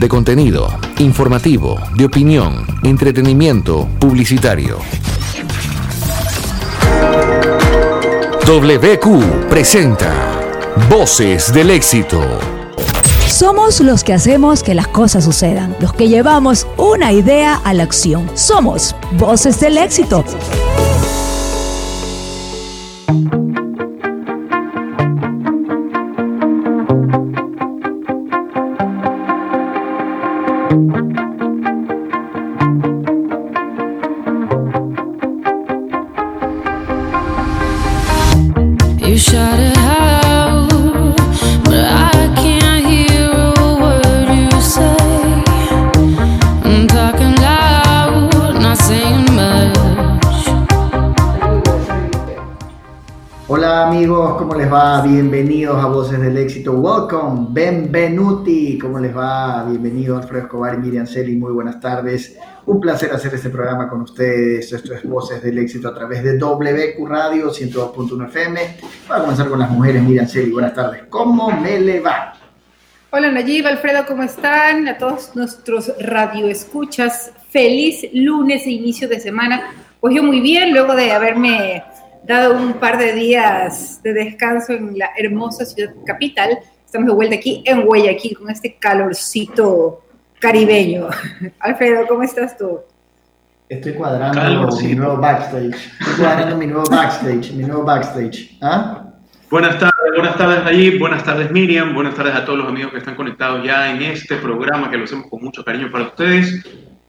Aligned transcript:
de 0.00 0.08
contenido, 0.08 0.66
informativo, 0.98 1.78
de 1.94 2.06
opinión, 2.06 2.66
entretenimiento, 2.82 3.86
publicitario. 3.98 4.78
WQ 8.46 9.48
presenta 9.50 10.10
Voces 10.88 11.52
del 11.52 11.70
Éxito. 11.70 12.22
Somos 13.28 13.80
los 13.80 14.02
que 14.02 14.14
hacemos 14.14 14.62
que 14.62 14.74
las 14.74 14.88
cosas 14.88 15.24
sucedan, 15.24 15.76
los 15.80 15.92
que 15.92 16.08
llevamos 16.08 16.66
una 16.78 17.12
idea 17.12 17.60
a 17.62 17.74
la 17.74 17.82
acción. 17.82 18.26
Somos 18.34 18.96
Voces 19.18 19.60
del 19.60 19.76
Éxito. 19.76 20.24
Escobar 60.50 60.74
y 60.74 60.78
Miriam 60.78 61.06
Celi. 61.06 61.36
Muy 61.36 61.52
buenas 61.52 61.78
tardes. 61.78 62.36
Un 62.66 62.80
placer 62.80 63.12
hacer 63.12 63.32
este 63.32 63.50
programa 63.50 63.88
con 63.88 64.00
ustedes. 64.00 64.72
Esto 64.72 64.94
es 64.94 65.04
Voces 65.04 65.40
del 65.44 65.58
Éxito 65.58 65.86
a 65.86 65.94
través 65.94 66.24
de 66.24 66.36
WQ 66.36 67.06
Radio 67.06 67.52
102.1 67.52 68.26
FM. 68.26 68.60
Vamos 69.08 69.10
a 69.10 69.20
comenzar 69.20 69.48
con 69.48 69.60
las 69.60 69.70
mujeres. 69.70 70.02
Miriam 70.02 70.26
Celi, 70.26 70.50
buenas 70.50 70.74
tardes. 70.74 71.02
¿Cómo 71.08 71.52
me 71.52 71.78
le 71.78 72.00
va? 72.00 72.32
Hola 73.10 73.30
Nayib, 73.30 73.64
Alfredo, 73.64 74.04
¿cómo 74.08 74.24
están? 74.24 74.88
A 74.88 74.98
todos 74.98 75.36
nuestros 75.36 75.92
radioescuchas, 76.00 77.30
feliz 77.50 78.08
lunes 78.12 78.66
e 78.66 78.70
inicio 78.70 79.08
de 79.08 79.20
semana. 79.20 79.72
Pues 80.00 80.16
yo 80.16 80.24
muy 80.24 80.40
bien, 80.40 80.72
luego 80.72 80.96
de 80.96 81.12
haberme 81.12 81.84
dado 82.24 82.56
un 82.56 82.72
par 82.72 82.98
de 82.98 83.12
días 83.12 84.02
de 84.02 84.14
descanso 84.14 84.72
en 84.72 84.98
la 84.98 85.10
hermosa 85.16 85.64
ciudad 85.64 85.94
capital, 86.04 86.58
estamos 86.84 87.06
de 87.06 87.14
vuelta 87.14 87.36
aquí 87.36 87.62
en 87.66 87.86
Guayaquil 87.86 88.36
con 88.36 88.50
este 88.50 88.74
calorcito 88.74 90.02
caribeño. 90.40 91.08
Alfredo, 91.60 92.06
¿cómo 92.08 92.24
estás 92.24 92.58
tú? 92.58 92.80
Estoy 93.68 93.92
cuadrando 93.92 94.76
mi 94.82 94.94
nuevo 94.96 95.16
backstage. 95.18 95.76
Estoy 96.00 96.14
cuadrando 96.18 96.56
mi 96.56 96.66
nuevo 96.66 96.90
backstage, 96.90 97.52
mi 97.52 97.62
nuevo 97.62 97.84
backstage. 97.84 98.58
¿Ah? 98.60 99.04
Buenas 99.48 99.78
tardes, 99.78 100.14
buenas 100.14 100.36
tardes 100.36 100.64
allí, 100.64 100.98
buenas 100.98 101.24
tardes 101.24 101.50
Miriam, 101.50 101.92
buenas 101.92 102.14
tardes 102.14 102.34
a 102.34 102.44
todos 102.44 102.60
los 102.60 102.68
amigos 102.68 102.92
que 102.92 102.98
están 102.98 103.16
conectados 103.16 103.64
ya 103.64 103.90
en 103.90 104.00
este 104.02 104.36
programa 104.36 104.90
que 104.90 104.96
lo 104.96 105.04
hacemos 105.04 105.26
con 105.28 105.42
mucho 105.42 105.64
cariño 105.64 105.90
para 105.90 106.04
ustedes. 106.04 106.64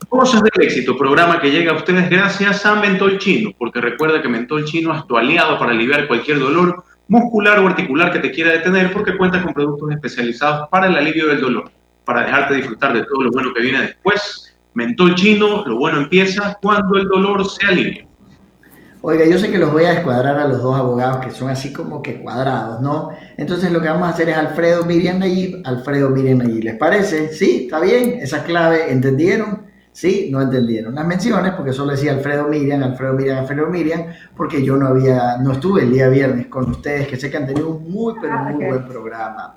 Cosas 0.09 0.41
del 0.41 0.65
éxito, 0.65 0.97
programa 0.97 1.39
que 1.39 1.51
llega 1.51 1.71
a 1.71 1.75
ustedes 1.75 2.09
gracias 2.09 2.65
a 2.65 2.75
Mentol 2.75 3.17
Chino, 3.17 3.51
porque 3.57 3.79
recuerda 3.79 4.21
que 4.21 4.27
Mentol 4.27 4.65
Chino 4.65 4.95
es 4.95 5.05
tu 5.07 5.17
aliado 5.17 5.57
para 5.57 5.71
aliviar 5.71 6.07
cualquier 6.07 6.39
dolor 6.39 6.83
muscular 7.07 7.59
o 7.59 7.67
articular 7.67 8.11
que 8.11 8.19
te 8.19 8.31
quiera 8.31 8.51
detener, 8.51 8.91
porque 8.91 9.17
cuenta 9.17 9.43
con 9.43 9.53
productos 9.53 9.91
especializados 9.91 10.67
para 10.69 10.87
el 10.87 10.95
alivio 10.95 11.27
del 11.27 11.41
dolor, 11.41 11.71
para 12.11 12.25
dejarte 12.25 12.55
disfrutar 12.55 12.93
de 12.93 13.05
todo 13.05 13.23
lo 13.23 13.31
bueno 13.31 13.53
que 13.53 13.61
viene 13.61 13.81
después. 13.83 14.53
Mentol 14.73 15.15
Chino, 15.15 15.63
lo 15.65 15.77
bueno 15.77 15.99
empieza 15.99 16.57
cuando 16.61 16.97
el 16.97 17.07
dolor 17.07 17.49
se 17.49 17.65
alivia. 17.65 18.05
Oiga, 19.01 19.25
yo 19.25 19.39
sé 19.39 19.49
que 19.49 19.57
los 19.57 19.71
voy 19.71 19.85
a 19.85 19.93
descuadrar 19.93 20.37
a 20.37 20.45
los 20.45 20.61
dos 20.61 20.77
abogados 20.77 21.25
que 21.25 21.31
son 21.31 21.49
así 21.49 21.71
como 21.71 22.01
que 22.01 22.21
cuadrados, 22.21 22.81
¿no? 22.81 23.11
Entonces 23.37 23.71
lo 23.71 23.81
que 23.81 23.87
vamos 23.87 24.07
a 24.07 24.11
hacer 24.11 24.27
es 24.27 24.35
Alfredo 24.35 24.85
Miriam 24.85 25.19
Nayib, 25.19 25.61
Alfredo 25.63 26.09
Miriam 26.09 26.39
Nayib. 26.39 26.65
¿Les 26.65 26.75
parece? 26.75 27.29
Sí, 27.29 27.63
está 27.63 27.79
bien, 27.79 28.19
esa 28.21 28.43
clave, 28.43 28.91
¿entendieron? 28.91 29.70
Sí, 29.93 30.29
no 30.31 30.41
entendieron 30.41 30.95
las 30.95 31.05
menciones 31.05 31.51
porque 31.53 31.73
solo 31.73 31.91
decía 31.91 32.13
Alfredo 32.13 32.47
Miriam, 32.47 32.81
Alfredo 32.81 33.13
Miriam, 33.13 33.39
Alfredo 33.39 33.67
Miriam, 33.67 34.05
porque 34.37 34.63
yo 34.63 34.77
no 34.77 34.87
había, 34.87 35.37
no 35.37 35.51
estuve 35.51 35.83
el 35.83 35.91
día 35.91 36.07
viernes 36.07 36.47
con 36.47 36.69
ustedes, 36.69 37.07
que 37.07 37.17
sé 37.17 37.29
que 37.29 37.37
han 37.37 37.45
tenido 37.45 37.69
un 37.69 37.91
muy, 37.91 38.13
pero 38.21 38.37
muy 38.39 38.65
buen 38.65 38.87
programa. 38.87 39.55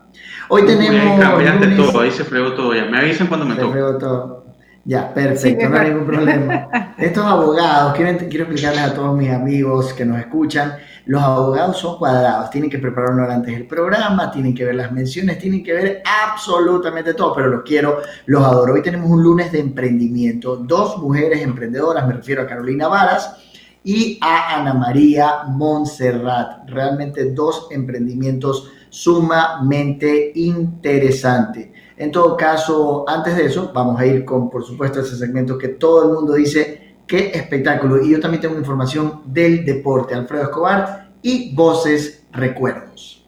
Hoy 0.49 0.67
tenemos. 0.67 1.39
Bien, 1.39 1.77
todo, 1.77 2.00
ahí 2.00 2.11
se 2.11 2.25
fregó 2.25 2.53
todo 2.55 2.75
ya. 2.75 2.87
Me 2.87 2.99
avisan 2.99 3.28
cuando 3.28 3.47
me 3.47 3.55
toque. 3.55 3.78
todo. 4.00 4.44
Ya, 4.87 5.15
perfecto, 5.15 5.67
no 5.69 5.78
hay 5.78 5.89
ningún 5.89 6.06
problema. 6.06 6.95
Estos 6.99 7.25
abogados, 7.25 7.95
quiero, 7.95 8.19
quiero 8.19 8.45
explicarles 8.45 8.83
a 8.83 8.95
todos 8.95 9.17
mis 9.17 9.31
amigos 9.31 9.95
que 9.95 10.05
nos 10.05 10.19
escuchan, 10.19 10.75
los 11.06 11.22
abogados 11.22 11.78
son 11.78 11.97
cuadrados, 11.97 12.50
tienen 12.50 12.69
que 12.69 12.78
preparar 12.78 13.12
una 13.12 13.33
antes 13.33 13.55
del 13.55 13.67
programa, 13.67 14.31
tienen 14.31 14.55
que 14.55 14.67
ver 14.67 14.75
las 14.75 14.93
menciones, 14.93 15.39
tienen 15.39 15.65
que 15.65 15.72
ver 15.72 16.03
absolutamente 16.05 17.15
todo, 17.15 17.34
pero 17.34 17.49
los 17.49 17.62
quiero, 17.62 18.03
los 18.27 18.43
adoro. 18.43 18.75
Hoy 18.75 18.83
tenemos 18.83 19.11
un 19.11 19.22
lunes 19.22 19.53
de 19.53 19.61
emprendimiento, 19.61 20.56
dos 20.56 20.99
mujeres 20.99 21.41
emprendedoras, 21.41 22.06
me 22.06 22.15
refiero 22.15 22.43
a 22.43 22.47
Carolina 22.47 22.87
Varas 22.87 23.37
y 23.84 24.19
a 24.21 24.61
Ana 24.61 24.75
María 24.75 25.45
Montserrat. 25.49 26.69
Realmente 26.69 27.33
dos 27.33 27.69
emprendimientos 27.71 28.71
sumamente 28.91 30.33
interesantes. 30.34 31.69
En 31.97 32.10
todo 32.10 32.37
caso, 32.37 33.05
antes 33.09 33.37
de 33.37 33.47
eso, 33.47 33.71
vamos 33.72 34.00
a 34.00 34.06
ir 34.06 34.25
con, 34.25 34.50
por 34.50 34.65
supuesto, 34.65 35.00
ese 35.00 35.16
segmento 35.16 35.56
que 35.56 35.69
todo 35.69 36.05
el 36.05 36.15
mundo 36.15 36.34
dice 36.34 36.97
qué 37.06 37.31
espectáculo. 37.34 38.05
Y 38.05 38.10
yo 38.10 38.21
también 38.21 38.41
tengo 38.41 38.56
información 38.56 39.22
del 39.27 39.65
deporte. 39.65 40.15
Alfredo 40.15 40.44
Escobar 40.44 41.10
y 41.22 41.54
Voces 41.54 42.27
Recuerdos. 42.33 43.25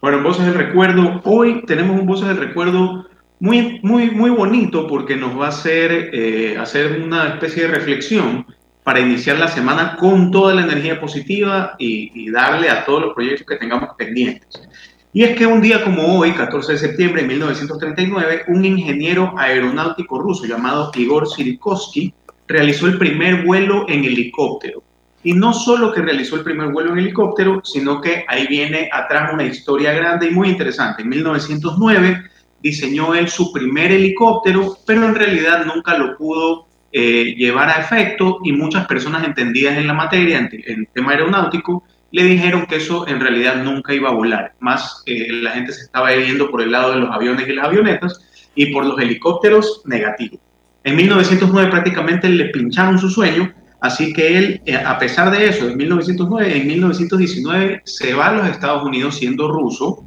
Bueno, 0.00 0.22
Voces 0.22 0.44
del 0.44 0.54
Recuerdo, 0.54 1.20
hoy 1.24 1.64
tenemos 1.66 1.98
un 1.98 2.06
Voces 2.06 2.28
del 2.28 2.36
Recuerdo 2.36 3.06
muy, 3.40 3.80
muy, 3.82 4.10
muy 4.10 4.30
bonito 4.30 4.86
porque 4.86 5.16
nos 5.16 5.38
va 5.38 5.46
a 5.46 5.48
hacer 5.48 6.10
eh, 6.12 6.56
hacer 6.58 7.00
una 7.02 7.28
especie 7.28 7.62
de 7.62 7.68
reflexión 7.68 8.46
para 8.82 9.00
iniciar 9.00 9.38
la 9.38 9.48
semana 9.48 9.96
con 9.96 10.30
toda 10.30 10.54
la 10.54 10.62
energía 10.62 11.00
positiva 11.00 11.74
y, 11.78 12.12
y, 12.14 12.30
darle 12.30 12.70
a 12.70 12.84
todos 12.84 13.02
los 13.02 13.14
proyectos 13.14 13.46
que 13.46 13.56
tengamos 13.56 13.90
pendientes. 13.98 14.68
Y 15.16 15.24
es 15.24 15.34
que 15.34 15.46
un 15.46 15.62
día 15.62 15.82
como 15.82 16.18
hoy, 16.18 16.32
14 16.32 16.72
de 16.72 16.78
septiembre 16.78 17.22
de 17.22 17.28
1939, 17.28 18.42
un 18.48 18.62
ingeniero 18.66 19.32
aeronáutico 19.38 20.18
ruso 20.18 20.44
llamado 20.44 20.90
Igor 20.94 21.26
Sirikovsky 21.26 22.12
realizó 22.46 22.86
el 22.86 22.98
primer 22.98 23.42
vuelo 23.46 23.86
en 23.88 24.04
helicóptero. 24.04 24.82
Y 25.24 25.32
no 25.32 25.54
solo 25.54 25.90
que 25.94 26.02
realizó 26.02 26.36
el 26.36 26.42
primer 26.42 26.68
vuelo 26.68 26.92
en 26.92 26.98
helicóptero, 26.98 27.62
sino 27.64 27.98
que 27.98 28.26
ahí 28.28 28.46
viene 28.46 28.90
atrás 28.92 29.30
una 29.32 29.44
historia 29.44 29.94
grande 29.94 30.26
y 30.26 30.34
muy 30.34 30.50
interesante. 30.50 31.00
En 31.00 31.08
1909 31.08 32.22
diseñó 32.60 33.14
él 33.14 33.28
su 33.28 33.50
primer 33.50 33.92
helicóptero, 33.92 34.76
pero 34.86 35.06
en 35.06 35.14
realidad 35.14 35.64
nunca 35.64 35.96
lo 35.96 36.14
pudo 36.18 36.66
eh, 36.92 37.34
llevar 37.38 37.70
a 37.70 37.80
efecto 37.80 38.40
y 38.44 38.52
muchas 38.52 38.86
personas 38.86 39.24
entendidas 39.24 39.78
en 39.78 39.86
la 39.86 39.94
materia, 39.94 40.40
en, 40.40 40.50
el 40.66 40.88
tema 40.88 41.12
aeronáutico, 41.12 41.84
le 42.12 42.24
dijeron 42.24 42.66
que 42.66 42.76
eso 42.76 43.06
en 43.08 43.20
realidad 43.20 43.62
nunca 43.62 43.94
iba 43.94 44.08
a 44.08 44.14
volar. 44.14 44.54
Más 44.60 45.02
eh, 45.06 45.28
la 45.30 45.52
gente 45.52 45.72
se 45.72 45.82
estaba 45.82 46.14
yendo 46.14 46.50
por 46.50 46.62
el 46.62 46.72
lado 46.72 46.92
de 46.92 47.00
los 47.00 47.10
aviones 47.10 47.48
y 47.48 47.52
las 47.52 47.66
avionetas 47.66 48.20
y 48.54 48.72
por 48.72 48.84
los 48.84 49.00
helicópteros 49.00 49.82
negativos. 49.84 50.40
En 50.84 50.96
1909 50.96 51.70
prácticamente 51.70 52.28
le 52.28 52.46
pincharon 52.46 52.98
su 52.98 53.10
sueño, 53.10 53.52
así 53.80 54.12
que 54.12 54.38
él, 54.38 54.60
eh, 54.66 54.76
a 54.76 54.98
pesar 54.98 55.30
de 55.30 55.48
eso, 55.48 55.68
en 55.68 55.76
1909, 55.76 56.56
en 56.56 56.66
1919 56.66 57.82
se 57.84 58.14
va 58.14 58.28
a 58.28 58.32
los 58.34 58.48
Estados 58.48 58.84
Unidos 58.84 59.16
siendo 59.16 59.48
ruso 59.48 60.04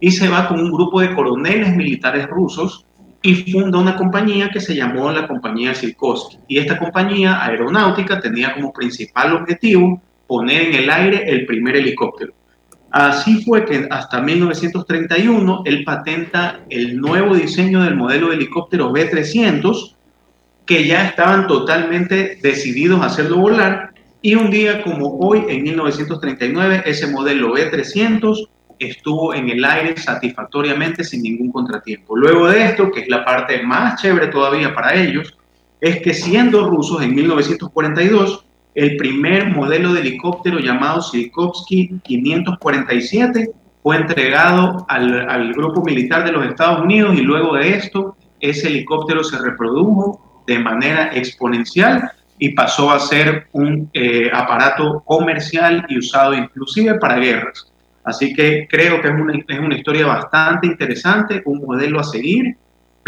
y 0.00 0.12
se 0.12 0.28
va 0.28 0.48
con 0.48 0.60
un 0.60 0.70
grupo 0.70 1.00
de 1.00 1.14
coroneles 1.14 1.76
militares 1.76 2.26
rusos 2.28 2.86
y 3.22 3.52
funda 3.52 3.78
una 3.78 3.96
compañía 3.96 4.48
que 4.50 4.60
se 4.60 4.74
llamó 4.74 5.10
la 5.12 5.28
compañía 5.28 5.74
Sikorsky. 5.74 6.38
Y 6.48 6.58
esta 6.58 6.78
compañía 6.78 7.44
aeronáutica 7.44 8.20
tenía 8.20 8.54
como 8.54 8.72
principal 8.72 9.34
objetivo 9.34 10.00
poner 10.30 10.68
en 10.68 10.74
el 10.74 10.90
aire 10.90 11.24
el 11.26 11.44
primer 11.44 11.74
helicóptero. 11.74 12.32
Así 12.92 13.42
fue 13.42 13.64
que 13.64 13.88
hasta 13.90 14.20
1931 14.20 15.62
él 15.64 15.82
patenta 15.82 16.60
el 16.70 17.00
nuevo 17.00 17.34
diseño 17.34 17.82
del 17.82 17.96
modelo 17.96 18.28
de 18.28 18.36
helicóptero 18.36 18.92
B-300, 18.92 19.96
que 20.66 20.86
ya 20.86 21.08
estaban 21.08 21.48
totalmente 21.48 22.38
decididos 22.40 23.02
a 23.02 23.06
hacerlo 23.06 23.38
volar 23.38 23.90
y 24.22 24.36
un 24.36 24.50
día 24.50 24.82
como 24.82 25.18
hoy, 25.18 25.46
en 25.48 25.64
1939, 25.64 26.82
ese 26.86 27.08
modelo 27.08 27.54
B300 27.54 28.48
estuvo 28.78 29.34
en 29.34 29.48
el 29.48 29.64
aire 29.64 29.96
satisfactoriamente 29.96 31.02
sin 31.02 31.22
ningún 31.22 31.50
contratiempo. 31.50 32.16
Luego 32.16 32.48
de 32.48 32.66
esto, 32.66 32.92
que 32.92 33.00
es 33.00 33.08
la 33.08 33.24
parte 33.24 33.64
más 33.64 34.00
chévere 34.00 34.28
todavía 34.28 34.72
para 34.74 34.94
ellos, 34.94 35.36
es 35.80 36.00
que 36.02 36.14
siendo 36.14 36.68
rusos 36.68 37.02
en 37.02 37.16
1942, 37.16 38.44
el 38.74 38.96
primer 38.96 39.48
modelo 39.48 39.92
de 39.92 40.00
helicóptero 40.00 40.58
llamado 40.58 41.02
Sikorsky 41.02 42.00
547 42.02 43.50
fue 43.82 43.96
entregado 43.96 44.84
al, 44.88 45.52
grupo 45.54 45.82
militar 45.82 46.24
de 46.24 46.32
los 46.32 46.46
Estados 46.46 46.80
Unidos 46.80 47.16
y 47.16 47.22
luego 47.22 47.54
de 47.54 47.70
esto 47.70 48.16
ese 48.38 48.68
helicóptero 48.68 49.24
se 49.24 49.38
reprodujo 49.38 50.42
de 50.46 50.58
manera 50.58 51.10
exponencial 51.14 52.10
y 52.38 52.50
pasó 52.50 52.90
a 52.90 53.00
ser 53.00 53.48
un 53.52 53.90
eh, 53.92 54.30
aparato 54.32 55.02
comercial 55.04 55.84
y 55.88 55.98
usado 55.98 56.34
inclusive 56.34 56.98
para 56.98 57.16
guerras. 57.16 57.70
Así 58.04 58.32
que 58.32 58.66
creo 58.68 59.00
que 59.02 59.08
es 59.08 59.14
una, 59.14 59.34
es 59.34 59.58
una 59.58 59.76
historia 59.76 60.06
bastante 60.06 60.66
interesante, 60.66 61.42
un 61.44 61.60
modelo 61.60 62.00
a 62.00 62.04
seguir. 62.04 62.56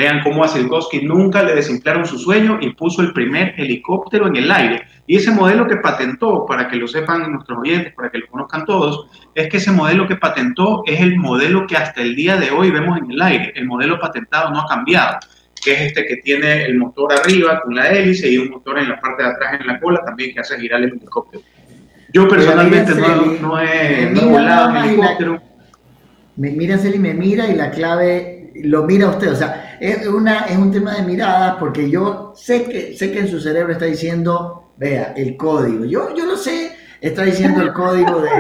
Vean 0.03 0.21
cómo 0.25 0.43
a 0.43 0.49
Silkowski 0.49 1.03
nunca 1.03 1.45
le 1.45 1.55
desinflaron 1.55 2.05
su 2.05 2.19
sueño 2.19 2.59
y 2.61 2.71
puso 2.71 3.03
el 3.03 3.13
primer 3.13 3.55
helicóptero 3.57 4.27
en 4.27 4.35
el 4.35 4.51
aire. 4.51 4.83
Y 5.07 5.15
ese 5.15 5.31
modelo 5.31 5.69
que 5.69 5.77
patentó, 5.77 6.45
para 6.45 6.67
que 6.67 6.75
lo 6.75 6.89
sepan 6.89 7.31
nuestros 7.31 7.61
oyentes, 7.61 7.95
para 7.95 8.11
que 8.11 8.19
lo 8.19 8.27
conozcan 8.27 8.65
todos, 8.65 9.07
es 9.33 9.49
que 9.49 9.59
ese 9.59 9.71
modelo 9.71 10.09
que 10.09 10.17
patentó 10.17 10.83
es 10.87 11.01
el 11.01 11.15
modelo 11.19 11.69
que 11.69 11.77
hasta 11.77 12.03
el 12.03 12.17
día 12.17 12.37
de 12.37 12.51
hoy 12.51 12.73
vemos 12.73 12.99
en 12.99 13.13
el 13.13 13.23
aire. 13.23 13.53
El 13.55 13.67
modelo 13.67 14.01
patentado 14.01 14.51
no 14.51 14.63
ha 14.63 14.67
cambiado 14.67 15.19
que 15.63 15.73
es 15.73 15.81
este 15.83 16.05
que 16.05 16.17
tiene 16.17 16.65
el 16.65 16.79
motor 16.79 17.13
arriba 17.13 17.61
con 17.63 17.77
la 17.77 17.89
hélice 17.89 18.29
y 18.29 18.39
un 18.39 18.51
motor 18.51 18.81
en 18.81 18.89
la 18.89 19.01
parte 19.01 19.23
de 19.23 19.29
atrás 19.29 19.61
en 19.61 19.69
la 19.69 19.79
cola 19.79 20.03
también 20.05 20.35
que 20.35 20.41
hace 20.41 20.59
girar 20.59 20.83
el 20.83 20.89
helicóptero. 20.89 21.45
Yo 22.13 22.27
personalmente 22.27 22.93
no, 23.41 23.63
he, 23.63 24.13
volado 24.13 24.71
un 24.71 24.77
helicóptero. 24.79 25.41
Me 26.35 26.51
mira 26.51 26.77
Celi, 26.77 26.99
me 26.99 27.15
mira 27.15 27.47
y 27.47 27.55
la 27.55 27.71
clave 27.71 28.42
lo 28.55 28.85
mira 28.85 29.09
usted. 29.09 29.33
O 29.33 29.37
sea, 29.37 29.77
es, 29.81 30.07
una, 30.07 30.47
es 30.47 30.57
un 30.57 30.71
tema 30.71 30.95
de 30.95 31.03
mirada 31.03 31.59
porque 31.59 31.91
yo 31.91 32.33
sé 32.37 32.65
que, 32.65 32.97
sé 32.97 33.13
que 33.13 33.21
en 33.21 33.29
su 33.29 33.41
cerebro 33.41 33.73
está 33.73 33.87
diciendo, 33.87 34.73
vea, 34.77 35.15
el 35.17 35.37
código. 35.37 35.85
Yo, 35.85 36.15
yo 36.15 36.27
lo 36.27 36.37
sé 36.37 36.77
está 37.03 37.25
diciendo 37.25 37.61
el 37.61 37.73
código 37.73 38.21
de, 38.21 38.31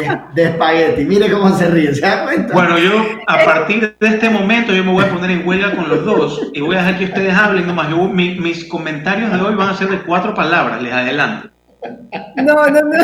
de, 0.00 0.20
de, 0.34 0.42
espagueti. 0.44 1.04
Mire 1.04 1.30
cómo 1.30 1.54
se 1.54 1.68
ríe, 1.68 1.94
¿se 1.94 2.00
da 2.00 2.24
cuenta? 2.24 2.54
Bueno, 2.54 2.78
yo 2.78 2.92
a 3.26 3.44
partir 3.44 3.94
de 4.00 4.06
este 4.08 4.30
momento 4.30 4.72
yo 4.72 4.82
me 4.82 4.92
voy 4.92 5.04
a 5.04 5.10
poner 5.10 5.30
en 5.30 5.46
huelga 5.46 5.76
con 5.76 5.88
los 5.88 6.04
dos 6.04 6.50
y 6.54 6.60
voy 6.62 6.74
a 6.74 6.78
dejar 6.78 6.98
que 6.98 7.04
ustedes 7.04 7.34
hablen 7.34 7.66
nomás. 7.66 7.90
Yo, 7.90 8.08
mis 8.08 8.64
comentarios 8.64 9.30
de 9.30 9.40
hoy 9.40 9.54
van 9.54 9.68
a 9.68 9.76
ser 9.76 9.90
de 9.90 10.02
cuatro 10.02 10.34
palabras, 10.34 10.82
les 10.82 10.92
adelanto. 10.92 11.50
No, 12.36 12.66
no, 12.66 12.80
no. 12.80 12.98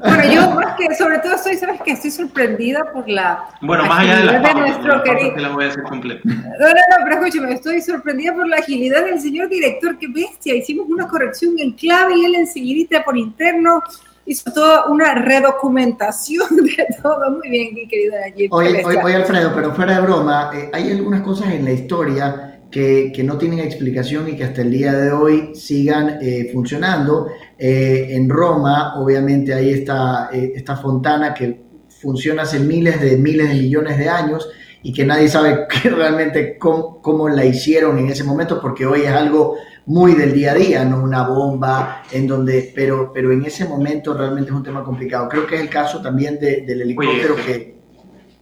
Bueno, 0.00 0.32
yo 0.32 0.50
más 0.52 0.76
que, 0.76 0.94
sobre 0.94 1.18
todo 1.18 1.34
estoy, 1.34 1.56
¿sabes 1.56 1.80
que 1.82 1.92
Estoy 1.92 2.10
sorprendida 2.10 2.90
por 2.92 3.08
la... 3.08 3.44
Bueno, 3.60 3.84
más 3.86 4.00
allá 4.00 4.16
de 4.16 4.24
la, 4.24 4.40
de 4.40 4.54
nuestro 4.54 5.02
querido... 5.02 5.34
Que 5.34 5.40
la 5.40 5.48
voy 5.50 5.64
a 5.64 5.68
hacer 5.68 5.82
completa. 5.84 6.20
No, 6.24 6.32
no, 6.34 6.68
no, 6.68 7.04
pero 7.04 7.16
escúchame, 7.16 7.52
estoy 7.52 7.82
sorprendida 7.82 8.32
por 8.32 8.48
la 8.48 8.56
agilidad 8.56 9.04
del 9.04 9.20
señor 9.20 9.48
director, 9.48 9.98
qué 9.98 10.08
bestia, 10.08 10.54
hicimos 10.54 10.86
una 10.88 11.06
corrección 11.06 11.54
en 11.58 11.72
clave 11.72 12.14
y 12.16 12.24
él 12.24 12.34
enseguida 12.36 13.04
por 13.04 13.16
interno 13.16 13.82
hizo 14.26 14.52
toda 14.52 14.86
una 14.86 15.14
redocumentación 15.14 16.48
de 16.56 16.86
todo. 17.02 17.30
Muy 17.30 17.50
bien, 17.50 17.74
mi 17.74 17.88
querida 17.88 18.16
Oye, 18.50 18.84
oye, 18.84 19.14
Alfredo, 19.16 19.52
pero 19.54 19.74
fuera 19.74 19.96
de 19.96 20.00
broma, 20.00 20.50
eh, 20.54 20.70
hay 20.72 20.90
algunas 20.92 21.22
cosas 21.22 21.52
en 21.52 21.64
la 21.64 21.72
historia 21.72 22.49
que, 22.70 23.22
no 23.24 23.36
tienen 23.36 23.60
explicación 23.60 24.28
y 24.28 24.36
que 24.36 24.44
hasta 24.44 24.62
el 24.62 24.70
día 24.70 24.92
de 24.92 25.10
hoy 25.10 25.54
sigan 25.54 26.18
eh, 26.20 26.50
funcionando. 26.52 27.28
Eh, 27.58 28.08
en 28.10 28.28
Roma, 28.28 28.94
obviamente, 28.96 29.52
hay 29.52 29.70
esta, 29.70 30.30
eh, 30.32 30.52
esta 30.54 30.76
fontana 30.76 31.34
que 31.34 31.60
funciona 32.00 32.42
hace 32.42 32.60
miles 32.60 33.00
de 33.00 33.16
miles 33.16 33.48
de 33.48 33.54
millones 33.54 33.98
de 33.98 34.08
años 34.08 34.48
y 34.82 34.92
que 34.92 35.04
nadie 35.04 35.28
sabe 35.28 35.66
realmente 35.84 36.56
cómo, 36.56 37.02
cómo, 37.02 37.28
la 37.28 37.44
hicieron 37.44 37.98
en 37.98 38.08
ese 38.08 38.24
momento, 38.24 38.60
porque 38.60 38.86
hoy 38.86 39.02
es 39.02 39.10
algo 39.10 39.56
muy 39.86 40.14
del 40.14 40.32
día 40.32 40.52
a 40.52 40.54
día, 40.54 40.84
no 40.84 41.02
una 41.02 41.26
bomba, 41.26 42.02
en 42.12 42.26
donde, 42.26 42.72
pero, 42.74 43.10
pero 43.12 43.32
en 43.32 43.44
ese 43.44 43.64
momento 43.64 44.14
realmente 44.14 44.50
es 44.50 44.56
un 44.56 44.62
tema 44.62 44.84
complicado. 44.84 45.28
Creo 45.28 45.46
que 45.46 45.56
es 45.56 45.60
el 45.62 45.68
caso 45.68 46.00
también 46.00 46.38
del 46.38 46.80
helicóptero 46.80 47.34
que... 47.34 47.80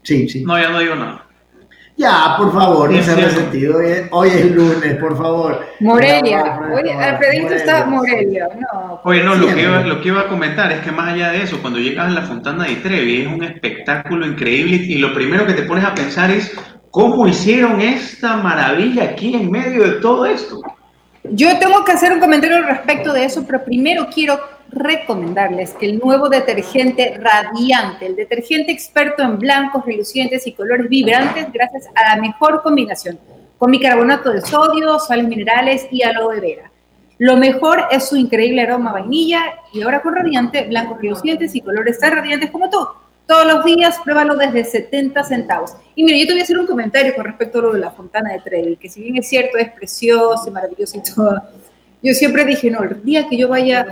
Sí, 0.02 0.28
sí. 0.28 0.44
No, 0.44 0.58
ya 0.58 0.70
no 0.70 0.78
digo 0.78 0.94
nada. 0.94 1.27
Ya, 1.98 2.36
por 2.38 2.52
favor, 2.52 2.92
no 2.92 3.02
se 3.02 3.10
ha 3.10 3.30
sentido. 3.30 3.80
Hoy 4.12 4.28
es 4.28 4.52
lunes, 4.52 4.96
por 4.98 5.18
favor. 5.18 5.66
Morelia. 5.80 6.56
Alfredito 7.00 7.54
está 7.54 7.86
Morelia. 7.86 8.48
No, 8.56 9.00
Oye, 9.02 9.24
no, 9.24 9.34
lo 9.34 9.52
que, 9.52 9.62
iba, 9.62 9.80
lo 9.80 10.00
que 10.00 10.08
iba 10.08 10.20
a 10.20 10.28
comentar 10.28 10.70
es 10.70 10.80
que 10.82 10.92
más 10.92 11.14
allá 11.14 11.32
de 11.32 11.42
eso, 11.42 11.60
cuando 11.60 11.80
llegas 11.80 12.06
a 12.06 12.10
la 12.10 12.22
Fontana 12.22 12.66
de 12.66 12.76
Trevi 12.76 13.22
es 13.22 13.26
un 13.26 13.42
espectáculo 13.42 14.24
increíble 14.28 14.76
y 14.76 14.98
lo 14.98 15.12
primero 15.12 15.44
que 15.44 15.54
te 15.54 15.62
pones 15.62 15.84
a 15.84 15.92
pensar 15.92 16.30
es 16.30 16.56
cómo 16.92 17.26
hicieron 17.26 17.80
esta 17.80 18.36
maravilla 18.36 19.02
aquí 19.02 19.34
en 19.34 19.50
medio 19.50 19.82
de 19.82 20.00
todo 20.00 20.24
esto. 20.24 20.60
Yo 21.24 21.58
tengo 21.58 21.84
que 21.84 21.92
hacer 21.92 22.12
un 22.12 22.20
comentario 22.20 22.62
respecto 22.62 23.12
de 23.12 23.24
eso, 23.24 23.44
pero 23.44 23.64
primero 23.64 24.06
quiero 24.14 24.38
recomendarles 24.70 25.72
que 25.72 25.86
el 25.86 25.98
nuevo 25.98 26.28
detergente 26.28 27.18
radiante, 27.18 28.06
el 28.06 28.16
detergente 28.16 28.72
experto 28.72 29.22
en 29.22 29.38
blancos, 29.38 29.84
relucientes 29.84 30.46
y 30.46 30.52
colores 30.52 30.88
vibrantes, 30.88 31.52
gracias 31.52 31.86
a 31.94 32.14
la 32.14 32.20
mejor 32.20 32.62
combinación, 32.62 33.18
con 33.56 33.70
bicarbonato 33.70 34.30
de 34.30 34.40
sodio, 34.42 34.98
sales 34.98 35.26
minerales 35.26 35.86
y 35.90 36.02
aloe 36.02 36.40
vera. 36.40 36.70
Lo 37.18 37.36
mejor 37.36 37.84
es 37.90 38.08
su 38.08 38.16
increíble 38.16 38.62
aroma 38.62 38.92
vainilla 38.92 39.42
y 39.72 39.82
ahora 39.82 40.02
con 40.02 40.14
radiante, 40.14 40.66
blancos 40.68 40.98
relucientes 41.00 41.54
y 41.54 41.60
colores 41.60 41.98
tan 41.98 42.12
radiantes 42.12 42.50
como 42.50 42.70
tú. 42.70 42.86
Todos 43.26 43.46
los 43.46 43.64
días 43.64 43.98
pruébalo 44.04 44.36
desde 44.36 44.64
70 44.64 45.24
centavos. 45.24 45.72
Y 45.94 46.04
mira, 46.04 46.16
yo 46.16 46.26
te 46.26 46.32
voy 46.32 46.40
a 46.40 46.44
hacer 46.44 46.58
un 46.58 46.66
comentario 46.66 47.14
con 47.14 47.24
respecto 47.24 47.58
a 47.58 47.62
lo 47.62 47.72
de 47.72 47.80
la 47.80 47.90
Fontana 47.90 48.32
de 48.32 48.40
Trevi, 48.40 48.76
que 48.76 48.88
si 48.88 49.02
bien 49.02 49.16
es 49.16 49.28
cierto, 49.28 49.58
es 49.58 49.70
precioso 49.72 50.44
y 50.46 50.50
maravilloso 50.50 50.96
y 50.96 51.14
todo, 51.14 51.42
yo 52.02 52.14
siempre 52.14 52.44
dije, 52.44 52.70
no, 52.70 52.82
el 52.84 53.02
día 53.02 53.28
que 53.28 53.36
yo 53.36 53.48
vaya 53.48 53.84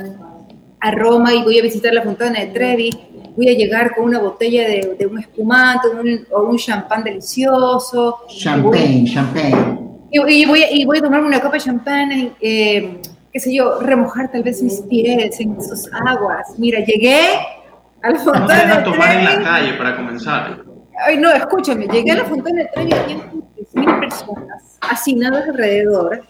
a 0.80 0.90
Roma 0.90 1.34
y 1.34 1.42
voy 1.42 1.58
a 1.58 1.62
visitar 1.62 1.92
la 1.92 2.02
Fontana 2.02 2.40
de 2.40 2.46
Trevi, 2.46 2.90
voy 3.36 3.48
a 3.48 3.52
llegar 3.52 3.94
con 3.94 4.04
una 4.04 4.18
botella 4.18 4.66
de, 4.68 5.06
un 5.10 5.18
espumante 5.18 5.88
o 6.30 6.42
un 6.42 6.58
champán 6.58 7.04
delicioso. 7.04 8.20
Champagne, 8.28 9.04
champagne. 9.06 9.78
Y, 10.10 10.46
voy, 10.46 10.64
y 10.70 10.84
voy 10.84 10.98
a 10.98 11.02
tomarme 11.02 11.26
una 11.26 11.40
copa 11.40 11.54
de 11.54 11.60
champán, 11.60 12.10
eh, 12.40 13.00
qué 13.32 13.40
sé 13.40 13.54
yo, 13.54 13.80
remojar 13.80 14.30
tal 14.30 14.42
vez 14.42 14.62
mis 14.62 14.80
pies 14.82 15.40
en 15.40 15.60
sus 15.62 15.90
aguas. 15.92 16.54
Mira, 16.58 16.80
llegué 16.80 17.20
a 18.02 18.10
la 18.10 18.18
Fontana 18.18 18.76
de 18.76 18.82
Trevi. 18.82 18.84
tomar 18.84 19.16
en 19.16 19.24
la 19.24 19.42
calle 19.42 19.72
para 19.74 19.96
comenzar. 19.96 20.64
Ay, 21.04 21.18
no, 21.18 21.30
escúchame, 21.30 21.86
llegué 21.88 22.12
a 22.12 22.16
la 22.16 22.24
Fontana 22.24 22.62
de 22.62 22.68
Trevi 22.72 22.92
y 23.08 23.78
mil 23.78 23.98
personas 23.98 24.78
hacinadas 24.80 25.48
alrededor 25.48 26.22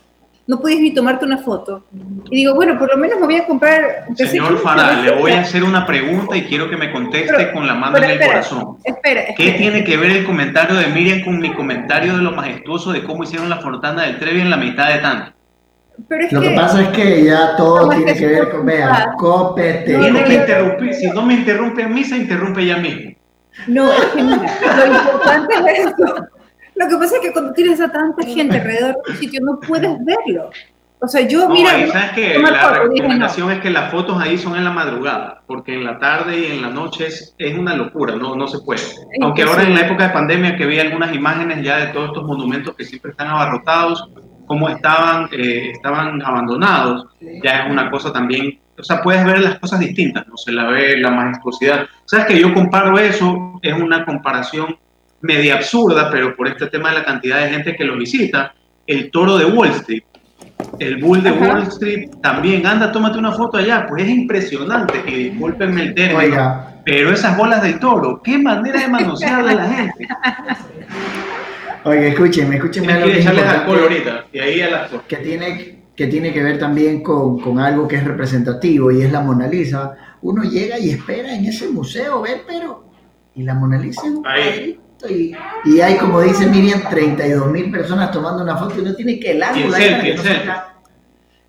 no 0.47 0.61
puedes 0.61 0.81
ni 0.81 0.95
tomarte 0.95 1.25
una 1.25 1.39
foto. 1.39 1.85
Y 2.31 2.37
digo, 2.37 2.55
bueno, 2.55 2.79
por 2.79 2.89
lo 2.91 2.97
menos 2.97 3.19
me 3.19 3.27
voy 3.27 3.37
a 3.37 3.47
comprar... 3.47 4.05
Señor 4.15 4.59
Farah, 4.59 5.03
le 5.03 5.11
voy 5.13 5.33
a 5.33 5.41
hacer 5.41 5.65
una 5.65 5.85
pregunta 5.85 6.37
y 6.37 6.45
quiero 6.45 6.71
que 6.71 6.77
me 6.77 6.93
conteste 6.93 7.53
con 7.53 7.67
la 7.67 7.75
mano 7.75 7.97
en 7.99 8.11
el 8.11 8.21
corazón. 8.21 8.77
Espera, 8.85 9.23
¿Qué 9.37 9.53
tiene 9.53 9.83
que 9.83 9.97
ver 9.97 10.13
el 10.13 10.25
comentario 10.25 10.77
de 10.77 10.87
Miriam 10.89 11.25
con 11.25 11.41
mi 11.41 11.53
comentario 11.53 12.17
de 12.17 12.23
lo 12.23 12.33
majestuoso 12.33 12.93
de 12.93 13.03
cómo 13.03 13.25
hicieron 13.25 13.49
la 13.49 13.59
fontana 13.59 14.03
del 14.03 14.19
Trevi 14.19 14.41
en 14.41 14.51
la 14.51 14.57
mitad 14.57 14.89
de 14.89 14.99
tanto? 14.99 15.33
lo 16.31 16.41
que, 16.43 16.51
pasa 16.51 16.83
es 16.83 16.89
que 16.89 17.25
ya 17.25 17.57
todo 17.57 17.89
tiene 17.89 18.15
que, 18.15 18.27
ver 18.27 18.51
con, 18.51 18.67
vea, 18.67 19.15
copete. 19.17 19.99
Tiene 19.99 20.25
que 20.25 20.35
interrumpir, 20.35 20.95
si 20.95 21.07
no 21.09 21.23
me 21.23 21.35
interrumpe 21.35 21.83
a 21.83 21.89
mí, 21.89 22.05
se 22.05 22.19
interrumpe 22.19 22.61
ella 22.61 22.77
misma. 22.77 23.13
No, 23.67 23.91
es 23.91 24.05
que 24.15 24.23
mira, 24.23 24.59
lo 24.77 24.95
importante 24.95 25.55
es 25.55 25.87
esto. 25.87 26.29
Lo 26.77 26.89
que 26.89 26.97
pasa 26.97 27.17
es 27.17 27.23
que 27.23 27.33
cuando 27.33 27.53
tienes 27.53 27.81
a 27.81 27.91
tanta 27.91 28.25
gente 28.25 28.59
alrededor 28.59 28.97
de 29.05 29.13
un 29.13 29.19
sitio 29.19 29.41
no 29.43 29.59
puedes 29.61 29.93
verlo. 30.05 30.51
O 30.99 31.09
sea, 31.09 31.27
yo, 31.29 31.49
mira. 31.51 31.71
¿sabes 31.89 32.13
que 32.13 32.39
La 32.39 32.73
recomendación 32.73 33.51
es 33.53 33.61
que 33.61 33.71
las 33.71 33.91
fotos 33.91 34.21
ahí 34.21 34.39
son 34.39 34.57
en 34.57 34.65
la 34.65 34.71
madrugada, 34.71 35.43
porque 35.47 35.75
en 35.75 35.85
la 35.85 35.99
tarde 35.99 36.39
y 36.39 36.53
en 36.53 36.63
la 36.63 36.69
noche 36.69 37.07
es, 37.07 37.35
una 37.59 37.75
locura, 37.75 38.17
no, 38.17 38.35
no 38.35 38.49
se 38.49 38.61
puede. 38.61 38.81
Aunque 39.21 39.43
ahora 39.43 39.63
en 39.63 39.75
la 39.75 39.83
época 39.83 40.09
de 40.09 40.15
pandemia 40.15 40.57
que 40.57 40.67
vi 40.67 40.79
algunas 40.79 41.15
imágenes 41.15 41.63
ya 41.63 41.77
de 41.79 41.87
todos 41.89 42.09
estos 42.09 42.25
monumentos 42.25 42.75
que 42.75 42.85
siempre 42.85 43.11
están 43.11 43.29
abarrotados, 43.29 44.09
como 44.47 44.69
estaban, 44.69 45.29
eh, 45.33 45.73
estaban 45.73 46.23
abandonados, 46.23 47.09
ya 47.43 47.65
es 47.65 47.71
una 47.71 47.91
cosa 47.91 48.13
también. 48.13 48.59
O 48.79 48.83
sea, 48.83 49.03
puedes 49.03 49.25
ver 49.25 49.41
las 49.41 49.59
cosas 49.59 49.81
distintas, 49.81 50.27
no 50.29 50.37
se 50.37 50.53
la 50.53 50.65
ve 50.65 50.97
la 50.99 51.11
majestuosidad. 51.11 51.87
¿Sabes 52.05 52.27
que 52.27 52.41
yo 52.41 52.55
comparo 52.55 52.99
eso? 52.99 53.59
Es 53.63 53.75
una 53.75 54.05
comparación 54.05 54.77
media 55.21 55.57
absurda, 55.57 56.11
pero 56.11 56.37
por 56.37 56.49
este 56.49 56.67
tema 56.67 56.91
de 56.91 56.97
la 56.97 57.05
cantidad 57.05 57.43
de 57.43 57.51
gente 57.51 57.77
que 57.77 57.85
lo 57.85 57.97
visita, 57.97 58.55
el 58.87 59.11
toro 59.11 59.37
de 59.37 59.47
Wall 59.47 59.71
Street. 59.71 60.03
El 60.79 61.03
bull 61.03 61.23
de 61.23 61.33
Wall 61.33 61.63
Street 61.65 62.11
también, 62.23 62.67
anda, 62.67 62.93
tómate 62.93 63.19
una 63.19 63.33
foto 63.33 63.59
allá, 63.59 63.87
pues 63.89 64.05
es 64.05 64.11
impresionante, 64.11 65.03
y 65.07 65.31
discúlpenme 65.31 65.83
el 65.83 65.95
término, 65.95 66.67
pero 66.85 67.11
esas 67.11 67.37
bolas 67.37 67.63
del 67.63 67.79
toro, 67.79 68.23
qué 68.23 68.39
manera 68.39 68.81
de 68.81 68.89
manosear 68.89 69.41
a 69.47 69.55
la 69.55 69.69
gente. 69.69 70.09
Oiga, 71.85 72.07
escúcheme, 72.09 72.57
escúcheme 72.57 72.93
algo 72.93 73.07
que, 73.07 73.21
y 74.33 74.39
ahí 74.39 74.61
a 74.61 74.89
que 75.07 75.17
tiene 75.17 75.77
que 75.95 76.09
tiene 76.09 76.33
que 76.33 76.43
ver 76.43 76.59
también 76.59 77.03
con, 77.03 77.41
con, 77.41 77.59
algo 77.59 77.89
que 77.89 77.97
es 77.97 78.05
representativo 78.05 78.93
y 78.93 79.03
es 79.03 79.11
la 79.11 79.21
Mona 79.23 79.47
Lisa. 79.47 79.97
Uno 80.21 80.43
llega 80.43 80.79
y 80.79 80.91
espera 80.91 81.35
en 81.35 81.47
ese 81.47 81.69
museo, 81.69 82.21
ver, 82.21 82.43
pero 82.47 82.85
y 83.35 83.43
la 83.43 83.55
Mona 83.55 83.79
Lisa 83.79 84.03
ahí. 84.25 84.79
Y, 85.09 85.81
hay, 85.81 85.97
como 85.97 86.21
dice 86.21 86.47
Miriam, 86.47 86.83
32 86.89 87.51
mil 87.51 87.71
personas 87.71 88.11
tomando 88.11 88.43
una 88.43 88.57
foto 88.57 88.81
y 88.81 88.85
no 88.85 88.95
tiene 88.95 89.21
que 89.21 89.33
el 89.33 89.43
ángulo. 89.43 89.77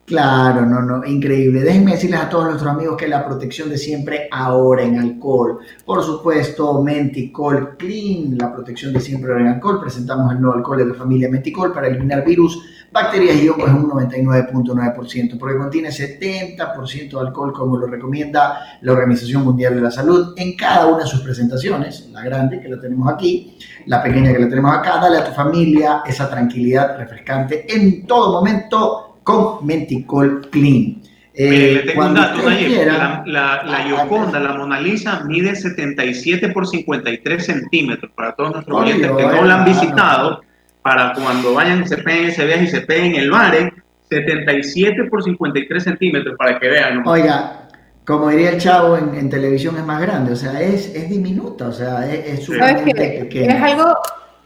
Claro, 0.07 0.65
no, 0.65 0.81
no, 0.81 1.05
increíble. 1.05 1.59
Déjenme 1.59 1.91
decirles 1.91 2.21
a 2.21 2.29
todos 2.29 2.45
nuestros 2.45 2.71
amigos 2.71 2.95
que 2.95 3.09
la 3.09 3.25
protección 3.25 3.69
de 3.69 3.77
siempre 3.77 4.29
ahora 4.31 4.83
en 4.83 4.97
alcohol. 4.97 5.59
Por 5.85 6.01
supuesto, 6.01 6.81
Menticol 6.81 7.75
Clean, 7.75 8.37
la 8.37 8.53
protección 8.53 8.93
de 8.93 9.01
siempre 9.01 9.33
ahora 9.33 9.43
en 9.43 9.49
alcohol. 9.55 9.81
Presentamos 9.81 10.31
el 10.31 10.39
nuevo 10.39 10.55
alcohol 10.55 10.77
de 10.77 10.85
la 10.85 10.93
familia 10.93 11.27
Menticol 11.29 11.73
para 11.73 11.87
eliminar 11.87 12.23
virus, 12.23 12.57
bacterias 12.89 13.35
y 13.35 13.49
hongos 13.49 13.69
en 13.69 13.75
un 13.75 13.89
99.9%, 13.89 15.37
porque 15.37 15.57
contiene 15.57 15.89
70% 15.89 17.09
de 17.09 17.27
alcohol, 17.27 17.51
como 17.51 17.75
lo 17.75 17.87
recomienda 17.87 18.77
la 18.79 18.93
Organización 18.93 19.43
Mundial 19.43 19.75
de 19.75 19.81
la 19.81 19.91
Salud 19.91 20.35
en 20.37 20.55
cada 20.55 20.87
una 20.87 21.03
de 21.03 21.09
sus 21.09 21.19
presentaciones. 21.19 22.07
La 22.13 22.23
grande 22.23 22.61
que 22.61 22.69
la 22.69 22.79
tenemos 22.79 23.13
aquí, 23.13 23.57
la 23.87 24.01
pequeña 24.01 24.31
que 24.31 24.39
la 24.39 24.47
tenemos 24.47 24.73
acá. 24.73 24.99
Dale 25.01 25.17
a 25.17 25.25
tu 25.25 25.33
familia 25.33 26.01
esa 26.07 26.29
tranquilidad 26.29 26.97
refrescante 26.97 27.65
en 27.67 28.07
todo 28.07 28.31
momento 28.31 29.06
con 29.27 29.65
Menticol 29.65 30.47
Clean. 30.49 31.01
Eh, 31.33 31.73
le 31.73 31.79
tengo 31.81 32.05
un 32.05 32.13
dato, 32.13 32.49
la, 32.49 33.23
la, 33.25 33.63
la 33.63 33.87
Yoconda, 33.87 34.39
la 34.39 34.53
Mona 34.53 34.79
Lisa, 34.79 35.21
mide 35.25 35.53
77 35.53 36.47
por 36.49 36.65
53 36.65 37.45
centímetros 37.45 38.09
para 38.15 38.33
todos 38.33 38.53
nuestros 38.53 38.83
clientes 38.83 39.11
que 39.11 39.23
no 39.23 39.43
la 39.43 39.55
han 39.55 39.65
visitado, 39.65 40.41
para 40.81 41.11
cuando 41.11 41.53
vayan 41.53 41.83
y 41.83 41.87
se 41.87 41.97
peguen 41.97 42.29
ese 42.29 42.45
viaje 42.45 42.63
y 42.63 42.67
se 42.67 42.81
peguen 42.81 43.15
el 43.15 43.29
mare, 43.29 43.73
77 44.09 45.03
por 45.11 45.21
53 45.21 45.83
centímetros 45.83 46.35
para 46.37 46.57
que 46.57 46.69
vean. 46.69 47.05
Oiga, 47.05 47.67
como 48.05 48.29
diría 48.29 48.51
el 48.51 48.61
chavo 48.61 48.97
en, 48.97 49.29
televisión 49.29 49.75
es 49.75 49.83
más 49.83 50.01
grande, 50.01 50.31
o 50.31 50.37
sea, 50.37 50.61
es, 50.61 50.95
es 50.95 51.09
diminuta, 51.09 51.67
o 51.67 51.73
sea, 51.73 52.09
es, 52.09 52.39
es 52.39 52.49
Es 52.49 53.61
algo, 53.61 53.93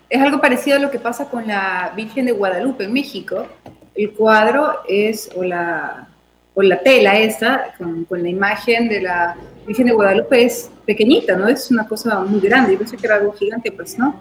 es 0.10 0.22
algo 0.22 0.42
parecido 0.42 0.78
a 0.78 0.80
lo 0.80 0.90
que 0.90 0.98
pasa 0.98 1.30
con 1.30 1.46
la 1.48 1.94
Virgen 1.96 2.26
de 2.26 2.32
Guadalupe 2.32 2.86
en 2.86 2.94
México, 2.94 3.48
el 3.96 4.12
cuadro 4.12 4.80
es, 4.88 5.30
o 5.36 5.44
la, 5.44 6.08
o 6.54 6.62
la 6.62 6.80
tela 6.82 7.20
esa, 7.20 7.74
con, 7.78 8.06
la 8.10 8.30
imagen 8.30 8.90
de 8.90 9.02
la 9.02 9.36
Virgen 9.66 9.88
de 9.88 9.94
Guadalupe 9.94 10.44
es 10.44 10.72
pequeñita, 10.86 11.36
¿no? 11.36 11.48
Es 11.48 11.70
una 11.72 11.88
cosa 11.88 12.20
muy 12.22 12.40
grande, 12.40 12.74
yo 12.74 12.80
pensé 12.80 12.98
que 12.98 13.06
era 13.06 13.16
algo 13.16 13.34
gigante, 13.34 13.72
pues, 13.72 13.98
¿no? 13.98 14.16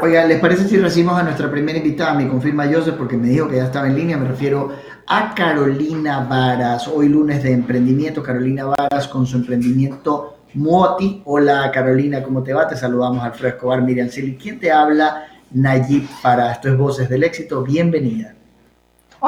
Oiga, 0.00 0.24
¿les 0.26 0.38
parece 0.40 0.68
si 0.68 0.76
recibimos 0.78 1.18
a 1.18 1.22
nuestra 1.22 1.50
primera 1.50 1.78
invitada? 1.78 2.14
Me 2.14 2.28
confirma 2.28 2.66
Joseph 2.70 2.96
porque 2.96 3.16
me 3.16 3.28
dijo 3.28 3.48
que 3.48 3.56
ya 3.56 3.64
estaba 3.64 3.86
en 3.86 3.96
línea. 3.96 4.18
Me 4.18 4.28
refiero 4.28 4.70
a 5.06 5.34
Carolina 5.34 6.20
Varas. 6.28 6.88
Hoy 6.88 7.08
lunes 7.08 7.42
de 7.42 7.52
emprendimiento. 7.52 8.22
Carolina 8.22 8.66
Varas 8.66 9.08
con 9.08 9.26
su 9.26 9.36
emprendimiento 9.36 10.36
Muoti. 10.54 11.22
Hola 11.24 11.70
Carolina, 11.72 12.22
¿cómo 12.22 12.42
te 12.42 12.52
va? 12.52 12.68
Te 12.68 12.76
saludamos 12.76 13.24
Alfredo 13.24 13.54
Escobar, 13.54 13.82
Miriam 13.82 14.08
Celi. 14.08 14.36
¿Quién 14.36 14.60
te 14.60 14.70
habla? 14.70 15.26
Nayib 15.52 16.06
para 16.22 16.52
Esto 16.52 16.68
es 16.68 16.76
Voces 16.76 17.08
del 17.08 17.24
Éxito. 17.24 17.62
Bienvenida. 17.62 18.34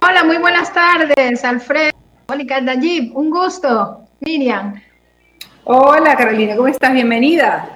Hola, 0.02 0.24
muy 0.24 0.38
buenas 0.38 0.72
tardes, 0.72 1.44
Alfredo. 1.44 1.92
Hola, 2.26 2.60
Nayib, 2.60 3.16
un 3.16 3.30
gusto. 3.30 4.00
Miriam. 4.18 4.74
Hola, 5.62 6.16
Carolina, 6.16 6.56
¿cómo 6.56 6.66
estás? 6.66 6.92
Bienvenida. 6.92 7.68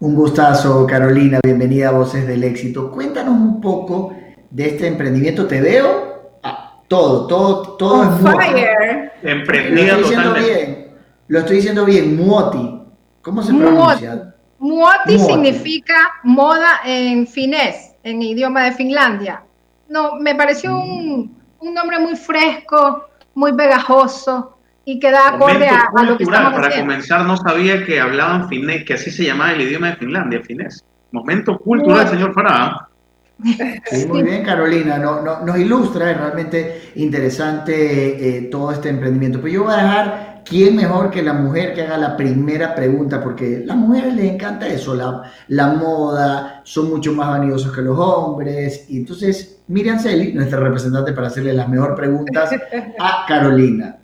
Un 0.00 0.14
gustazo, 0.14 0.86
Carolina, 0.86 1.38
bienvenida 1.44 1.90
a 1.90 1.92
Voces 1.92 2.26
del 2.26 2.44
Éxito. 2.44 2.90
Cuéntanos 2.90 3.34
un 3.34 3.60
poco 3.60 4.14
de 4.48 4.68
este 4.68 4.86
emprendimiento. 4.86 5.46
Te 5.46 5.60
veo 5.60 6.38
ah, 6.42 6.80
todo, 6.88 7.26
todo, 7.26 7.76
todo 7.76 8.04
es 8.04 8.22
fire. 8.22 9.12
Emprendida 9.22 9.98
lo 9.98 10.00
estoy 10.00 10.16
diciendo 10.16 10.32
bien. 10.32 10.88
Lo 11.26 11.38
estoy 11.40 11.56
diciendo 11.56 11.84
bien, 11.84 12.16
Muoti. 12.16 12.80
¿Cómo 13.20 13.42
se 13.42 13.52
pronuncia? 13.52 14.34
Muoti, 14.60 15.18
significa 15.18 16.10
moda 16.22 16.80
en 16.86 17.26
finés, 17.26 17.96
en 18.02 18.22
idioma 18.22 18.64
de 18.64 18.72
Finlandia 18.72 19.42
no, 19.88 20.16
me 20.16 20.34
pareció 20.34 20.78
un, 20.78 21.36
nombre 21.60 21.98
muy 21.98 22.16
fresco, 22.16 23.08
muy 23.34 23.52
pegajoso 23.52 24.58
y 24.84 24.98
que 24.98 25.10
da 25.10 25.28
acorde 25.28 25.68
a, 25.68 25.90
lo 26.02 26.16
que 26.16 26.24
estamos 26.24 26.52
Para 26.54 26.80
comenzar, 26.80 27.24
no 27.26 27.36
sabía 27.36 27.84
que 27.84 28.00
hablaban 28.00 28.48
finés, 28.48 28.84
que 28.84 28.94
así 28.94 29.10
se 29.10 29.24
llamaba 29.24 29.52
el 29.52 29.62
idioma 29.62 29.90
de 29.90 29.96
Finlandia, 29.96 30.40
finés. 30.42 30.84
Momento 31.12 31.58
cultural, 31.58 32.08
señor 32.08 32.32
Farah. 32.34 32.88
muy 34.08 34.22
bien, 34.22 34.44
Carolina. 34.44 34.98
No, 34.98 35.22
no, 35.22 35.40
nos 35.44 35.58
ilustra, 35.58 36.10
es 36.10 36.16
realmente 36.18 36.90
interesante 36.96 38.38
eh, 38.38 38.42
todo 38.42 38.72
este 38.72 38.88
emprendimiento. 38.88 39.40
Pero 39.40 39.52
yo 39.52 39.64
voy 39.64 39.74
a 39.74 39.76
dejar 39.76 40.27
¿quién 40.44 40.76
mejor 40.76 41.10
que 41.10 41.22
la 41.22 41.32
mujer 41.32 41.74
que 41.74 41.82
haga 41.82 41.96
la 41.96 42.16
primera 42.16 42.74
pregunta? 42.74 43.22
Porque 43.22 43.62
a 43.62 43.66
las 43.66 43.76
mujeres 43.76 44.14
les 44.14 44.32
encanta 44.32 44.66
eso, 44.66 44.94
la, 44.94 45.30
la 45.48 45.68
moda, 45.68 46.62
son 46.64 46.90
mucho 46.90 47.12
más 47.12 47.28
vanidosos 47.28 47.74
que 47.74 47.82
los 47.82 47.98
hombres. 47.98 48.86
Y 48.88 48.98
entonces, 48.98 49.60
Miriam 49.68 49.98
Celi, 49.98 50.32
nuestra 50.32 50.60
representante 50.60 51.12
para 51.12 51.28
hacerle 51.28 51.52
las 51.52 51.68
mejores 51.68 51.96
preguntas 51.96 52.50
a 52.98 53.24
Carolina. 53.26 53.96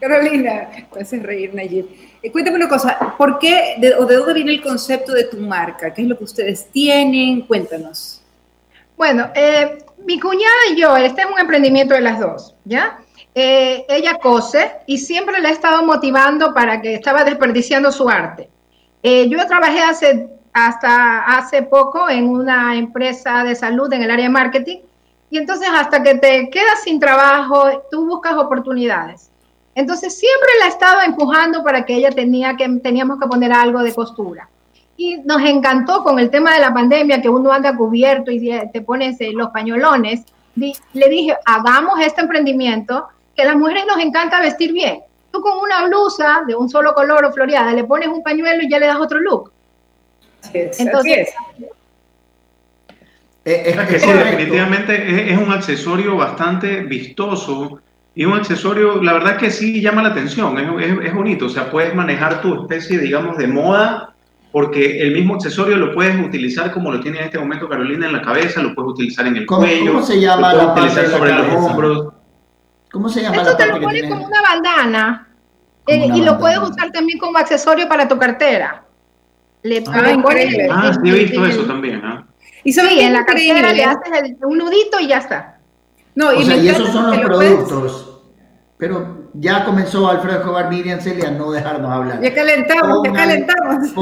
Carolina, 0.00 0.70
me 0.94 1.00
haces 1.00 1.22
reír, 1.22 1.54
Nayib. 1.54 1.86
Eh, 2.22 2.30
cuéntame 2.32 2.56
una 2.56 2.68
cosa, 2.68 3.14
¿por 3.18 3.38
qué 3.38 3.76
o 3.98 4.06
de 4.06 4.16
dónde 4.16 4.34
viene 4.34 4.52
el 4.52 4.62
concepto 4.62 5.12
de 5.12 5.24
tu 5.24 5.36
marca? 5.38 5.92
¿Qué 5.92 6.02
es 6.02 6.08
lo 6.08 6.16
que 6.16 6.24
ustedes 6.24 6.66
tienen? 6.70 7.42
Cuéntanos. 7.42 8.22
Bueno, 8.96 9.30
eh, 9.34 9.78
mi 10.04 10.18
cuñada 10.18 10.72
y 10.72 10.80
yo, 10.80 10.96
este 10.96 11.22
es 11.22 11.26
un 11.30 11.38
emprendimiento 11.38 11.94
de 11.94 12.00
las 12.00 12.20
dos, 12.20 12.54
¿ya? 12.64 12.98
Eh, 13.34 13.86
ella 13.88 14.18
cose 14.18 14.72
y 14.86 14.98
siempre 14.98 15.40
la 15.40 15.50
he 15.50 15.52
estado 15.52 15.84
motivando 15.84 16.52
para 16.52 16.80
que 16.80 16.94
estaba 16.94 17.22
desperdiciando 17.22 17.92
su 17.92 18.08
arte. 18.08 18.50
Eh, 19.02 19.28
yo 19.28 19.46
trabajé 19.46 19.80
hace, 19.80 20.28
hasta 20.52 21.24
hace 21.24 21.62
poco 21.62 22.10
en 22.10 22.28
una 22.28 22.76
empresa 22.76 23.44
de 23.44 23.54
salud 23.54 23.92
en 23.92 24.02
el 24.02 24.10
área 24.10 24.24
de 24.24 24.30
marketing 24.30 24.78
y 25.30 25.38
entonces 25.38 25.68
hasta 25.72 26.02
que 26.02 26.16
te 26.16 26.50
quedas 26.50 26.82
sin 26.82 26.98
trabajo, 26.98 27.84
tú 27.90 28.04
buscas 28.06 28.34
oportunidades. 28.34 29.30
Entonces 29.76 30.18
siempre 30.18 30.48
la 30.58 30.66
he 30.66 30.68
estado 30.70 31.00
empujando 31.02 31.62
para 31.62 31.86
que 31.86 31.94
ella 31.94 32.10
tenía 32.10 32.56
que, 32.56 32.68
teníamos 32.82 33.20
que 33.20 33.28
poner 33.28 33.52
algo 33.52 33.80
de 33.82 33.94
costura. 33.94 34.48
Y 34.96 35.18
nos 35.18 35.40
encantó 35.42 36.02
con 36.02 36.18
el 36.18 36.30
tema 36.30 36.52
de 36.54 36.60
la 36.60 36.74
pandemia, 36.74 37.22
que 37.22 37.28
uno 37.28 37.52
anda 37.52 37.76
cubierto 37.76 38.32
y 38.32 38.50
te 38.72 38.80
pones 38.82 39.20
eh, 39.20 39.30
los 39.32 39.50
pañolones. 39.50 40.24
Le 40.56 41.08
dije, 41.08 41.36
hagamos 41.46 42.00
este 42.00 42.20
emprendimiento 42.20 43.06
que 43.40 43.46
a 43.46 43.52
las 43.52 43.56
mujeres 43.56 43.84
nos 43.86 43.98
encanta 43.98 44.40
vestir 44.40 44.72
bien. 44.72 45.00
Tú 45.32 45.40
con 45.40 45.58
una 45.58 45.86
blusa 45.86 46.42
de 46.46 46.54
un 46.54 46.68
solo 46.68 46.92
color 46.92 47.24
o 47.24 47.32
floreada 47.32 47.72
le 47.72 47.84
pones 47.84 48.08
un 48.08 48.22
pañuelo 48.22 48.62
y 48.62 48.70
ya 48.70 48.78
le 48.78 48.86
das 48.86 48.98
otro 48.98 49.18
look. 49.18 49.50
Entonces, 50.52 51.28
es. 53.44 53.76
que 53.88 53.98
sí, 53.98 54.12
definitivamente 54.12 55.32
es, 55.32 55.38
un 55.38 55.52
accesorio 55.52 56.16
bastante 56.16 56.82
vistoso 56.82 57.80
y 58.14 58.24
un 58.24 58.34
accesorio, 58.34 59.02
la 59.02 59.14
verdad 59.14 59.38
que 59.38 59.50
sí 59.50 59.80
llama 59.80 60.02
la 60.02 60.10
atención, 60.10 60.58
es, 60.80 61.06
es, 61.06 61.14
bonito, 61.14 61.46
o 61.46 61.48
sea, 61.48 61.70
puedes 61.70 61.94
manejar 61.94 62.42
tu 62.42 62.62
especie, 62.62 62.98
digamos, 62.98 63.38
de 63.38 63.46
moda, 63.46 64.14
porque 64.52 65.00
el 65.00 65.12
mismo 65.12 65.36
accesorio 65.36 65.76
lo 65.76 65.94
puedes 65.94 66.18
utilizar 66.18 66.72
como 66.72 66.90
lo 66.90 67.00
tiene 67.00 67.18
en 67.18 67.24
este 67.24 67.38
momento 67.38 67.68
Carolina 67.68 68.06
en 68.06 68.12
la 68.12 68.22
cabeza, 68.22 68.62
lo 68.62 68.74
puedes 68.74 68.92
utilizar 68.92 69.26
en 69.26 69.36
el 69.36 69.46
cuello, 69.46 69.92
¿cómo 69.92 70.06
se 70.06 70.20
llama 70.20 70.52
lo 70.52 70.74
puedes 70.74 70.92
utilizar 70.92 71.18
sobre 71.18 71.32
los 71.34 71.54
hombros. 71.54 72.19
¿Cómo 72.92 73.08
se 73.08 73.22
llama 73.22 73.36
Esto 73.36 73.56
te 73.56 73.66
lo 73.66 73.80
pones 73.80 74.08
como 74.08 74.26
una 74.26 74.42
bandana 74.42 75.28
eh, 75.86 76.10
y 76.14 76.22
lo 76.22 76.38
puedes 76.38 76.58
usar 76.58 76.90
también 76.92 77.18
como 77.18 77.38
accesorio 77.38 77.88
para 77.88 78.06
tu 78.06 78.18
cartera. 78.18 78.84
Le, 79.62 79.84
ah, 79.88 80.10
increíble. 80.10 80.68
ah, 80.70 80.92
sí 80.92 81.10
he 81.10 81.14
visto 81.14 81.44
eso 81.44 81.64
también. 81.64 82.00
¿ah? 82.04 82.26
Y 82.64 82.72
sí, 82.72 82.80
en 83.00 83.12
la 83.12 83.24
cartera 83.24 83.72
le 83.72 83.84
haces 83.84 84.34
un 84.42 84.58
nudito 84.58 84.98
y 85.00 85.08
ya 85.08 85.18
está. 85.18 85.58
No, 86.14 86.32
y, 86.32 86.42
y 86.42 86.68
esos 86.68 86.88
son 86.90 87.10
los 87.10 87.18
productos. 87.20 88.22
Pero 88.78 89.28
ya 89.34 89.64
comenzó 89.64 90.08
Alfredo 90.08 90.38
Escobar 90.38 90.68
Miriam 90.70 91.00
Celia 91.00 91.28
a 91.28 91.32
no 91.32 91.50
dejarnos 91.52 91.90
hablar. 91.90 92.20
Ya 92.20 92.34
calentamos, 92.34 93.00
ya 93.04 93.12
calentamos. 93.12 93.92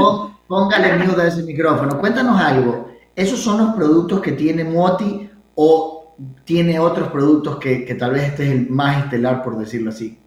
póngale 0.46 1.04
mute 1.04 1.22
a 1.22 1.26
ese 1.26 1.42
micrófono. 1.42 1.98
Cuéntanos 1.98 2.40
algo. 2.40 2.88
¿Esos 3.14 3.40
son 3.40 3.58
los 3.58 3.74
productos 3.74 4.20
que 4.20 4.32
tiene 4.32 4.62
Moti 4.64 5.28
o 5.56 5.97
tiene 6.44 6.78
otros 6.80 7.08
productos 7.08 7.58
que, 7.58 7.94
tal 7.98 8.12
vez 8.12 8.24
este 8.24 8.44
es 8.46 8.50
el 8.52 8.68
más 8.68 9.04
estelar, 9.04 9.42
por 9.42 9.56
decirlo 9.56 9.90
así. 9.90 10.18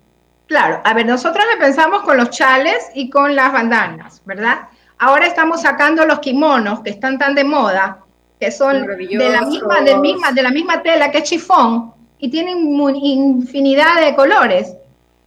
Claro, 0.48 0.81
a 0.83 0.93
ver, 0.93 1.05
nosotros 1.05 1.43
pensamos 1.60 2.01
con 2.03 2.17
los 2.17 2.29
chales 2.29 2.89
y 2.93 3.10
con 3.10 3.36
las 3.36 3.53
bandanas, 3.53 4.21
¿verdad? 4.25 4.67
Ahora 4.98 5.25
estamos 5.25 5.62
sacando 5.62 6.05
los 6.05 6.19
kimonos 6.19 6.81
que 6.81 6.91
están 6.91 7.17
tan 7.17 7.36
de 7.36 7.43
moda, 7.43 8.00
que 8.39 8.51
son 8.51 8.86
de 8.86 9.29
la 9.29 9.41
misma, 9.41 9.81
de, 9.81 9.95
misma, 9.98 10.31
de 10.31 10.43
la 10.43 10.51
misma 10.51 10.81
tela 10.81 11.12
que 11.12 11.19
es 11.19 11.24
chifón 11.24 11.93
y 12.17 12.29
tienen 12.29 12.60
infinidad 12.60 14.01
de 14.01 14.15
colores. 14.15 14.75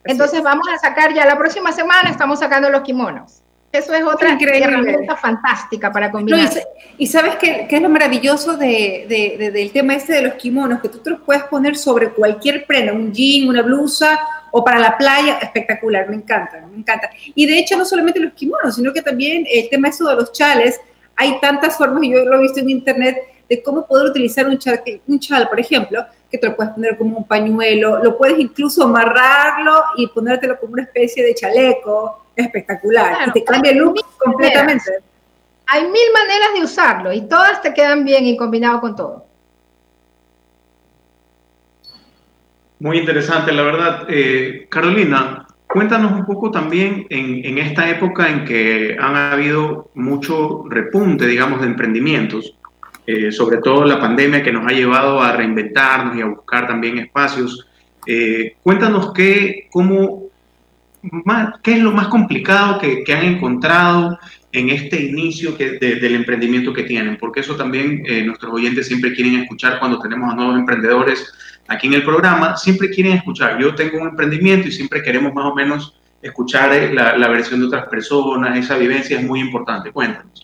Entonces 0.05 0.43
vamos 0.43 0.67
a 0.69 0.79
sacar 0.79 1.15
ya 1.15 1.25
la 1.25 1.39
próxima 1.39 1.73
semana, 1.73 2.11
estamos 2.11 2.39
sacando 2.39 2.69
los 2.71 2.83
kimonos. 2.83 3.44
Eso 3.75 3.93
es 3.93 4.05
otra 4.05 4.39
herramienta 4.41 5.17
fantástica 5.17 5.91
para 5.91 6.09
combinar. 6.09 6.49
y, 6.97 7.07
sabes 7.09 7.35
qué, 7.37 7.67
es 7.69 7.83
lo 7.83 7.89
maravilloso 7.89 8.57
del 8.57 9.71
tema 9.73 9.97
este 9.97 10.13
de 10.13 10.23
los 10.23 10.35
kimonos, 10.35 10.81
que 10.81 10.89
tú 10.89 10.99
te 10.99 11.11
los 11.11 11.21
puedes 11.23 11.43
poner 11.45 11.77
sobre 11.77 12.11
cualquier 12.11 12.67
prenda, 12.67 12.93
un 12.93 13.13
jean, 13.13 13.49
una 13.49 13.63
blusa 13.63 14.17
o 14.53 14.65
para 14.65 14.79
la 14.79 14.97
playa, 14.97 15.39
espectacular, 15.43 16.09
me 16.09 16.15
encanta, 16.15 16.65
me 16.71 16.79
encanta. 16.79 17.11
Y 17.35 17.47
de 17.47 17.59
hecho 17.59 17.77
no 17.77 17.85
solamente 17.85 18.21
los 18.21 18.33
kimonos, 18.35 18.77
sino 18.77 18.93
que 18.93 19.03
también 19.03 19.45
el 19.53 19.69
tema 19.69 19.89
eso 19.89 20.09
de 20.09 20.15
los 20.15 20.31
chales, 20.31 20.81
hay 21.17 21.41
tantas 21.41 21.77
formas, 21.77 22.05
y 22.05 22.13
yo 22.13 22.25
lo 22.25 22.39
he 22.39 22.43
visto 22.43 22.61
en 22.61 22.71
internet, 22.71 23.17
de 23.49 23.63
cómo 23.63 23.87
poder 23.87 24.11
utilizar 24.11 24.47
un 24.47 24.59
chal, 24.59 24.81
un 25.07 25.19
chal, 25.21 25.49
por 25.49 25.61
ejemplo, 25.61 26.05
que 26.31 26.39
te 26.39 26.49
lo 26.49 26.57
puedes 26.57 26.73
poner 26.73 26.99
como 26.99 27.19
un 27.19 27.25
pañuelo, 27.25 28.03
lo 28.03 28.19
puedes 28.19 28.39
incluso 28.39 28.85
amarrarlo 28.85 29.85
y 29.97 30.07
ponértelo 30.09 30.59
como 30.59 30.73
una 30.73 30.83
especie 30.83 31.23
de 31.25 31.35
chaleco 31.35 32.25
espectacular. 32.35 33.29
y 33.29 33.33
te 33.33 33.45
cambia 33.45 33.73
el 33.73 33.79
look 33.79 34.01
completamente. 34.19 34.91
Hay 35.67 35.83
mil 35.83 36.13
maneras 36.13 36.49
de 36.55 36.65
usarlo 36.65 37.13
y 37.13 37.23
todas 37.23 37.63
te 37.63 37.73
quedan 37.73 38.05
bien 38.05 38.27
y 38.27 38.37
combinado 38.37 38.81
con 38.81 38.97
todo. 38.97 39.27
Muy 42.81 42.99
interesante, 42.99 43.53
la 43.53 43.63
verdad. 43.63 44.07
Eh, 44.09 44.67
Carolina, 44.69 45.47
cuéntanos 45.67 46.13
un 46.13 46.27
poco 46.27 46.51
también 46.51 47.07
en, 47.09 47.45
en, 47.45 47.59
esta 47.59 47.89
época 47.89 48.29
en 48.29 48.45
que 48.45 48.97
han 49.01 49.15
habido 49.15 49.91
mucho 49.95 50.65
repunte, 50.69 51.27
digamos, 51.27 51.61
de 51.61 51.69
emprendimientos, 51.69 52.59
eh, 53.07 53.31
sobre 53.33 53.59
todo 53.59 53.85
la 53.85 54.01
pandemia 54.01 54.43
que 54.43 54.53
nos 54.53 54.67
ha 54.67 54.75
llevado 54.75 55.21
a 55.21 55.33
reinventarnos 55.33 56.17
y 56.17 56.23
a 56.23 56.27
buscar 56.27 56.67
también 56.67 56.99
espacios. 56.99 57.67
Eh, 58.07 58.57
cuéntanos 58.63 59.13
qué, 59.13 59.69
cómo, 59.71 60.25
qué 61.63 61.73
es 61.73 61.81
lo 61.81 61.93
más 61.93 62.09
complicado 62.09 62.79
que, 62.79 63.05
que 63.05 63.15
han 63.15 63.25
encontrado 63.25 64.19
en 64.53 64.69
este 64.69 65.03
inicio 65.03 65.57
que, 65.57 65.73
del 65.79 66.15
emprendimiento 66.15 66.73
que 66.73 66.85
tienen, 66.85 67.17
porque 67.19 67.41
eso 67.41 67.57
también 67.57 68.05
nuestros 68.25 68.53
oyentes 68.53 68.87
siempre 68.87 69.13
quieren 69.13 69.41
escuchar 69.41 69.81
cuando 69.81 69.99
tenemos 69.99 70.33
a 70.33 70.37
nuevos 70.37 70.57
emprendedores 70.57 71.35
aquí 71.69 71.87
en 71.87 71.95
el 71.95 72.05
programa, 72.05 72.57
siempre 72.57 72.91
quieren 72.91 73.15
escuchar. 73.15 73.59
Yo 73.59 73.75
tengo 73.75 73.99
un 73.99 74.09
emprendimiento 74.09 74.69
y 74.69 74.73
siempre 74.73 75.03
queremos 75.03 75.33
más 75.35 75.47
o 75.47 75.55
menos 75.55 75.99
escuchar 76.23 76.73
eh, 76.73 76.93
la, 76.93 77.29
versión 77.29 77.61
de 77.61 77.67
otras 77.67 77.87
personas, 77.89 78.59
esa 78.59 78.77
vivencia 78.77 79.19
es 79.19 79.25
muy 79.25 79.41
importante. 79.41 79.93
Cuéntanos. 79.93 80.44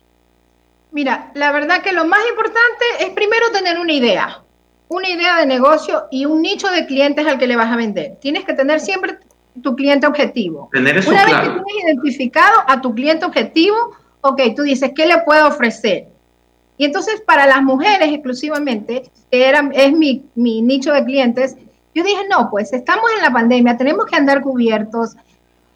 Mira, 0.92 1.30
la 1.34 1.52
verdad 1.52 1.82
que 1.82 1.92
lo 1.92 2.04
más 2.04 2.20
importante 2.28 2.84
es 3.00 3.10
primero 3.10 3.50
tener 3.52 3.78
una 3.78 3.92
idea, 3.92 4.42
una 4.88 5.08
idea 5.08 5.38
de 5.38 5.46
negocio 5.46 6.06
y 6.10 6.24
un 6.24 6.42
nicho 6.42 6.68
de 6.68 6.86
clientes 6.86 7.26
al 7.26 7.38
que 7.38 7.46
le 7.46 7.56
vas 7.56 7.72
a 7.72 7.76
vender. 7.76 8.16
Tienes 8.20 8.44
que 8.44 8.54
tener 8.54 8.80
siempre 8.80 9.18
tu 9.62 9.76
cliente 9.76 10.06
objetivo. 10.06 10.68
Tener 10.72 10.96
eso 10.98 11.10
Una 11.10 11.24
vez 11.24 11.34
que 11.34 11.48
tienes 11.48 11.84
identificado 11.84 12.58
a 12.66 12.80
tu 12.80 12.94
cliente 12.94 13.24
objetivo, 13.24 13.76
ok, 14.20 14.40
tú 14.56 14.62
dices, 14.62 14.90
¿qué 14.94 15.06
le 15.06 15.18
puedo 15.18 15.46
ofrecer? 15.48 16.08
Y 16.76 16.84
entonces 16.84 17.20
para 17.20 17.46
las 17.46 17.62
mujeres 17.62 18.08
exclusivamente, 18.08 19.10
que 19.30 19.46
era, 19.46 19.70
es 19.74 19.92
mi, 19.92 20.24
mi 20.34 20.62
nicho 20.62 20.92
de 20.92 21.04
clientes, 21.04 21.56
yo 21.94 22.02
dije, 22.02 22.22
no, 22.28 22.48
pues 22.50 22.72
estamos 22.72 23.04
en 23.16 23.22
la 23.22 23.32
pandemia, 23.32 23.76
tenemos 23.76 24.06
que 24.06 24.16
andar 24.16 24.42
cubiertos, 24.42 25.16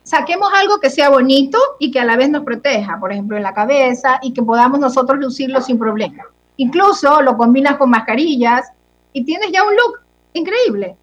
saquemos 0.04 0.50
algo 0.54 0.78
que 0.78 0.90
sea 0.90 1.08
bonito 1.08 1.58
y 1.80 1.90
que 1.90 1.98
a 1.98 2.04
la 2.04 2.16
vez 2.16 2.30
nos 2.30 2.44
proteja, 2.44 3.00
por 3.00 3.10
ejemplo, 3.10 3.36
en 3.36 3.42
la 3.42 3.54
cabeza 3.54 4.20
y 4.22 4.32
que 4.32 4.42
podamos 4.42 4.78
nosotros 4.78 5.18
lucirlo 5.18 5.60
sin 5.60 5.78
problema. 5.78 6.24
Incluso 6.56 7.20
lo 7.22 7.36
combinas 7.36 7.76
con 7.76 7.90
mascarillas 7.90 8.70
y 9.12 9.24
tienes 9.24 9.50
ya 9.50 9.64
un 9.64 9.74
look 9.74 10.00
increíble. 10.34 10.96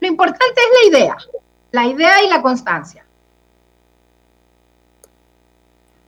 Lo 0.00 0.08
importante 0.08 0.44
es 0.56 0.92
la 0.92 0.98
idea, 0.98 1.16
la 1.70 1.86
idea 1.86 2.22
y 2.22 2.28
la 2.28 2.42
constancia. 2.42 3.04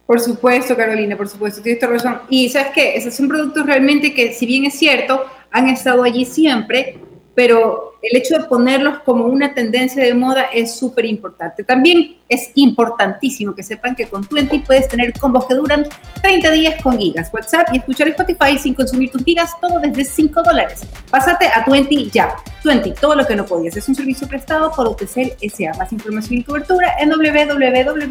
Por 0.06 0.18
supuesto, 0.18 0.76
Carolina, 0.76 1.16
por 1.16 1.28
supuesto, 1.28 1.62
tienes 1.62 1.80
toda 1.80 1.92
razón. 1.92 2.20
Y 2.28 2.48
sabes 2.48 2.72
qué, 2.74 2.96
esos 2.96 3.14
son 3.14 3.28
productos 3.28 3.64
realmente 3.64 4.12
que, 4.12 4.32
si 4.32 4.44
bien 4.44 4.64
es 4.64 4.76
cierto, 4.76 5.24
han 5.52 5.68
estado 5.68 6.02
allí 6.02 6.24
siempre, 6.24 6.98
pero 7.40 7.94
el 8.02 8.18
hecho 8.18 8.36
de 8.36 8.44
ponerlos 8.44 8.98
como 8.98 9.24
una 9.24 9.54
tendencia 9.54 10.04
de 10.04 10.12
moda 10.12 10.50
es 10.52 10.76
súper 10.76 11.06
importante. 11.06 11.64
También 11.64 12.18
es 12.28 12.50
importantísimo 12.54 13.54
que 13.54 13.62
sepan 13.62 13.96
que 13.96 14.06
con 14.08 14.26
Twenty 14.26 14.58
puedes 14.58 14.88
tener 14.88 15.18
combos 15.18 15.46
que 15.46 15.54
duran 15.54 15.86
30 16.20 16.50
días 16.50 16.82
con 16.82 16.98
gigas, 16.98 17.30
WhatsApp 17.32 17.68
y 17.72 17.78
escuchar 17.78 18.08
Spotify 18.08 18.58
sin 18.58 18.74
consumir 18.74 19.10
tus 19.10 19.24
gigas, 19.24 19.58
todo 19.58 19.80
desde 19.80 20.04
5 20.04 20.42
dólares. 20.42 20.82
Pásate 21.10 21.46
a 21.46 21.64
Twenty 21.64 22.10
ya. 22.10 22.36
Twenty, 22.62 22.92
todo 22.92 23.14
lo 23.14 23.26
que 23.26 23.34
no 23.34 23.46
podías. 23.46 23.74
Es 23.74 23.88
un 23.88 23.94
servicio 23.94 24.28
prestado 24.28 24.70
por 24.72 24.86
OTCL 24.88 25.32
S.A. 25.40 25.72
Más 25.78 25.90
información 25.94 26.40
y 26.40 26.44
cobertura 26.44 26.96
en 27.00 27.08
www.twenty.es. 27.08 28.10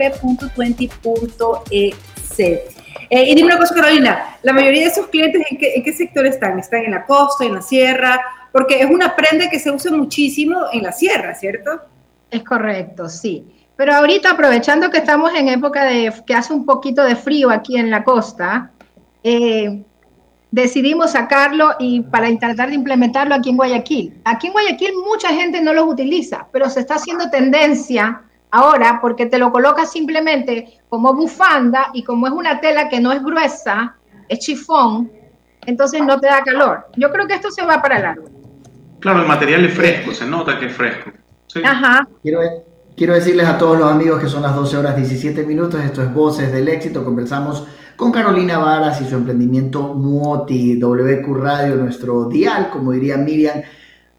Eh, 3.11 3.23
y 3.29 3.35
dime 3.35 3.45
una 3.45 3.59
cosa, 3.59 3.75
Carolina, 3.75 4.37
la 4.41 4.53
mayoría 4.53 4.81
de 4.85 4.87
esos 4.87 5.05
clientes, 5.07 5.43
¿en 5.51 5.57
qué, 5.59 5.75
¿en 5.75 5.83
qué 5.83 5.93
sector 5.93 6.25
están? 6.25 6.57
¿Están 6.57 6.85
en 6.85 6.91
la 6.91 7.05
costa, 7.05 7.45
en 7.45 7.53
la 7.53 7.61
sierra? 7.61 8.19
Porque 8.51 8.81
es 8.81 8.89
una 8.89 9.15
prenda 9.15 9.49
que 9.49 9.59
se 9.59 9.71
usa 9.71 9.91
muchísimo 9.91 10.65
en 10.71 10.83
la 10.83 10.91
sierra, 10.91 11.35
¿cierto? 11.35 11.81
Es 12.31 12.43
correcto, 12.43 13.09
sí. 13.09 13.45
Pero 13.75 13.93
ahorita, 13.95 14.31
aprovechando 14.31 14.89
que 14.89 14.97
estamos 14.97 15.33
en 15.33 15.47
época 15.47 15.85
de 15.85 16.13
que 16.25 16.33
hace 16.33 16.53
un 16.53 16.65
poquito 16.65 17.03
de 17.03 17.15
frío 17.15 17.49
aquí 17.49 17.77
en 17.77 17.89
la 17.89 18.03
costa, 18.03 18.71
eh, 19.23 19.83
decidimos 20.51 21.11
sacarlo 21.11 21.75
y 21.79 22.01
para 22.01 22.27
tratar 22.37 22.69
de 22.69 22.75
implementarlo 22.75 23.35
aquí 23.35 23.49
en 23.49 23.57
Guayaquil. 23.57 24.19
Aquí 24.25 24.47
en 24.47 24.53
Guayaquil 24.53 24.91
mucha 25.05 25.29
gente 25.29 25.61
no 25.61 25.73
los 25.73 25.85
utiliza, 25.85 26.47
pero 26.51 26.69
se 26.69 26.81
está 26.81 26.95
haciendo 26.95 27.29
tendencia 27.29 28.21
ahora 28.51 28.99
porque 28.99 29.27
te 29.27 29.37
lo 29.37 29.51
colocas 29.51 29.91
simplemente 29.91 30.79
como 30.89 31.13
bufanda 31.13 31.89
y 31.93 32.03
como 32.03 32.27
es 32.27 32.33
una 32.33 32.59
tela 32.59 32.89
que 32.89 32.99
no 32.99 33.11
es 33.11 33.23
gruesa, 33.23 33.95
es 34.27 34.39
chifón, 34.39 35.11
entonces 35.65 36.01
no 36.01 36.19
te 36.19 36.27
da 36.27 36.43
calor. 36.43 36.87
Yo 36.97 37.11
creo 37.11 37.27
que 37.27 37.35
esto 37.35 37.51
se 37.51 37.63
va 37.63 37.81
para 37.81 37.99
largo. 37.99 38.38
Claro, 38.99 39.21
el 39.21 39.27
material 39.27 39.65
es 39.65 39.73
fresco, 39.73 40.13
se 40.13 40.25
nota 40.25 40.59
que 40.59 40.67
es 40.67 40.73
fresco. 40.73 41.11
Ajá. 41.63 42.07
Quiero, 42.21 42.41
quiero 42.95 43.13
decirles 43.13 43.47
a 43.47 43.57
todos 43.57 43.79
los 43.79 43.91
amigos 43.91 44.21
que 44.21 44.27
son 44.27 44.41
las 44.41 44.55
12 44.55 44.77
horas 44.77 44.95
17 44.95 45.45
minutos, 45.45 45.83
esto 45.83 46.03
es 46.03 46.13
Voces 46.13 46.51
del 46.51 46.67
Éxito, 46.67 47.03
conversamos 47.03 47.65
con 47.95 48.11
Carolina 48.11 48.59
Varas 48.59 49.01
y 49.01 49.05
su 49.05 49.15
emprendimiento 49.15 49.93
Muoti, 49.93 50.79
WQ 50.79 51.33
Radio, 51.33 51.75
nuestro 51.75 52.25
dial, 52.25 52.69
como 52.69 52.91
diría 52.91 53.17
Miriam, 53.17 53.61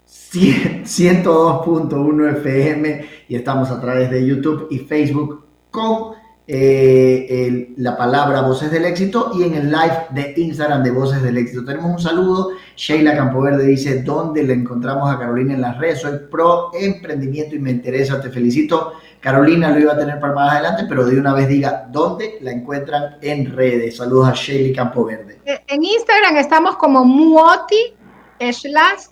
102.1 0.06 2.36
FM 2.38 3.08
y 3.28 3.36
estamos 3.36 3.70
a 3.70 3.80
través 3.80 4.10
de 4.10 4.26
YouTube 4.26 4.66
y 4.70 4.80
Facebook 4.80 5.44
con 5.70 6.19
eh, 6.52 7.72
la 7.76 7.96
palabra 7.96 8.40
Voces 8.40 8.72
del 8.72 8.84
Éxito 8.84 9.30
y 9.34 9.44
en 9.44 9.54
el 9.54 9.70
live 9.70 10.06
de 10.10 10.34
Instagram 10.36 10.82
de 10.82 10.90
Voces 10.90 11.22
del 11.22 11.38
Éxito. 11.38 11.64
Tenemos 11.64 11.92
un 11.92 12.00
saludo. 12.00 12.50
Sheila 12.74 13.14
Campoverde 13.14 13.64
dice, 13.64 14.02
¿dónde 14.02 14.42
le 14.42 14.54
encontramos 14.54 15.08
a 15.08 15.16
Carolina 15.16 15.54
en 15.54 15.60
las 15.60 15.78
redes? 15.78 16.00
Soy 16.00 16.18
pro 16.28 16.72
emprendimiento 16.74 17.54
y 17.54 17.60
me 17.60 17.70
interesa. 17.70 18.20
Te 18.20 18.30
felicito. 18.30 18.94
Carolina 19.20 19.70
lo 19.70 19.78
iba 19.78 19.92
a 19.92 19.98
tener 19.98 20.18
para 20.18 20.32
más 20.32 20.52
adelante, 20.52 20.86
pero 20.88 21.04
de 21.04 21.20
una 21.20 21.34
vez 21.34 21.46
diga, 21.46 21.86
¿dónde 21.92 22.38
la 22.40 22.50
encuentran 22.50 23.18
en 23.20 23.54
redes? 23.54 23.98
Saludos 23.98 24.28
a 24.30 24.32
Sheila 24.32 24.74
Campoverde. 24.74 25.40
Eh, 25.44 25.60
en 25.68 25.84
Instagram 25.84 26.36
estamos 26.36 26.76
como 26.76 27.04
Muoti 27.04 27.94
slash 28.40 29.04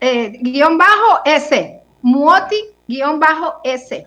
eh, 0.00 0.38
guion 0.40 0.78
bajo 0.78 1.20
S. 1.26 1.78
Muoti 2.00 2.64
guion 2.88 3.20
bajo 3.20 3.56
S. 3.64 4.06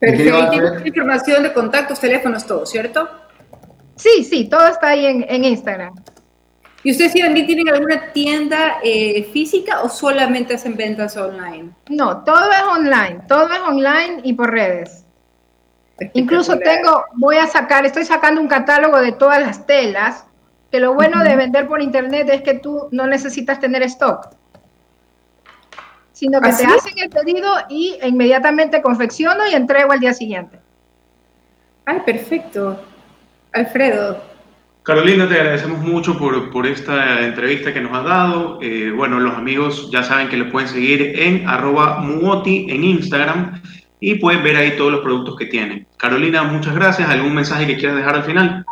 Perfecto. 0.00 0.80
Y 0.82 0.88
información 0.88 1.42
de 1.42 1.52
contactos, 1.52 2.00
teléfonos, 2.00 2.46
todo, 2.46 2.64
¿cierto? 2.64 3.08
Sí, 3.96 4.24
sí, 4.24 4.48
todo 4.48 4.66
está 4.66 4.88
ahí 4.88 5.04
en, 5.04 5.44
Instagram. 5.44 5.94
¿Y 6.82 6.92
ustedes 6.92 7.12
también 7.12 7.46
tienen 7.46 7.68
alguna 7.68 8.10
tienda 8.12 8.78
eh, 8.82 9.28
física 9.30 9.82
o 9.82 9.90
solamente 9.90 10.54
hacen 10.54 10.74
ventas 10.74 11.14
online? 11.18 11.70
No, 11.90 12.24
todo 12.24 12.50
es 12.50 12.62
online, 12.62 13.20
todo 13.28 13.52
es 13.52 13.60
online 13.60 14.22
y 14.24 14.32
por 14.32 14.50
redes. 14.50 15.04
Incluso 16.14 16.58
tengo, 16.58 17.04
voy 17.16 17.36
a 17.36 17.46
sacar, 17.46 17.84
estoy 17.84 18.06
sacando 18.06 18.40
un 18.40 18.48
catálogo 18.48 18.98
de 18.98 19.12
todas 19.12 19.42
las 19.42 19.66
telas, 19.66 20.24
que 20.70 20.80
lo 20.80 20.94
bueno 20.94 21.22
de 21.22 21.36
vender 21.36 21.68
por 21.68 21.82
internet 21.82 22.26
es 22.32 22.40
que 22.40 22.54
tú 22.54 22.88
no 22.90 23.06
necesitas 23.06 23.60
tener 23.60 23.82
stock 23.82 24.30
sino 26.20 26.38
que 26.38 26.50
te 26.52 26.66
hacen 26.66 26.98
el 26.98 27.08
pedido 27.08 27.50
y 27.70 27.96
inmediatamente 28.02 28.82
confecciono 28.82 29.48
y 29.50 29.54
entrego 29.54 29.92
al 29.92 30.00
día 30.00 30.12
siguiente. 30.12 30.60
Ay, 31.86 32.00
perfecto. 32.04 32.78
Alfredo. 33.52 34.22
Carolina, 34.82 35.26
te 35.26 35.36
agradecemos 35.36 35.78
mucho 35.78 36.18
por, 36.18 36.50
por 36.50 36.66
esta 36.66 37.24
entrevista 37.24 37.72
que 37.72 37.80
nos 37.80 37.96
has 37.96 38.04
dado. 38.04 38.58
Eh, 38.60 38.92
bueno, 38.94 39.18
los 39.18 39.34
amigos 39.34 39.90
ya 39.90 40.02
saben 40.02 40.28
que 40.28 40.36
le 40.36 40.44
pueden 40.44 40.68
seguir 40.68 41.18
en 41.18 41.48
arroba 41.48 42.00
muoti 42.00 42.66
en 42.68 42.84
Instagram 42.84 43.62
y 43.98 44.16
pueden 44.16 44.42
ver 44.42 44.56
ahí 44.56 44.76
todos 44.76 44.92
los 44.92 45.00
productos 45.00 45.36
que 45.36 45.46
tienen. 45.46 45.86
Carolina, 45.96 46.42
muchas 46.42 46.74
gracias. 46.74 47.08
¿Algún 47.08 47.34
mensaje 47.34 47.66
que 47.66 47.78
quieras 47.78 47.96
dejar 47.96 48.16
al 48.16 48.24
final? 48.24 48.66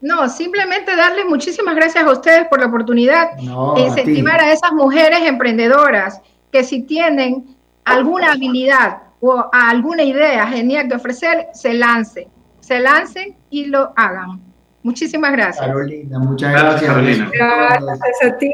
No, 0.00 0.28
simplemente 0.28 0.96
darles 0.96 1.26
muchísimas 1.26 1.76
gracias 1.76 2.04
a 2.04 2.10
ustedes 2.10 2.48
por 2.48 2.58
la 2.58 2.66
oportunidad 2.66 3.36
de 3.36 3.80
incentivar 3.80 4.40
a 4.40 4.52
esas 4.52 4.72
mujeres 4.72 5.20
emprendedoras 5.22 6.20
que 6.52 6.64
si 6.64 6.82
tienen 6.82 7.56
alguna 7.84 8.32
habilidad 8.32 8.98
o 9.20 9.48
alguna 9.52 10.02
idea 10.02 10.46
genial 10.46 10.88
de 10.88 10.96
ofrecer, 10.96 11.48
se 11.52 11.74
lancen, 11.74 12.28
se 12.60 12.80
lancen 12.80 13.36
y 13.50 13.66
lo 13.66 13.92
hagan. 13.96 14.40
Muchísimas 14.82 15.32
gracias. 15.32 15.66
Carolina, 15.66 16.18
muchas 16.18 16.52
gracias. 16.52 16.90
Carolina. 16.90 17.30
Gracias 17.32 18.32
a 18.32 18.38
ti. 18.38 18.52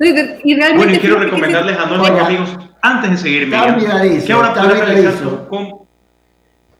Y 0.00 0.54
realmente 0.54 0.76
bueno, 0.76 0.94
y 0.94 0.98
quiero 0.98 1.18
recomendarles 1.18 1.76
a 1.76 1.86
nuestros 1.86 2.20
amigos, 2.20 2.58
antes 2.82 3.10
de 3.10 3.16
seguir, 3.16 3.46
Miguel, 3.48 4.24
que 4.24 4.32
ahora 4.32 4.54
pueden 4.54 4.80
realizar 4.80 5.14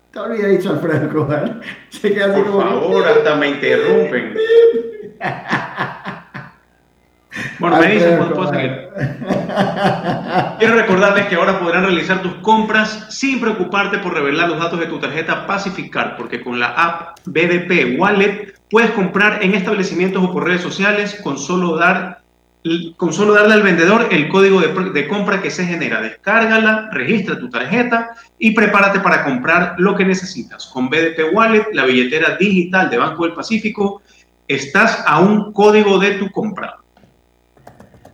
Está 0.06 0.22
olvidadizo 0.22 0.70
Alfredo 0.70 1.06
Escobar. 1.06 1.60
Se 1.90 2.14
queda 2.14 2.32
así 2.32 2.42
Por 2.42 2.62
favor, 2.62 3.06
hasta 3.06 3.34
me 3.36 3.48
interrumpen. 3.50 4.34
Bueno, 7.58 7.78
me 7.78 7.88
dicen 7.88 8.16
cuando 8.16 8.34
puedo 8.34 8.52
seguir. 8.52 8.88
Quiero 10.58 10.74
recordarles 10.74 11.26
que 11.26 11.34
ahora 11.34 11.58
podrán 11.58 11.84
realizar 11.84 12.22
tus 12.22 12.34
compras 12.36 13.06
sin 13.10 13.40
preocuparte 13.40 13.98
por 13.98 14.14
revelar 14.14 14.48
los 14.48 14.58
datos 14.58 14.78
de 14.78 14.86
tu 14.86 14.98
tarjeta 14.98 15.46
Pacificar, 15.46 16.16
porque 16.16 16.40
con 16.42 16.60
la 16.60 16.68
app 16.68 17.18
BDP 17.24 17.98
Wallet 17.98 18.54
puedes 18.70 18.90
comprar 18.92 19.42
en 19.42 19.54
establecimientos 19.54 20.22
o 20.22 20.32
por 20.32 20.44
redes 20.44 20.62
sociales 20.62 21.20
con 21.22 21.38
solo 21.38 21.76
dar 21.76 22.18
con 22.96 23.12
solo 23.12 23.34
darle 23.34 23.54
al 23.54 23.62
vendedor 23.62 24.08
el 24.10 24.28
código 24.28 24.60
de, 24.60 24.90
de, 24.90 25.08
compra 25.08 25.40
que 25.40 25.50
se 25.50 25.64
genera. 25.64 26.02
Descárgala, 26.02 26.90
registra 26.92 27.38
tu 27.38 27.48
tarjeta 27.48 28.10
y 28.38 28.50
prepárate 28.50 29.00
para 29.00 29.24
comprar 29.24 29.76
lo 29.78 29.94
que 29.94 30.04
necesitas. 30.04 30.66
Con 30.66 30.90
BDP 30.90 31.32
Wallet, 31.32 31.68
la 31.72 31.86
billetera 31.86 32.36
digital 32.36 32.90
de 32.90 32.98
Banco 32.98 33.24
del 33.24 33.32
Pacífico, 33.32 34.02
estás 34.46 35.02
a 35.06 35.20
un 35.20 35.52
código 35.52 35.98
de 35.98 36.12
tu 36.14 36.30
compra. 36.30 36.78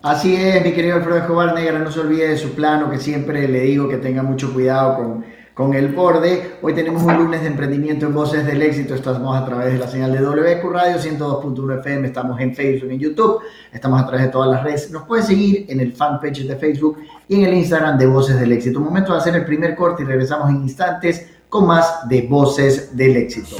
Así 0.04 0.36
es, 0.36 0.62
mi 0.62 0.72
querido 0.72 0.96
Alfredo 0.96 1.16
Escobar 1.16 1.54
Negra, 1.54 1.78
no 1.78 1.90
se 1.90 1.98
olvide 1.98 2.28
de 2.28 2.36
su 2.36 2.50
plano, 2.50 2.90
que 2.90 2.98
siempre 2.98 3.48
le 3.48 3.60
digo 3.60 3.88
que 3.88 3.96
tenga 3.96 4.22
mucho 4.22 4.52
cuidado 4.52 4.96
con, 4.96 5.24
con 5.54 5.72
el 5.72 5.94
borde. 5.94 6.56
Hoy 6.60 6.74
tenemos 6.74 7.04
un 7.04 7.16
lunes 7.16 7.40
de 7.40 7.46
emprendimiento 7.46 8.04
en 8.04 8.12
Voces 8.12 8.44
del 8.44 8.60
Éxito. 8.60 8.94
Estamos 8.94 9.34
a 9.34 9.46
través 9.46 9.72
de 9.72 9.78
la 9.78 9.88
señal 9.88 10.12
de 10.12 10.18
WQ 10.18 10.70
Radio 10.70 10.98
102.1 10.98 11.78
FM. 11.78 12.06
Estamos 12.08 12.38
en 12.38 12.54
Facebook, 12.54 12.90
en 12.90 12.98
YouTube. 12.98 13.40
Estamos 13.72 13.98
a 13.98 14.06
través 14.06 14.26
de 14.26 14.30
todas 14.30 14.50
las 14.50 14.62
redes. 14.62 14.90
Nos 14.90 15.04
puede 15.04 15.22
seguir 15.22 15.64
en 15.70 15.80
el 15.80 15.94
fanpage 15.94 16.46
de 16.46 16.56
Facebook 16.56 16.98
y 17.26 17.36
en 17.36 17.46
el 17.46 17.54
Instagram 17.54 17.96
de 17.96 18.06
Voces 18.06 18.38
del 18.38 18.52
Éxito. 18.52 18.80
Un 18.80 18.84
momento 18.84 19.12
de 19.12 19.20
hacer 19.20 19.34
el 19.34 19.46
primer 19.46 19.74
corte 19.74 20.02
y 20.02 20.06
regresamos 20.06 20.50
en 20.50 20.56
instantes 20.56 21.30
con 21.48 21.66
más 21.66 22.06
de 22.06 22.26
Voces 22.28 22.94
del 22.94 23.16
Éxito. 23.16 23.56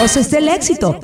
Voces 0.00 0.30
del 0.30 0.48
éxito. 0.48 1.00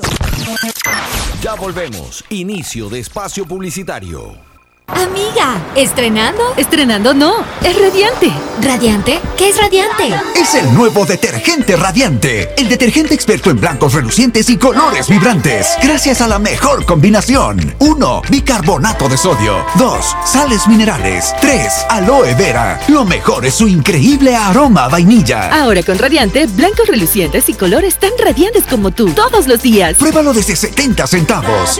Ya 1.41 1.53
volvemos. 1.55 2.23
Inicio 2.29 2.89
de 2.89 2.99
espacio 3.01 3.45
publicitario. 3.45 4.54
Amiga, 4.87 5.59
¿estrenando? 5.75 6.43
Estrenando 6.57 7.13
no, 7.15 7.33
es 7.63 7.75
radiante. 7.81 8.31
¿Radiante? 8.61 9.19
¿Qué 9.35 9.49
es 9.49 9.57
radiante? 9.57 10.13
Es 10.35 10.53
el 10.53 10.71
nuevo 10.75 11.05
detergente 11.05 11.75
radiante. 11.75 12.53
El 12.55 12.69
detergente 12.69 13.15
experto 13.15 13.49
en 13.49 13.59
blancos 13.59 13.93
relucientes 13.93 14.47
y 14.49 14.57
colores 14.57 15.07
vibrantes. 15.07 15.69
Gracias 15.81 16.21
a 16.21 16.27
la 16.27 16.37
mejor 16.37 16.85
combinación. 16.85 17.75
1. 17.79 18.21
Bicarbonato 18.29 19.09
de 19.09 19.17
sodio. 19.17 19.65
2. 19.75 20.15
Sales 20.25 20.67
minerales. 20.67 21.33
3. 21.41 21.73
Aloe 21.89 22.35
vera. 22.35 22.79
Lo 22.87 23.05
mejor 23.05 23.45
es 23.45 23.55
su 23.55 23.67
increíble 23.67 24.35
aroma 24.35 24.85
a 24.85 24.89
vainilla. 24.89 25.49
Ahora 25.63 25.81
con 25.81 25.97
radiante, 25.97 26.45
blancos 26.45 26.87
relucientes 26.87 27.49
y 27.49 27.53
colores 27.55 27.97
tan 27.97 28.11
radiantes 28.23 28.63
como 28.69 28.91
tú, 28.91 29.09
todos 29.11 29.47
los 29.47 29.61
días. 29.63 29.97
Pruébalo 29.97 30.31
desde 30.31 30.55
70 30.55 31.07
centavos. 31.07 31.79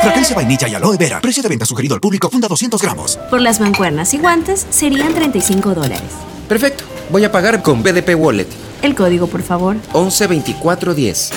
Fragancia 0.00 0.36
vainilla 0.36 0.68
y 0.68 0.74
aloe 0.74 0.96
vera. 0.96 1.20
Precio 1.20 1.42
de 1.42 1.48
venta 1.48 1.66
sugerido 1.66 1.94
al 1.94 2.00
público 2.00 2.30
200 2.40 2.80
gramos. 2.82 3.18
Por 3.30 3.40
las 3.40 3.60
mancuernas 3.60 4.14
y 4.14 4.18
guantes 4.18 4.66
serían 4.70 5.14
35 5.14 5.74
dólares. 5.74 6.02
Perfecto. 6.48 6.84
Voy 7.10 7.24
a 7.24 7.32
pagar 7.32 7.62
con 7.62 7.82
BDP 7.82 8.14
Wallet. 8.16 8.48
El 8.82 8.94
código, 8.94 9.26
por 9.26 9.42
favor. 9.42 9.76
112410. 9.92 11.32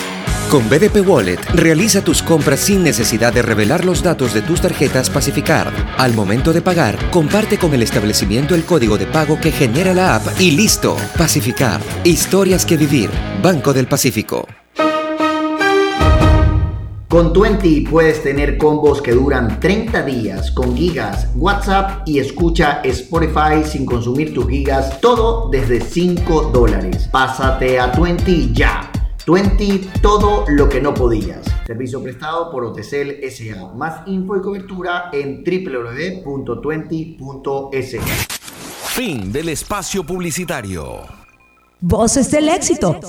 Con 0.49 0.67
BDP 0.67 1.07
Wallet, 1.07 1.39
realiza 1.53 2.03
tus 2.03 2.23
compras 2.23 2.61
sin 2.61 2.81
necesidad 2.83 3.31
de 3.31 3.43
revelar 3.43 3.85
los 3.85 4.01
datos 4.01 4.33
de 4.33 4.41
tus 4.41 4.61
tarjetas 4.61 5.11
Pacificar. 5.11 5.71
Al 5.97 6.15
momento 6.15 6.53
de 6.53 6.61
pagar, 6.63 7.11
comparte 7.11 7.59
con 7.59 7.73
el 7.75 7.83
establecimiento 7.83 8.55
el 8.55 8.65
código 8.65 8.97
de 8.97 9.05
pago 9.05 9.39
que 9.39 9.51
genera 9.51 9.93
la 9.93 10.15
app 10.15 10.25
y 10.39 10.51
listo. 10.51 10.97
Pacificar. 11.17 11.81
Historias 12.03 12.65
que 12.65 12.77
vivir. 12.77 13.11
Banco 13.43 13.73
del 13.73 13.87
Pacífico. 13.87 14.47
Con 17.09 17.33
20 17.33 17.89
puedes 17.89 18.21
tener 18.21 18.59
combos 18.59 19.01
que 19.01 19.13
duran 19.13 19.59
30 19.59 20.03
días 20.03 20.51
con 20.51 20.77
gigas, 20.77 21.27
WhatsApp 21.35 22.07
y 22.07 22.19
escucha 22.19 22.81
Spotify 22.83 23.63
sin 23.65 23.87
consumir 23.87 24.31
tus 24.31 24.47
gigas, 24.47 25.01
todo 25.01 25.49
desde 25.49 25.81
5 25.81 26.51
dólares. 26.53 27.09
Pásate 27.11 27.79
a 27.79 27.87
20 27.87 28.53
ya. 28.53 28.91
20, 29.25 29.89
todo 30.03 30.45
lo 30.49 30.69
que 30.69 30.79
no 30.81 30.93
podías. 30.93 31.43
Servicio 31.65 32.03
prestado 32.03 32.51
por 32.51 32.63
Otecel 32.63 33.19
SA. 33.31 33.73
Más 33.73 34.07
info 34.07 34.37
y 34.37 34.41
cobertura 34.41 35.09
en 35.11 35.43
www.20.es. 35.43 37.95
Fin 38.83 39.31
del 39.31 39.49
espacio 39.49 40.03
publicitario. 40.03 41.07
Voces 41.81 42.29
del 42.29 42.49
éxito. 42.49 42.99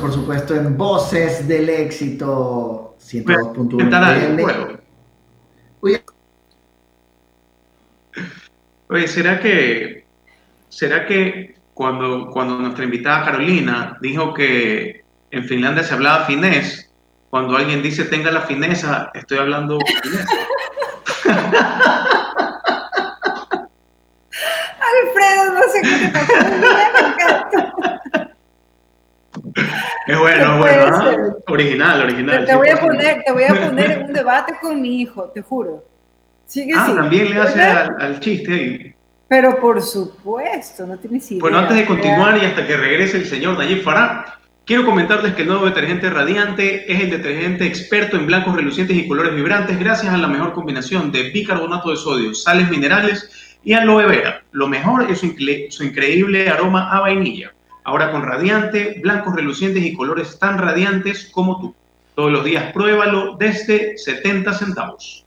Por 0.00 0.12
supuesto, 0.12 0.54
en 0.54 0.76
Voces 0.76 1.46
del 1.46 1.68
Éxito 1.68 2.96
102.1. 3.00 4.80
Oye, 8.88 9.08
¿será 9.08 9.40
que, 9.40 10.04
será 10.68 11.06
que 11.06 11.56
cuando, 11.72 12.30
cuando 12.30 12.58
nuestra 12.58 12.84
invitada 12.84 13.24
Carolina 13.24 13.98
dijo 14.00 14.34
que 14.34 15.04
en 15.30 15.44
Finlandia 15.44 15.82
se 15.82 15.94
hablaba 15.94 16.26
finés, 16.26 16.90
cuando 17.30 17.56
alguien 17.56 17.82
dice 17.82 18.04
tenga 18.04 18.30
la 18.30 18.42
fineza, 18.42 19.10
estoy 19.14 19.38
hablando 19.38 19.78
finés? 20.02 20.26
Alfredo, 24.84 25.54
no 25.54 25.62
sé 25.72 25.80
qué 25.82 25.90
te 25.98 26.08
pasa. 26.12 27.93
Es 30.06 30.18
bueno, 30.18 30.52
es 30.52 30.58
bueno. 30.58 30.96
¿ah? 30.96 31.34
Original, 31.48 32.02
original. 32.02 32.44
Te, 32.44 32.54
voy 32.54 32.68
a 32.68 32.76
poner, 32.78 33.22
te 33.24 33.32
voy 33.32 33.44
a 33.44 33.66
poner 33.66 33.90
en 33.90 34.02
un 34.04 34.12
debate 34.12 34.54
con 34.60 34.80
mi 34.80 35.00
hijo, 35.00 35.30
te 35.34 35.40
juro. 35.40 35.82
Sigue 36.46 36.74
ah, 36.76 36.92
también 36.94 37.30
le 37.30 37.40
hace 37.40 37.62
al, 37.62 38.20
chiste 38.20 38.52
ahí. 38.52 38.94
Pero 39.28 39.58
por 39.58 39.80
supuesto, 39.80 40.86
no 40.86 40.98
tienes 40.98 41.30
idea. 41.30 41.40
Bueno, 41.40 41.58
antes 41.58 41.76
de 41.76 41.86
continuar 41.86 42.36
y 42.36 42.44
hasta 42.44 42.66
que 42.66 42.76
regrese 42.76 43.16
el 43.16 43.24
señor 43.24 43.56
Nayib 43.56 43.82
Farah, 43.82 44.38
quiero 44.66 44.84
comentarles 44.84 45.34
que 45.34 45.42
el 45.42 45.48
nuevo 45.48 45.64
detergente 45.64 46.10
radiante 46.10 46.92
es 46.92 47.00
el 47.00 47.10
detergente 47.10 47.66
experto 47.66 48.18
en 48.18 48.26
blancos 48.26 48.54
relucientes 48.54 48.96
y 48.96 49.08
colores 49.08 49.34
vibrantes 49.34 49.78
gracias 49.78 50.12
a 50.12 50.18
la 50.18 50.28
mejor 50.28 50.52
combinación 50.52 51.10
de 51.10 51.30
bicarbonato 51.30 51.90
de 51.90 51.96
sodio, 51.96 52.34
sales 52.34 52.68
minerales 52.68 53.58
y 53.64 53.72
aloe 53.72 54.06
vera. 54.06 54.42
Lo 54.52 54.68
mejor 54.68 55.10
es 55.10 55.20
su, 55.20 55.34
su 55.70 55.84
increíble 55.84 56.50
aroma 56.50 56.94
a 56.94 57.00
vainilla. 57.00 57.53
Ahora 57.84 58.10
con 58.10 58.22
radiante, 58.22 58.98
blancos 59.02 59.36
relucientes 59.36 59.84
y 59.84 59.94
colores 59.94 60.38
tan 60.38 60.58
radiantes 60.58 61.30
como 61.30 61.60
tú. 61.60 61.74
Todos 62.14 62.32
los 62.32 62.44
días 62.44 62.72
pruébalo 62.72 63.36
desde 63.36 63.98
70 63.98 64.54
centavos. 64.54 65.24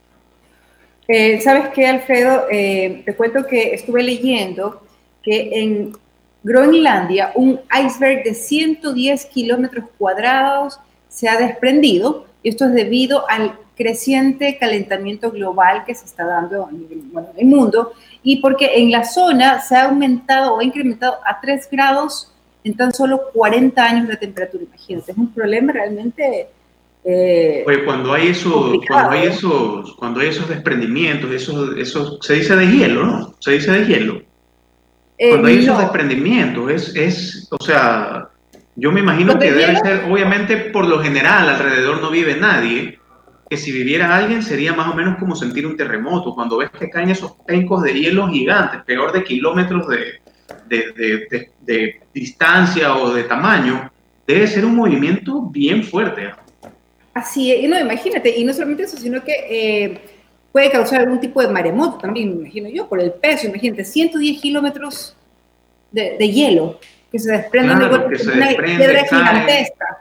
Eh, 1.06 1.40
¿Sabes 1.40 1.68
qué, 1.68 1.86
Alfredo? 1.86 2.46
Eh, 2.50 3.02
te 3.04 3.14
cuento 3.14 3.46
que 3.46 3.74
estuve 3.74 4.02
leyendo 4.02 4.82
que 5.22 5.50
en 5.52 5.92
Groenlandia 6.42 7.32
un 7.34 7.60
iceberg 7.72 8.24
de 8.24 8.34
110 8.34 9.26
kilómetros 9.26 9.84
cuadrados 9.96 10.80
se 11.08 11.28
ha 11.28 11.38
desprendido. 11.38 12.26
Y 12.42 12.50
esto 12.50 12.66
es 12.66 12.74
debido 12.74 13.28
al 13.28 13.56
creciente 13.76 14.58
calentamiento 14.58 15.30
global 15.30 15.84
que 15.86 15.94
se 15.94 16.04
está 16.04 16.24
dando 16.24 16.68
en 16.68 17.32
el 17.36 17.46
mundo 17.46 17.92
y 18.24 18.40
porque 18.40 18.78
en 18.78 18.90
la 18.90 19.04
zona 19.04 19.60
se 19.60 19.76
ha 19.76 19.84
aumentado 19.84 20.54
o 20.54 20.62
incrementado 20.62 21.18
a 21.24 21.40
3 21.40 21.68
grados 21.70 22.32
en 22.68 22.76
tan 22.76 22.92
solo 22.92 23.30
40 23.32 23.82
años 23.82 24.08
de 24.08 24.16
temperatura. 24.16 24.64
Imagínate, 24.64 25.12
es 25.12 25.18
un 25.18 25.32
problema 25.32 25.72
realmente. 25.72 26.48
Eh, 27.04 27.64
Oye, 27.66 27.84
cuando 27.84 28.12
hay, 28.12 28.28
eso, 28.28 28.72
cuando, 28.86 29.10
hay 29.12 29.26
esos, 29.28 29.94
cuando 29.94 30.20
hay 30.20 30.28
esos 30.28 30.48
desprendimientos, 30.48 31.30
esos, 31.30 31.76
esos, 31.78 32.18
se 32.20 32.34
dice 32.34 32.56
de 32.56 32.66
hielo, 32.66 33.04
¿no? 33.06 33.34
Se 33.38 33.52
dice 33.52 33.72
de 33.72 33.86
hielo. 33.86 34.22
Eh, 35.16 35.30
cuando 35.30 35.48
hay 35.48 35.58
esos 35.58 35.78
desprendimientos, 35.78 36.70
es, 36.70 36.94
es, 36.94 37.48
o 37.50 37.64
sea, 37.64 38.28
Yo 38.76 38.92
me 38.92 39.00
imagino 39.00 39.38
que 39.38 39.50
debe 39.50 39.76
ser, 39.78 40.04
obviamente, 40.10 40.56
por 40.56 40.86
lo 40.86 41.00
general, 41.00 41.48
alrededor 41.48 42.00
no 42.02 42.10
vive 42.10 42.36
nadie, 42.36 42.98
que 43.48 43.56
si 43.56 43.72
viviera 43.72 44.14
alguien 44.14 44.42
sería 44.42 44.74
más 44.74 44.92
o 44.92 44.94
menos 44.94 45.18
como 45.18 45.34
sentir 45.34 45.66
un 45.66 45.76
terremoto, 45.76 46.34
cuando 46.34 46.58
ves 46.58 46.70
que 46.70 46.90
caen 46.90 47.08
esos 47.08 47.32
pencos 47.46 47.82
de 47.82 47.94
hielo 47.94 48.28
gigantes, 48.28 48.82
peor 48.84 49.10
de 49.12 49.24
kilómetros 49.24 49.88
de, 49.88 50.20
de, 50.68 52.00
distancia 52.12 52.96
o 52.96 53.12
de 53.12 53.24
tamaño, 53.24 53.90
debe 54.26 54.46
ser 54.46 54.64
un 54.64 54.76
movimiento 54.76 55.42
bien 55.42 55.82
fuerte. 55.82 56.30
Así 57.14 57.52
es, 57.52 57.68
no, 57.68 57.78
imagínate, 57.78 58.38
y 58.38 58.44
no 58.44 58.52
solamente 58.52 58.84
eso, 58.84 58.96
sino 58.96 59.22
que 59.24 59.32
eh, 59.48 60.00
puede 60.52 60.70
causar 60.70 61.00
algún 61.00 61.20
tipo 61.20 61.42
de 61.42 61.48
maremoto 61.48 61.98
también, 61.98 62.30
me 62.30 62.42
imagino 62.42 62.68
yo, 62.68 62.88
por 62.88 63.00
el 63.00 63.12
peso, 63.12 63.46
imagínate, 63.46 63.84
110 63.84 64.40
kilómetros 64.40 65.16
de, 65.90 66.16
hielo 66.18 66.78
que 67.10 67.18
se 67.18 67.32
desprenden 67.32 67.78
de 67.78 67.86
una 67.86 68.08
piedra 68.08 69.04
gigantesca. 69.04 69.98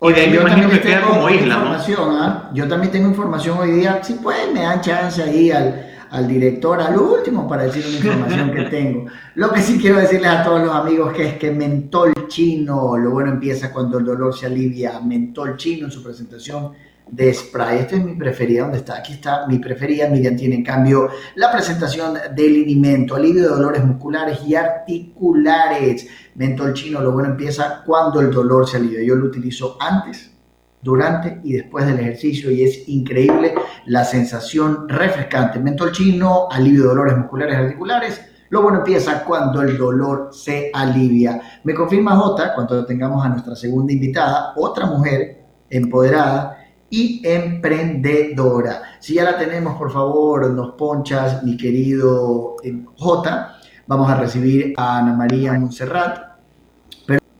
Oye, 0.00 0.30
yo 0.30 0.44
también 0.44 0.70
que 0.70 0.76
tengo 0.78 1.08
como 1.08 1.28
isla, 1.28 1.56
información, 1.56 2.16
¿ah? 2.16 2.50
Yo 2.54 2.68
también 2.68 2.92
tengo 2.92 3.08
información 3.08 3.58
hoy 3.58 3.72
día, 3.72 4.00
si 4.02 4.14
pueden 4.14 4.54
me 4.54 4.60
dan 4.62 4.80
chance 4.80 5.20
ahí 5.20 5.50
al, 5.50 5.97
al 6.10 6.26
director, 6.26 6.80
al 6.80 6.96
último, 6.96 7.46
para 7.46 7.64
decir 7.64 7.84
una 7.86 7.96
información 7.96 8.52
que 8.52 8.62
tengo. 8.64 9.06
Lo 9.34 9.52
que 9.52 9.60
sí 9.60 9.78
quiero 9.78 9.98
decirles 9.98 10.30
a 10.30 10.42
todos 10.42 10.60
los 10.60 10.74
amigos 10.74 11.12
que 11.12 11.26
es 11.26 11.34
que 11.34 11.50
mentol 11.50 12.12
chino, 12.28 12.96
lo 12.96 13.10
bueno 13.10 13.30
empieza 13.32 13.72
cuando 13.72 13.98
el 13.98 14.04
dolor 14.04 14.36
se 14.36 14.46
alivia. 14.46 15.00
Mentol 15.00 15.56
chino 15.56 15.86
en 15.86 15.92
su 15.92 16.02
presentación 16.02 16.72
de 17.10 17.32
spray. 17.32 17.80
Esta 17.80 17.96
es 17.96 18.04
mi 18.04 18.14
preferida. 18.14 18.62
¿Dónde 18.62 18.78
está? 18.78 18.96
Aquí 18.96 19.14
está 19.14 19.46
mi 19.46 19.58
preferida. 19.58 20.08
Miriam 20.08 20.36
tiene 20.36 20.56
en 20.56 20.64
cambio 20.64 21.08
la 21.36 21.50
presentación 21.52 22.14
del 22.34 22.52
linimento, 22.52 23.14
alivio 23.14 23.42
de 23.42 23.48
dolores 23.48 23.84
musculares 23.84 24.40
y 24.46 24.54
articulares. 24.54 26.06
Mentol 26.34 26.74
chino, 26.74 27.00
lo 27.00 27.12
bueno 27.12 27.30
empieza 27.30 27.82
cuando 27.84 28.20
el 28.20 28.30
dolor 28.30 28.68
se 28.68 28.76
alivia. 28.76 29.02
Yo 29.02 29.14
lo 29.14 29.26
utilizo 29.26 29.76
antes 29.80 30.37
durante 30.82 31.40
y 31.42 31.54
después 31.54 31.86
del 31.86 32.00
ejercicio 32.00 32.50
y 32.50 32.62
es 32.62 32.88
increíble 32.88 33.54
la 33.86 34.04
sensación 34.04 34.88
refrescante. 34.88 35.58
Mentol 35.58 35.92
chino, 35.92 36.48
alivio 36.50 36.82
de 36.82 36.88
dolores 36.88 37.16
musculares 37.16 37.54
y 37.54 37.62
articulares. 37.62 38.20
Lo 38.50 38.62
bueno 38.62 38.78
empieza 38.78 39.24
cuando 39.24 39.60
el 39.62 39.76
dolor 39.76 40.30
se 40.32 40.70
alivia. 40.72 41.40
Me 41.64 41.74
confirma 41.74 42.16
Jota, 42.16 42.54
cuando 42.54 42.86
tengamos 42.86 43.24
a 43.24 43.28
nuestra 43.28 43.54
segunda 43.54 43.92
invitada, 43.92 44.54
otra 44.56 44.86
mujer 44.86 45.44
empoderada 45.68 46.58
y 46.90 47.20
emprendedora. 47.24 48.82
Si 49.00 49.14
ya 49.14 49.24
la 49.24 49.36
tenemos, 49.36 49.76
por 49.76 49.92
favor, 49.92 50.50
nos 50.50 50.74
ponchas, 50.74 51.42
mi 51.42 51.56
querido 51.56 52.56
eh, 52.62 52.84
Jota. 52.96 53.56
Vamos 53.86 54.10
a 54.10 54.16
recibir 54.16 54.74
a 54.76 54.98
Ana 54.98 55.14
María 55.14 55.52
Montserrat, 55.54 56.27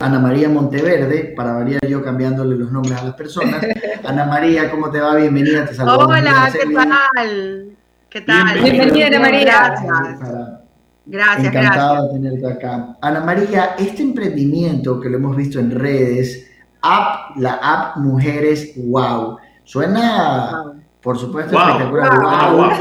Ana 0.01 0.21
María 0.21 0.49
Monteverde, 0.49 1.35
para 1.37 1.55
variar 1.55 1.85
yo 1.87 2.05
cambiándole 2.05 2.57
los 2.57 2.71
nombres 2.71 3.01
a 3.01 3.05
las 3.05 3.15
personas. 3.15 3.61
Ana 4.05 4.25
María, 4.27 4.71
¿cómo 4.71 4.91
te 4.91 5.01
va? 5.01 5.17
Bienvenida, 5.17 5.67
te 5.67 5.75
saludo. 5.75 6.07
Hola, 6.07 6.53
¿qué 6.53 6.75
tal? 6.75 7.71
¿Qué 8.09 8.21
tal? 8.21 8.61
Bienvenida, 8.63 9.07
Ana 9.09 9.21
María. 9.21 9.75
Gracias. 9.85 10.59
Gracias, 11.05 11.55
Encantado 11.55 12.07
de 12.07 12.13
tenerte 12.13 12.47
acá. 12.47 12.97
Ana 13.01 13.21
María, 13.21 13.75
este 13.79 14.03
emprendimiento 14.03 15.01
que 15.01 15.09
lo 15.09 15.17
hemos 15.17 15.37
visto 15.37 15.59
en 15.59 15.73
redes, 15.73 16.49
app, 16.81 17.37
la 17.37 17.55
app 17.55 17.97
Mujeres 17.97 18.75
Wow, 18.77 19.39
suena 19.65 20.78
por 21.03 21.17
supuesto, 21.17 21.57
espectacular. 21.57 22.77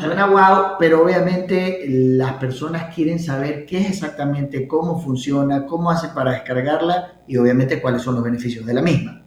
Suena 0.00 0.26
wow, 0.26 0.76
pero 0.78 1.02
obviamente 1.02 1.84
las 1.86 2.32
personas 2.34 2.94
quieren 2.94 3.18
saber 3.18 3.66
qué 3.66 3.82
es 3.82 3.90
exactamente, 3.90 4.66
cómo 4.66 4.98
funciona, 4.98 5.66
cómo 5.66 5.90
hace 5.90 6.08
para 6.08 6.32
descargarla 6.32 7.12
y 7.26 7.36
obviamente 7.36 7.80
cuáles 7.80 8.00
son 8.00 8.14
los 8.14 8.24
beneficios 8.24 8.64
de 8.64 8.72
la 8.74 8.80
misma. 8.80 9.22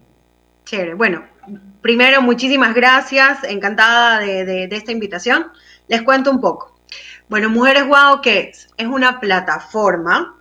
Chévere. 0.65 0.95
Bueno, 0.95 1.23
primero, 1.81 2.23
muchísimas 2.23 2.73
gracias. 2.73 3.43
Encantada 3.43 4.19
de, 4.21 4.67
esta 4.71 4.91
invitación. 4.91 5.45
Les 5.88 6.01
cuento 6.01 6.31
un 6.31 6.41
poco. 6.41 6.75
Bueno, 7.29 7.49
Mujeres 7.49 7.88
Wow, 7.88 8.21
¿qué 8.23 8.49
es? 8.49 8.69
Es 8.75 8.88
una 8.88 9.19
plataforma 9.19 10.36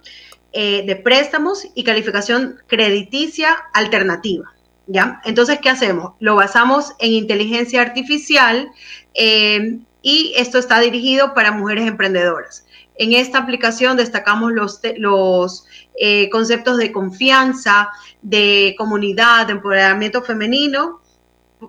eh, 0.52 0.84
de 0.86 0.96
préstamos 0.96 1.66
y 1.74 1.84
calificación 1.84 2.56
crediticia 2.66 3.54
alternativa. 3.74 4.53
¿Ya? 4.87 5.20
Entonces, 5.25 5.59
¿qué 5.62 5.70
hacemos? 5.70 6.12
Lo 6.20 6.37
basamos 6.37 6.92
en 6.99 7.12
inteligencia 7.12 7.83
artificial 7.83 8.70
eh, 9.14 9.79
y 10.03 10.35
esto 10.37 10.59
está 10.59 10.81
dirigido 10.81 11.35
para 11.35 11.53
mujeres 11.53 11.87
emprendedoras. 11.87 12.66
En 12.97 13.12
esta 13.12 13.38
aplicación 13.38 13.97
destacamos 13.97 14.53
los, 14.53 14.81
los 14.99 15.66
eh, 15.99 16.29
conceptos 16.31 16.77
de 16.77 16.92
confianza, 16.92 17.90
de 18.23 18.75
comunidad, 18.79 19.47
de 19.47 19.55
empoderamiento 19.55 20.23
femenino 20.23 21.01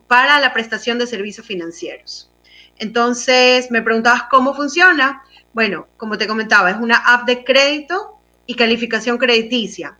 para 0.08 0.39
la 0.39 0.54
prestación 0.54 0.99
de 0.99 1.08
servicios 1.08 1.47
financieros. 1.47 2.30
Entonces, 2.78 3.71
me 3.71 3.82
preguntabas 3.82 4.23
cómo 4.30 4.54
funciona. 4.54 5.23
Bueno, 5.54 5.88
como 5.97 6.17
te 6.17 6.28
comentaba, 6.28 6.71
es 6.71 6.78
una 6.78 6.97
app 6.97 7.25
de 7.25 7.43
crédito 7.43 8.19
y 8.45 8.56
calificación 8.56 9.17
crediticia, 9.17 9.97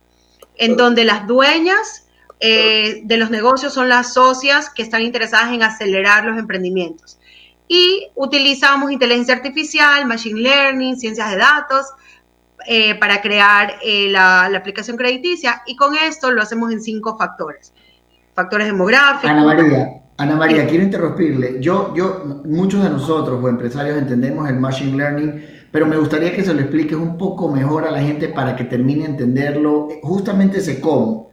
en 0.56 0.76
donde 0.76 1.04
las 1.04 1.26
dueñas 1.26 2.05
eh, 2.38 3.02
de 3.04 3.16
los 3.16 3.30
negocios 3.30 3.72
son 3.72 3.88
las 3.88 4.12
socias 4.12 4.68
que 4.68 4.82
están 4.82 5.02
interesadas 5.02 5.52
en 5.52 5.62
acelerar 5.62 6.24
los 6.24 6.38
emprendimientos. 6.38 7.18
Y 7.68 8.08
utilizamos 8.14 8.92
inteligencia 8.92 9.34
artificial, 9.34 10.06
machine 10.06 10.40
learning, 10.40 10.96
ciencias 10.96 11.30
de 11.30 11.38
datos 11.38 11.86
eh, 12.68 12.94
para 12.96 13.20
crear 13.20 13.74
eh, 13.82 14.08
la, 14.10 14.46
aplicación 14.46 14.96
crediticia 14.96 15.62
y 15.66 15.76
con 15.76 15.94
esto 15.96 16.30
lo 16.30 16.42
hacemos 16.42 16.72
en 16.72 16.80
cinco 16.80 17.16
factores. 17.16 17.72
Factores 18.34 18.66
demográficos. 18.66 19.30
Ana 19.30 19.44
María, 19.44 20.02
Ana 20.18 20.36
María, 20.36 20.66
quiero 20.66 20.84
interrumpirle. 20.84 21.56
Yo, 21.60 21.94
yo, 21.94 22.42
muchos 22.44 22.82
de 22.82 22.90
nosotros 22.90 23.42
o 23.42 23.48
empresarios 23.48 23.96
entendemos 23.96 24.48
el 24.48 24.56
machine 24.56 24.96
learning, 24.96 25.44
pero 25.72 25.86
me 25.86 25.96
gustaría 25.96 26.34
que 26.34 26.44
se 26.44 26.52
lo 26.52 26.60
expliques 26.60 26.96
un 26.96 27.16
poco 27.16 27.50
mejor 27.50 27.86
a 27.86 27.90
la 27.90 28.00
gente 28.00 28.28
para 28.28 28.54
que 28.54 28.64
termine 28.64 29.04
de 29.04 29.10
entenderlo, 29.10 29.88
justamente 30.02 30.58
ese 30.58 30.80
cómo. 30.80 31.25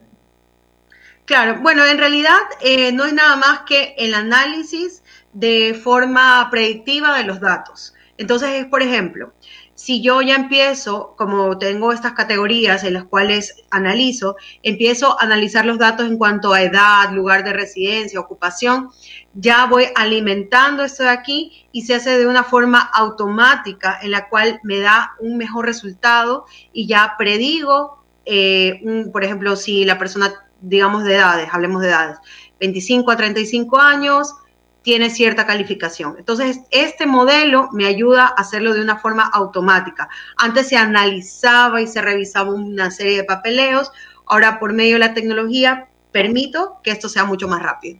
Claro, 1.25 1.61
bueno, 1.61 1.85
en 1.85 1.97
realidad 1.97 2.37
eh, 2.61 2.91
no 2.91 3.05
es 3.05 3.13
nada 3.13 3.37
más 3.37 3.61
que 3.61 3.95
el 3.97 4.13
análisis 4.13 5.03
de 5.31 5.73
forma 5.73 6.49
predictiva 6.51 7.17
de 7.17 7.23
los 7.23 7.39
datos. 7.39 7.93
Entonces 8.17 8.49
es, 8.55 8.65
por 8.65 8.81
ejemplo, 8.81 9.33
si 9.73 10.01
yo 10.01 10.21
ya 10.21 10.35
empiezo, 10.35 11.15
como 11.17 11.57
tengo 11.57 11.93
estas 11.93 12.11
categorías 12.13 12.83
en 12.83 12.93
las 12.93 13.05
cuales 13.05 13.55
analizo, 13.71 14.35
empiezo 14.63 15.19
a 15.19 15.23
analizar 15.23 15.65
los 15.65 15.79
datos 15.79 16.07
en 16.07 16.17
cuanto 16.17 16.53
a 16.53 16.61
edad, 16.61 17.11
lugar 17.11 17.43
de 17.43 17.53
residencia, 17.53 18.19
ocupación, 18.19 18.89
ya 19.33 19.65
voy 19.65 19.85
alimentando 19.95 20.83
esto 20.83 21.03
de 21.03 21.09
aquí 21.09 21.67
y 21.71 21.83
se 21.83 21.95
hace 21.95 22.17
de 22.17 22.27
una 22.27 22.43
forma 22.43 22.79
automática 22.79 23.97
en 24.01 24.11
la 24.11 24.27
cual 24.29 24.59
me 24.63 24.79
da 24.79 25.13
un 25.19 25.37
mejor 25.37 25.65
resultado 25.65 26.45
y 26.73 26.85
ya 26.85 27.15
predigo, 27.17 28.03
eh, 28.25 28.81
por 29.11 29.23
ejemplo, 29.23 29.55
si 29.55 29.85
la 29.85 29.97
persona 29.97 30.42
digamos, 30.63 31.03
de 31.03 31.15
edades, 31.15 31.49
hablemos 31.51 31.81
de 31.81 31.89
edades, 31.89 32.17
25 32.59 33.11
a 33.11 33.17
35 33.17 33.79
años, 33.79 34.33
tiene 34.81 35.09
cierta 35.09 35.45
calificación. 35.45 36.15
Entonces, 36.17 36.61
este 36.71 37.05
modelo 37.05 37.69
me 37.71 37.85
ayuda 37.85 38.25
a 38.25 38.41
hacerlo 38.41 38.73
de 38.73 38.81
una 38.81 38.97
forma 38.97 39.23
automática. 39.23 40.09
Antes 40.37 40.67
se 40.67 40.77
analizaba 40.77 41.81
y 41.81 41.87
se 41.87 42.01
revisaba 42.01 42.51
una 42.51 42.91
serie 42.91 43.17
de 43.17 43.23
papeleos, 43.23 43.91
ahora 44.25 44.59
por 44.59 44.73
medio 44.73 44.93
de 44.93 44.99
la 44.99 45.13
tecnología 45.13 45.87
permito 46.11 46.77
que 46.83 46.91
esto 46.91 47.09
sea 47.09 47.25
mucho 47.25 47.47
más 47.47 47.61
rápido. 47.61 47.99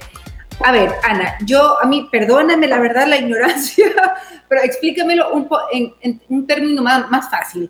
A 0.64 0.72
ver, 0.72 0.94
Ana, 1.04 1.36
yo, 1.46 1.82
a 1.82 1.86
mí, 1.86 2.08
perdóname 2.10 2.68
la 2.68 2.80
verdad 2.80 3.08
la 3.08 3.18
ignorancia, 3.18 3.88
pero 4.48 4.62
explícamelo 4.62 5.34
un 5.34 5.50
en, 5.74 5.94
en, 6.00 6.22
un 6.30 6.48
término 6.48 6.82
más, 6.82 7.12
más 7.12 7.30
fácil. 7.30 7.70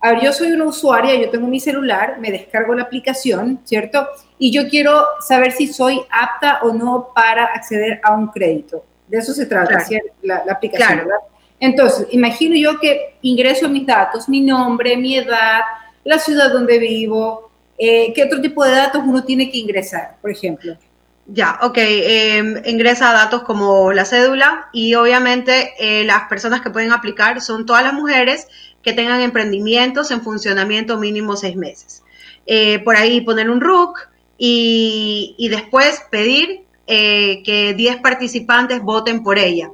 A 0.00 0.12
ver, 0.12 0.22
yo 0.22 0.32
soy 0.32 0.52
una 0.52 0.64
usuaria, 0.64 1.14
yo 1.14 1.28
tengo 1.30 1.46
mi 1.46 1.60
celular, 1.60 2.16
me 2.18 2.32
descargo 2.32 2.74
la 2.74 2.84
aplicación, 2.84 3.60
¿cierto? 3.64 4.08
Y 4.38 4.50
yo 4.50 4.66
quiero 4.68 5.04
saber 5.20 5.52
si 5.52 5.70
soy 5.72 6.00
apta 6.10 6.60
o 6.62 6.72
no 6.72 7.10
para 7.14 7.44
acceder 7.44 8.00
a 8.02 8.16
un 8.16 8.28
crédito. 8.28 8.82
De 9.12 9.18
eso 9.18 9.34
se 9.34 9.44
trata, 9.44 9.84
la, 10.22 10.42
aplicación, 10.48 11.00
¿verdad? 11.00 11.18
Entonces, 11.60 12.06
imagino 12.12 12.56
yo 12.56 12.80
que 12.80 13.16
ingreso 13.20 13.68
mis 13.68 13.86
datos, 13.86 14.26
mi 14.26 14.40
nombre, 14.40 14.96
mi 14.96 15.18
edad, 15.18 15.60
la 16.02 16.18
ciudad 16.18 16.50
donde 16.50 16.78
vivo, 16.78 17.50
eh, 17.76 18.14
qué 18.14 18.24
otro 18.24 18.40
tipo 18.40 18.64
de 18.64 18.70
datos 18.70 19.02
uno 19.04 19.22
tiene 19.22 19.50
que 19.50 19.58
ingresar, 19.58 20.16
por 20.22 20.30
ejemplo. 20.30 20.78
Ya, 21.26 21.58
ok. 21.60 21.76
Em, 21.76 22.62
ingresa 22.64 23.12
datos 23.12 23.42
como 23.42 23.92
la 23.92 24.06
cédula 24.06 24.70
y 24.72 24.94
obviamente 24.94 25.74
eh, 25.78 26.04
las 26.04 26.22
personas 26.22 26.62
que 26.62 26.70
pueden 26.70 26.90
aplicar 26.90 27.42
son 27.42 27.66
todas 27.66 27.82
las 27.82 27.92
mujeres 27.92 28.48
que 28.82 28.94
tengan 28.94 29.20
emprendimientos 29.20 30.10
en 30.10 30.22
funcionamiento 30.22 30.96
mínimo 30.96 31.36
seis 31.36 31.54
meses. 31.54 32.02
Eh, 32.46 32.78
por 32.78 32.96
ahí 32.96 33.20
poner 33.20 33.50
un 33.50 33.60
RUC 33.60 34.08
y, 34.38 35.34
y 35.36 35.50
después 35.50 36.02
pedir 36.10 36.61
eh, 36.86 37.42
que 37.44 37.74
10 37.74 37.98
participantes 37.98 38.82
voten 38.82 39.22
por 39.22 39.38
ella. 39.38 39.70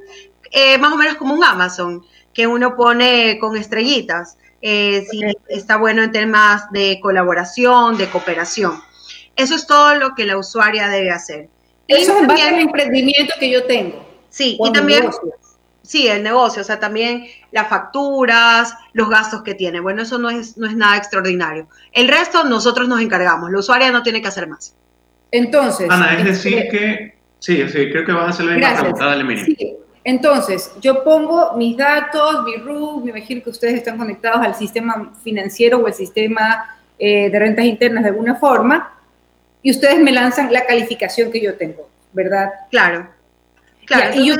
más 0.79 0.93
o 0.93 0.97
menos 0.97 1.15
como 1.15 1.33
un 1.33 1.43
Amazon, 1.43 2.03
que 2.33 2.47
uno 2.47 2.75
pone 2.75 3.37
con 3.39 3.57
estrellitas, 3.57 4.37
si 4.61 5.21
está 5.47 5.77
bueno 5.77 6.03
en 6.03 6.11
temas 6.11 6.69
de 6.71 6.99
colaboración, 7.01 7.97
de 7.97 8.09
cooperación. 8.09 8.81
Eso 9.35 9.55
es 9.55 9.65
todo 9.65 9.95
lo 9.95 10.15
que 10.15 10.25
la 10.25 10.37
usuaria 10.37 10.89
debe 10.89 11.11
hacer. 11.11 11.49
Eso 11.87 12.13
es 12.19 12.43
el 12.45 12.59
emprendimiento 12.59 13.33
que 13.39 13.49
yo 13.49 13.65
tengo. 13.65 14.05
Sí, 14.29 14.57
y 14.63 14.71
también... 14.71 15.09
Sí, 15.81 16.07
el 16.07 16.21
negocio, 16.21 16.61
o 16.61 16.63
sea, 16.63 16.79
también 16.79 17.25
las 17.51 17.67
facturas, 17.67 18.75
los 18.93 19.09
gastos 19.09 19.41
que 19.41 19.55
tiene. 19.55 19.79
Bueno, 19.79 20.03
eso 20.03 20.19
no 20.19 20.29
es, 20.29 20.55
no 20.55 20.67
es 20.67 20.75
nada 20.75 20.97
extraordinario. 20.97 21.67
El 21.91 22.07
resto 22.07 22.43
nosotros 22.43 22.87
nos 22.87 23.01
encargamos, 23.01 23.49
la 23.49 23.57
usuaria 23.57 23.91
no 23.91 24.03
tiene 24.03 24.21
que 24.21 24.27
hacer 24.27 24.47
más. 24.47 24.75
Entonces... 25.31 25.89
Ana, 25.89 26.17
es 26.17 26.25
decir 26.25 26.57
este, 26.57 26.77
que... 26.77 27.19
Sí, 27.39 27.67
sí, 27.69 27.89
creo 27.89 28.05
que 28.05 28.11
vas 28.11 28.25
a 28.25 28.29
hacer 28.29 28.45
la 28.45 28.53
misma 28.53 28.79
pregunta, 28.81 29.05
dale, 29.05 29.45
sí. 29.45 29.77
Entonces, 30.03 30.71
yo 30.81 31.03
pongo 31.03 31.53
mis 31.55 31.77
datos, 31.77 32.43
mi 32.43 32.55
RUC, 32.55 33.03
me 33.03 33.11
imagino 33.11 33.43
que 33.43 33.49
ustedes 33.49 33.75
están 33.75 33.97
conectados 33.97 34.45
al 34.45 34.55
sistema 34.55 35.13
financiero 35.23 35.77
o 35.77 35.87
al 35.87 35.93
sistema 35.93 36.77
eh, 36.97 37.29
de 37.29 37.39
rentas 37.39 37.65
internas 37.65 38.03
de 38.03 38.09
alguna 38.09 38.35
forma, 38.35 38.93
y 39.61 39.71
ustedes 39.71 39.99
me 39.99 40.11
lanzan 40.11 40.51
la 40.51 40.65
calificación 40.65 41.31
que 41.31 41.41
yo 41.41 41.55
tengo, 41.55 41.89
¿verdad? 42.13 42.49
Claro. 42.71 43.09
Claro. 43.85 44.19
y, 44.19 44.27
yo 44.27 44.35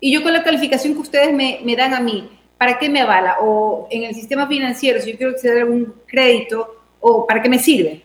y 0.00 0.12
yo 0.12 0.22
con 0.22 0.32
la 0.32 0.42
calificación 0.42 0.94
que 0.94 1.00
ustedes 1.00 1.32
me, 1.32 1.60
me, 1.64 1.76
dan 1.76 1.94
a 1.94 2.00
mí, 2.00 2.30
¿para 2.58 2.78
qué 2.78 2.88
me 2.88 3.00
avala? 3.00 3.36
O 3.40 3.88
en 3.90 4.04
el 4.04 4.14
sistema 4.14 4.46
financiero, 4.46 5.00
si 5.00 5.12
yo 5.12 5.16
quiero 5.16 5.32
acceder 5.32 5.58
a 5.58 5.60
algún 5.62 5.94
crédito, 6.06 6.82
¿o 7.00 7.26
para 7.26 7.40
qué 7.40 7.48
me 7.48 7.58
sirve? 7.58 8.02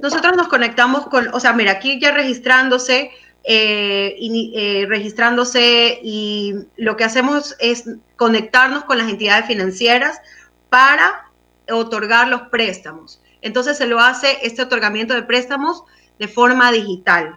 Nosotros 0.00 0.36
nos 0.36 0.48
conectamos 0.48 1.06
con, 1.06 1.28
o 1.32 1.40
sea, 1.40 1.52
mira, 1.52 1.72
aquí 1.72 2.00
ya 2.00 2.12
registrándose, 2.12 3.10
eh, 3.44 4.16
y, 4.18 4.52
eh, 4.54 4.86
registrándose 4.86 5.98
y 6.02 6.54
lo 6.76 6.96
que 6.98 7.04
hacemos 7.04 7.56
es 7.58 7.84
conectarnos 8.16 8.84
con 8.84 8.98
las 8.98 9.08
entidades 9.08 9.46
financieras 9.46 10.20
para 10.68 11.30
otorgar 11.70 12.28
los 12.28 12.42
préstamos. 12.42 13.22
Entonces 13.40 13.78
se 13.78 13.86
lo 13.86 13.98
hace 13.98 14.38
este 14.42 14.62
otorgamiento 14.62 15.14
de 15.14 15.22
préstamos 15.22 15.84
de 16.18 16.28
forma 16.28 16.70
digital. 16.70 17.36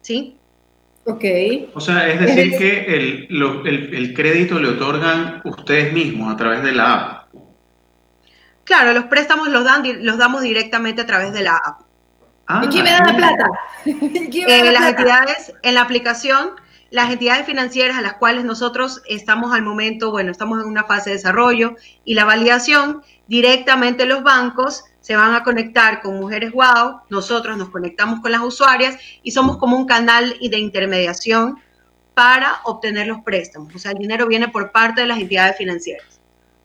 ¿Sí? 0.00 0.36
Ok. 1.04 1.24
O 1.74 1.80
sea, 1.80 2.08
es 2.08 2.20
decir, 2.20 2.58
que 2.58 2.96
el, 3.28 4.12
crédito 4.14 4.58
le 4.58 4.68
otorgan 4.70 5.40
ustedes 5.44 5.92
mismos 5.92 6.34
a 6.34 6.36
través 6.36 6.64
de 6.64 6.72
la 6.72 6.94
app. 6.94 7.25
Claro, 8.66 8.92
los 8.92 9.04
préstamos 9.04 9.48
los, 9.48 9.64
dan, 9.64 9.82
los 10.04 10.18
damos 10.18 10.42
directamente 10.42 11.00
a 11.00 11.06
través 11.06 11.32
de 11.32 11.42
la 11.42 11.56
app. 11.56 11.80
Ah, 12.46 12.60
¿Y 12.62 12.68
quién 12.68 12.84
me 12.84 12.90
da 12.90 13.00
la 13.04 13.16
plata? 13.16 13.48
Eh, 13.86 14.72
las 14.72 14.88
entidades 14.88 15.54
en 15.62 15.74
la 15.74 15.80
aplicación 15.80 16.50
las 16.90 17.10
entidades 17.10 17.46
financieras 17.46 17.96
a 17.96 18.00
las 18.00 18.14
cuales 18.14 18.44
nosotros 18.44 19.02
estamos 19.08 19.52
al 19.52 19.62
momento, 19.62 20.12
bueno, 20.12 20.30
estamos 20.30 20.62
en 20.62 20.68
una 20.68 20.84
fase 20.84 21.10
de 21.10 21.16
desarrollo 21.16 21.74
y 22.04 22.14
la 22.14 22.24
validación, 22.24 23.02
directamente 23.26 24.06
los 24.06 24.22
bancos 24.22 24.84
se 25.00 25.16
van 25.16 25.34
a 25.34 25.42
conectar 25.42 26.00
con 26.00 26.18
Mujeres 26.18 26.52
Wow, 26.52 27.00
nosotros 27.10 27.56
nos 27.56 27.70
conectamos 27.70 28.20
con 28.20 28.30
las 28.30 28.40
usuarias 28.40 28.98
y 29.22 29.32
somos 29.32 29.56
como 29.58 29.76
un 29.76 29.86
canal 29.86 30.36
de 30.40 30.58
intermediación 30.58 31.58
para 32.14 32.60
obtener 32.64 33.08
los 33.08 33.20
préstamos. 33.20 33.74
O 33.74 33.78
sea, 33.78 33.90
el 33.90 33.98
dinero 33.98 34.26
viene 34.26 34.48
por 34.48 34.72
parte 34.72 35.02
de 35.02 35.06
las 35.08 35.18
entidades 35.18 35.56
financieras. 35.58 36.15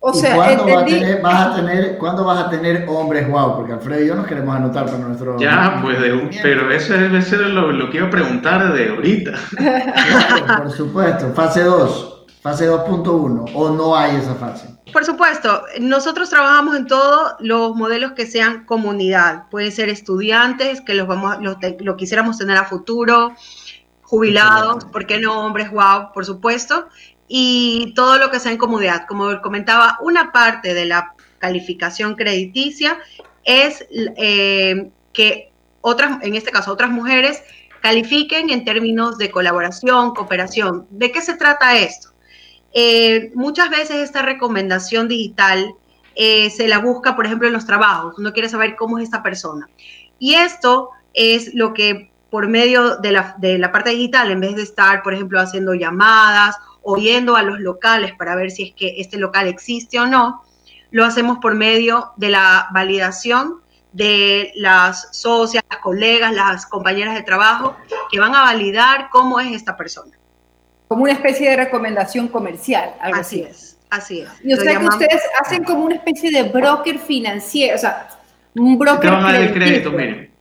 O 0.04 0.12
sea, 0.16 0.36
¿cuándo, 0.36 0.66
vas 0.66 1.48
a 1.48 1.56
tener, 1.56 1.98
¿cuándo 2.00 2.24
vas 2.26 2.46
a 2.46 2.50
tener 2.50 2.86
hombres 2.90 3.30
wow? 3.30 3.56
Porque 3.56 3.74
Alfredo 3.74 4.04
y 4.04 4.08
yo 4.08 4.16
nos 4.16 4.26
queremos 4.26 4.56
anotar 4.56 4.86
para 4.86 4.98
nuestro... 4.98 5.38
Ya, 5.38 5.80
pues, 5.84 6.00
pero 6.42 6.72
eso 6.72 6.94
debe 6.94 7.22
ser 7.22 7.42
lo, 7.42 7.72
lo, 7.72 7.88
que 7.92 7.98
iba 7.98 8.08
a 8.08 8.10
preguntar 8.10 8.74
de 8.74 8.90
ahorita. 8.90 9.34
por 10.58 10.72
supuesto, 10.72 11.32
fase 11.36 11.62
2, 11.62 12.26
fase 12.42 12.68
2.1, 12.68 13.52
o 13.54 13.70
no 13.70 13.96
hay 13.96 14.16
esa 14.16 14.34
fase. 14.34 14.70
Por 14.92 15.06
supuesto, 15.06 15.62
nosotros 15.80 16.32
trabajamos 16.32 16.78
en 16.78 16.88
todos 16.88 17.34
los 17.40 17.76
modelos 17.76 18.14
que 18.14 18.26
sean 18.26 18.66
comunidad. 18.66 19.50
Pueden 19.52 19.72
ser 19.72 19.90
estudiantes, 19.90 20.82
que 20.82 20.96
los 20.96 21.06
vamos, 21.06 21.38
lo 21.80 21.96
quisiéramos 21.96 22.40
tener 22.40 22.58
a 22.58 22.64
futuro, 22.64 23.34
jubilados, 24.02 24.84
¿por 24.86 25.06
qué 25.06 25.20
no 25.20 25.46
hombres 25.46 25.72
wow? 25.72 26.12
Por 26.12 26.26
supuesto 26.26 26.88
y 27.34 27.94
todo 27.96 28.17
lo 28.17 28.30
que 28.30 28.41
sea 28.41 28.52
en 28.52 28.58
comodidad. 28.58 29.06
Como 29.08 29.41
comentaba, 29.41 29.98
una 30.02 30.34
parte 30.34 30.74
de 30.74 30.86
la 30.86 31.15
calificación 31.39 32.15
crediticia 32.15 33.00
es 33.46 33.86
eh, 33.89 34.89
que 35.13 35.50
otras, 35.80 36.22
en 36.24 36.36
este 36.36 36.52
caso, 36.52 36.74
otras 36.74 36.91
mujeres 36.91 37.41
califiquen 37.82 38.50
en 38.50 38.65
términos 38.65 39.17
de 39.17 39.32
colaboración, 39.32 40.13
cooperación. 40.13 40.88
¿De 40.89 41.13
qué 41.13 41.22
se 41.22 41.36
trata 41.36 41.78
esto? 41.78 42.10
Eh, 42.74 43.32
muchas 43.34 43.70
veces 43.70 43.98
esta 43.98 44.24
recomendación 44.24 45.08
digital 45.08 45.74
eh, 46.15 46.50
se 46.50 46.67
la 46.67 46.80
busca, 46.80 47.15
por 47.15 47.28
ejemplo, 47.28 47.48
en 47.48 47.54
los 47.54 47.65
trabajos. 47.65 48.15
Uno 48.17 48.34
quiere 48.34 48.50
saber 48.50 48.76
cómo 48.76 48.98
es 48.98 49.06
esta 49.06 49.24
persona. 49.24 49.70
Y 50.20 50.34
esto 50.34 50.89
es 51.13 51.54
lo 51.54 51.74
que 51.74 52.12
por 52.30 52.50
medio 52.50 52.98
de 52.98 53.13
la, 53.13 53.36
de 53.38 53.58
la 53.58 53.72
parte 53.72 53.91
digital, 53.91 54.32
en 54.32 54.41
vez 54.41 54.58
de 54.58 54.63
estar, 54.63 55.02
por 55.02 55.13
ejemplo, 55.13 55.39
haciendo 55.39 55.74
llamadas 55.74 56.58
oyendo 56.84 57.36
a 57.36 57.44
los 57.44 57.60
locales 57.60 58.13
para 58.13 58.36
ver 58.36 58.52
si 58.52 58.63
es 58.63 58.74
que 58.74 59.02
este 59.02 59.17
local 59.17 59.48
existe 59.48 60.00
o 60.00 60.08
no, 60.08 60.44
lo 60.91 61.06
hacemos 61.06 61.38
por 61.39 61.56
medio 61.56 62.12
de 62.17 62.30
la 62.30 62.67
validación 62.74 63.62
de 63.94 64.52
las 64.56 65.10
socias, 65.12 65.63
las 65.70 65.80
colegas, 65.80 66.34
las 66.34 66.65
compañeras 66.65 67.15
de 67.15 67.24
trabajo 67.24 67.76
que 68.12 68.20
van 68.20 68.34
a 68.36 68.41
validar 68.41 69.10
cómo 69.10 69.39
es 69.39 69.52
esta 69.54 69.76
persona. 69.76 70.17
Como 70.88 71.04
una 71.04 71.13
especie 71.13 71.50
de 71.50 71.56
recomendación 71.56 72.28
comercial. 72.28 72.94
así, 73.02 73.41
es, 73.41 73.78
así 73.89 74.22
es. 74.22 74.30
Y 74.44 74.54
o 74.54 74.58
sea 74.58 74.78
que 74.78 74.86
ustedes 74.86 75.22
hacen 75.41 75.63
como 75.63 75.86
una 75.86 75.96
especie 75.96 76.32
de 76.32 76.50
broker 76.50 77.00
financiero, 77.00 77.76
o 77.76 77.80
sea, 77.80 78.08
un 78.56 78.78
broker. 78.78 79.02
Te 79.02 79.15
van 79.15 79.26
a 79.26 79.32
dar 79.32 79.41
el 79.41 79.54
crédito, 79.54 79.91
miren. 79.91 80.32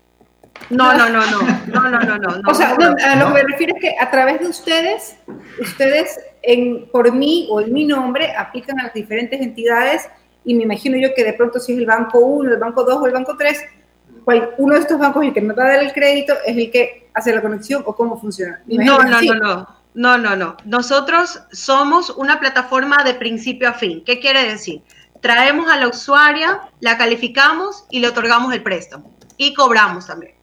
No, 0.68 0.94
no, 0.94 1.09
no, 1.09 1.24
no, 1.26 1.42
no, 1.66 1.90
no, 1.90 2.00
no, 2.00 2.18
no. 2.18 2.40
O 2.50 2.55
sea, 2.55 2.70
a 2.70 3.16
lo 3.16 3.26
que 3.29 3.33
me 3.35 3.42
refiero 3.42 3.74
es 3.76 3.81
que 3.81 3.94
a 3.98 4.11
través 4.11 4.40
de 4.40 4.46
ustedes, 4.46 5.16
ustedes 5.61 6.20
en, 6.42 6.88
por 6.90 7.12
mí 7.12 7.48
o 7.50 7.61
en 7.61 7.72
mi 7.72 7.85
nombre 7.85 8.35
aplican 8.35 8.79
a 8.81 8.85
las 8.85 8.94
diferentes 8.94 9.40
entidades 9.40 10.09
y 10.44 10.55
me 10.55 10.64
imagino 10.64 10.96
yo 10.96 11.14
que 11.14 11.24
de 11.24 11.35
pronto 11.35 11.61
si 11.61 11.72
es 11.72 11.79
el 11.79 11.87
banco 11.87 12.18
1, 12.18 12.53
el 12.53 12.59
banco 12.59 12.85
2 12.85 13.03
o 13.03 13.07
el 13.07 13.12
banco 13.12 13.37
3, 13.37 13.62
uno 14.59 14.74
de 14.74 14.81
estos 14.81 14.98
bancos 14.98 15.24
el 15.24 15.33
que 15.33 15.40
me 15.40 15.55
va 15.55 15.64
a 15.64 15.68
dar 15.68 15.83
el 15.83 15.92
crédito 15.92 16.35
es 16.46 16.57
el 16.57 16.70
que 16.70 17.09
hace 17.14 17.35
la 17.35 17.42
conexión 17.42 17.83
o 17.87 17.94
cómo 17.94 18.20
funciona. 18.20 18.62
No, 18.66 18.98
no, 19.03 19.20
no, 19.20 19.35
no. 19.35 19.81
No, 19.92 20.18
no, 20.18 20.37
no. 20.37 20.57
Nosotros 20.64 21.42
somos 21.50 22.11
una 22.11 22.38
plataforma 22.38 23.03
de 23.03 23.14
principio 23.14 23.68
a 23.68 23.72
fin. 23.72 24.05
¿Qué 24.05 24.20
quiere 24.20 24.48
decir? 24.48 24.83
Traemos 25.20 25.68
a 25.68 25.76
la 25.76 25.88
usuaria, 25.88 26.61
la 26.79 26.96
calificamos 26.96 27.85
y 27.90 27.98
le 27.98 28.09
otorgamos 28.09 28.55
el 28.55 28.62
préstamo. 28.62 29.12
Y 29.37 29.53
cobramos 29.53 30.07
también. 30.07 30.35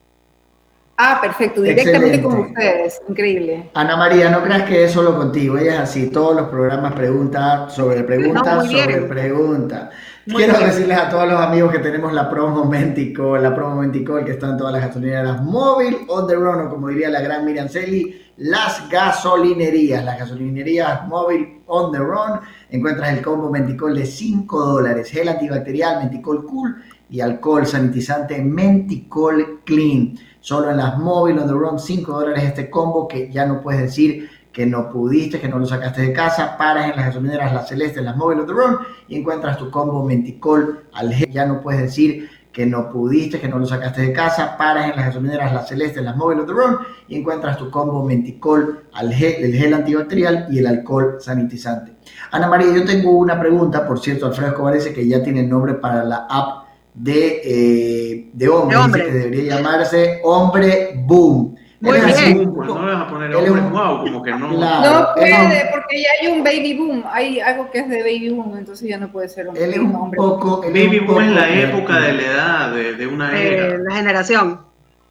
Ah, 1.00 1.20
perfecto, 1.22 1.62
directamente 1.62 2.20
con 2.20 2.40
ustedes, 2.40 3.00
increíble. 3.08 3.70
Ana 3.74 3.96
María, 3.96 4.30
no 4.30 4.42
creas 4.42 4.64
que 4.64 4.82
es 4.82 4.90
solo 4.90 5.16
contigo, 5.16 5.56
ella 5.56 5.74
es 5.74 5.78
así, 5.78 6.10
todos 6.10 6.34
los 6.34 6.48
programas 6.48 6.92
pregunta 6.92 7.70
sobre 7.70 8.02
pregunta 8.02 8.64
sobre 8.64 9.02
pregunta. 9.02 9.90
Quiero 10.26 10.58
decirles 10.58 10.98
a 10.98 11.08
todos 11.08 11.28
los 11.28 11.40
amigos 11.40 11.70
que 11.70 11.78
tenemos 11.78 12.12
la 12.12 12.28
promo 12.28 12.64
Mentico, 12.64 13.38
la 13.38 13.54
promo 13.54 13.80
Mentico, 13.80 14.22
que 14.24 14.32
está 14.32 14.48
en 14.50 14.56
todas 14.56 14.72
las 14.72 14.86
gasolinerías 14.86 15.40
móvil 15.40 15.98
on 16.08 16.26
the 16.26 16.34
run, 16.34 16.66
o 16.66 16.68
como 16.68 16.88
diría 16.88 17.10
la 17.10 17.20
gran 17.20 17.44
Miriam 17.44 17.68
Celi, 17.68 18.20
las 18.38 18.90
gasolinerías, 18.90 20.04
las 20.04 20.18
gasolinerías 20.18 21.06
móvil 21.06 21.62
on 21.66 21.92
the 21.92 21.98
run, 21.98 22.40
encuentras 22.70 23.12
el 23.12 23.22
combo 23.22 23.48
Menticol 23.50 23.94
de 23.94 24.04
5 24.04 24.64
dólares, 24.64 25.08
gel 25.08 25.28
antibacterial 25.28 26.00
Menticol 26.00 26.44
Cool 26.44 26.82
y 27.08 27.20
alcohol 27.20 27.64
sanitizante 27.66 28.42
Menticol 28.42 29.60
Clean 29.64 30.18
solo 30.48 30.70
en 30.70 30.78
las 30.78 30.96
móviles, 30.96 31.42
on 31.42 31.46
the 31.46 31.52
run, 31.52 31.78
5 31.78 32.10
dólares 32.10 32.42
este 32.42 32.70
combo 32.70 33.06
que 33.06 33.30
ya 33.30 33.44
no 33.44 33.60
puedes 33.60 33.82
decir 33.82 34.30
que 34.50 34.64
no 34.64 34.88
pudiste, 34.88 35.38
que 35.38 35.46
no 35.46 35.58
lo 35.58 35.66
sacaste 35.66 36.00
de 36.00 36.12
casa, 36.14 36.56
paras 36.56 36.86
en 36.86 36.96
las 36.96 37.04
gasolineras 37.08 37.52
La 37.52 37.64
Celeste, 37.64 37.98
en 37.98 38.06
las 38.06 38.16
móviles 38.16 38.44
on 38.44 38.46
the 38.46 38.54
run 38.54 38.78
y 39.08 39.18
encuentras 39.18 39.58
tu 39.58 39.70
combo 39.70 40.02
Menticol 40.02 40.86
al 40.94 41.14
ya 41.30 41.44
no 41.44 41.60
puedes 41.60 41.82
decir 41.82 42.30
que 42.50 42.64
no 42.64 42.88
pudiste, 42.88 43.38
que 43.38 43.46
no 43.46 43.58
lo 43.58 43.66
sacaste 43.66 44.00
de 44.00 44.12
casa, 44.14 44.56
paras 44.56 44.88
en 44.88 44.96
las 44.96 45.08
gasolineras 45.08 45.52
La 45.52 45.64
Celeste, 45.64 45.98
en 45.98 46.06
las 46.06 46.16
móviles 46.16 46.44
on 46.44 46.46
the 46.46 46.54
run 46.54 46.78
y 47.08 47.18
encuentras 47.18 47.58
tu 47.58 47.70
combo 47.70 48.02
Menticol 48.02 48.86
al 48.94 49.12
gel, 49.12 49.44
el 49.44 49.54
gel 49.54 49.74
antibacterial 49.74 50.46
y 50.50 50.60
el 50.60 50.66
alcohol 50.66 51.18
sanitizante. 51.20 51.92
Ana 52.30 52.46
María, 52.46 52.74
yo 52.74 52.86
tengo 52.86 53.10
una 53.10 53.38
pregunta, 53.38 53.86
por 53.86 54.00
cierto, 54.00 54.24
Alfredo 54.24 54.52
Escobar 54.52 54.72
dice 54.72 54.94
que 54.94 55.06
ya 55.06 55.22
tiene 55.22 55.42
nombre 55.42 55.74
para 55.74 56.04
la 56.04 56.26
app 56.30 56.67
de, 56.94 57.40
eh, 57.44 58.30
de 58.32 58.48
hombre, 58.48 59.04
que 59.04 59.10
debería 59.12 59.56
llamarse 59.56 60.20
Hombre 60.24 60.92
Boom. 60.96 61.56
Muy 61.80 62.00
bien. 62.00 62.52
pues 62.54 62.68
no 62.68 62.86
le 62.86 62.92
vas 62.92 63.06
a 63.06 63.08
poner 63.08 63.36
hombre 63.36 63.62
wow, 63.70 63.98
como 63.98 64.22
que 64.22 64.32
no. 64.32 64.48
no 64.50 65.06
puede, 65.14 65.70
porque 65.72 66.02
ya 66.02 66.08
hay 66.20 66.36
un 66.36 66.42
baby 66.42 66.74
boom, 66.76 67.04
hay 67.08 67.38
algo 67.38 67.70
que 67.70 67.78
es 67.78 67.88
de 67.88 68.00
baby 68.02 68.30
boom, 68.30 68.56
entonces 68.58 68.88
ya 68.88 68.98
no 68.98 69.12
puede 69.12 69.28
ser 69.28 69.46
hombre. 69.46 69.62
Él 69.62 69.74
es 69.74 69.78
un 69.78 69.94
hombre. 69.94 70.16
Poco, 70.16 70.60
baby 70.62 70.98
boom 70.98 71.22
es 71.22 71.30
la 71.32 71.48
época 71.48 72.00
de 72.00 72.12
la 72.14 72.22
edad, 72.22 72.74
de, 72.74 72.94
de 72.94 73.06
una 73.06 73.40
era. 73.40 73.78
la 73.78 73.94
generación. 73.94 74.60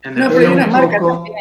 No, 0.04 0.30
pero 0.30 0.52
una 0.52 0.66
marca 0.66 0.98
también. 1.00 1.36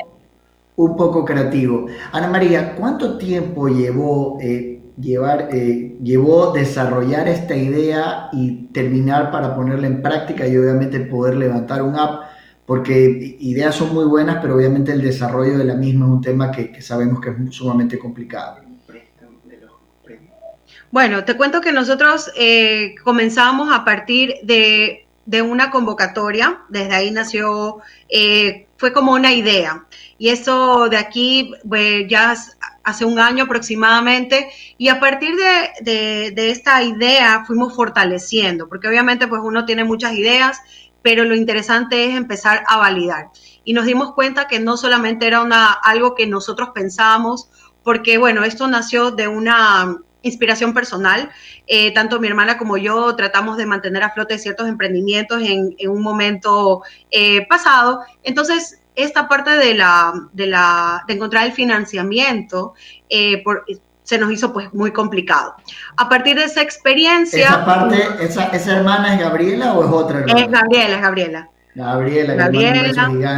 Un 0.78 0.96
poco 0.96 1.26
creativo. 1.26 1.88
Ana 2.12 2.28
María, 2.28 2.76
¿cuánto 2.76 3.18
tiempo 3.18 3.68
llevó 3.68 4.38
eh, 4.40 4.77
llevar, 5.00 5.50
eh, 5.52 5.96
llevó 6.02 6.52
desarrollar 6.52 7.28
esta 7.28 7.56
idea 7.56 8.30
y 8.34 8.68
terminar 8.74 9.32
para 9.32 9.56
ponerla 9.56 9.88
en 9.88 10.02
práctica 10.02 10.48
y 10.48 10.58
obviamente 10.58 11.00
poder 11.02 11.36
levantar 11.36 11.82
un 11.84 11.96
app, 11.96 12.24
porque 12.66 13.38
ideas 13.40 13.76
son 13.76 13.94
muy 13.94 14.06
buenas, 14.06 14.40
pero 14.42 14.56
obviamente 14.56 14.92
el 14.92 15.02
desarrollo 15.02 15.58
de 15.58 15.66
la 15.66 15.76
misma 15.76 16.06
es 16.06 16.12
un 16.12 16.22
tema 16.22 16.52
que, 16.52 16.82
sabemos 16.82 17.22
que 17.22 17.30
es 17.30 17.56
sumamente 17.56 17.98
complicado. 17.98 18.68
Bueno, 20.90 21.26
te 21.26 21.36
cuento 21.36 21.60
que 21.60 21.74
nosotros 21.74 22.32
eh, 22.38 22.96
comenzamos 23.04 23.74
a 23.74 23.84
partir 23.84 24.36
de, 24.44 25.06
una 25.44 25.70
convocatoria, 25.70 26.62
desde 26.70 26.96
ahí 26.96 27.12
nació, 27.12 27.80
eh, 28.10 28.68
fue 28.78 28.94
como 28.94 29.12
una 29.12 29.34
idea, 29.34 29.86
y 30.18 30.30
eso 30.30 30.90
de 30.90 30.98
aquí 30.98 31.54
pues, 31.68 32.08
ya 32.08 32.36
hace 32.84 33.06
un 33.06 33.20
año 33.20 33.46
aproximadamente, 33.46 34.50
y 34.78 34.88
a 34.88 35.00
partir 35.00 35.36
de, 35.36 36.34
esta 36.52 36.84
idea 36.84 37.44
fuimos 37.46 37.76
fortaleciendo, 37.76 38.70
porque 38.70 38.88
obviamente 38.88 39.28
pues 39.28 39.42
uno 39.44 39.66
tiene 39.66 39.84
muchas 39.84 40.14
ideas, 40.14 40.60
pero 41.02 41.24
lo 41.24 41.36
interesante 41.36 42.06
es 42.06 42.16
empezar 42.16 42.64
a 42.68 42.78
validar. 42.78 43.30
Y 43.64 43.74
nos 43.74 43.86
dimos 43.86 44.14
cuenta 44.14 44.48
que 44.48 44.60
no 44.60 44.78
solamente 44.78 45.28
era 45.28 45.42
una, 45.42 45.72
algo 45.72 46.16
que 46.16 46.28
nosotros 46.28 46.70
pensábamos, 46.74 47.50
porque 47.84 48.18
bueno, 48.18 48.44
esto 48.44 48.68
nació 48.68 49.12
de 49.12 49.28
una 49.28 49.98
inspiración 50.22 50.74
personal. 50.74 51.30
Eh, 51.68 51.94
tanto 51.94 52.20
mi 52.20 52.28
hermana 52.28 52.58
como 52.58 52.78
yo 52.78 53.16
tratamos 53.16 53.58
de 53.58 53.66
mantener 53.66 54.04
a 54.04 54.12
flote 54.12 54.38
ciertos 54.38 54.68
emprendimientos 54.68 55.42
en, 55.42 55.76
un 55.90 56.02
momento 56.02 56.84
eh, 57.12 57.46
pasado. 57.48 58.02
Entonces, 58.24 58.80
esta 58.98 59.28
parte 59.28 59.52
de, 59.52 59.76
la, 59.76 60.12
de, 60.34 60.48
la, 60.48 61.04
de 61.08 61.14
encontrar 61.14 61.46
el 61.46 61.54
financiamiento 61.54 62.74
eh, 63.10 63.44
se 64.04 64.18
nos 64.18 64.32
hizo 64.32 64.52
pues 64.52 64.74
muy 64.74 64.92
complicado. 64.92 65.56
A 65.96 66.10
partir 66.10 66.36
de 66.36 66.46
esa 66.46 66.62
experiencia... 66.62 67.48
¿Esa 67.48 67.66
parte, 67.66 68.04
esa, 68.20 68.46
esa 68.48 68.78
hermana 68.78 69.14
es 69.14 69.22
Gabriela 69.22 69.74
o 69.74 69.86
es 69.86 69.92
otra 69.92 70.20
hermana? 70.20 70.40
Es 70.40 70.50
Gabriela, 70.50 70.96
es 70.96 71.02
Gabriela. 71.02 71.50
Gabriela, 71.76 72.34
Gabriela, 72.34 72.82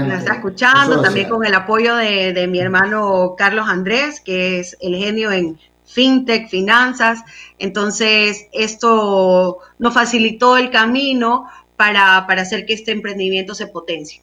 la 0.08 0.16
está 0.16 0.36
escuchando, 0.36 1.02
también 1.02 1.28
con 1.28 1.46
el 1.46 1.54
apoyo 1.54 1.98
de, 1.98 2.32
de, 2.32 2.48
mi 2.48 2.62
hermano 2.62 3.36
Carlos 3.38 3.68
Andrés, 3.68 4.22
que 4.22 4.62
es 4.62 4.78
el 4.80 4.96
genio 4.96 5.30
en 5.34 5.60
fintech, 5.84 6.48
finanzas. 6.48 7.20
Entonces, 7.58 8.48
esto 8.54 9.58
nos 9.78 9.94
facilitó 9.94 10.56
el 10.56 10.70
camino 10.70 11.48
para, 11.76 12.26
para 12.28 12.44
hacer 12.44 12.66
que 12.66 12.74
este 12.76 12.94
emprendimiento 12.94 13.54
se 13.56 13.68
potencie. 13.68 14.22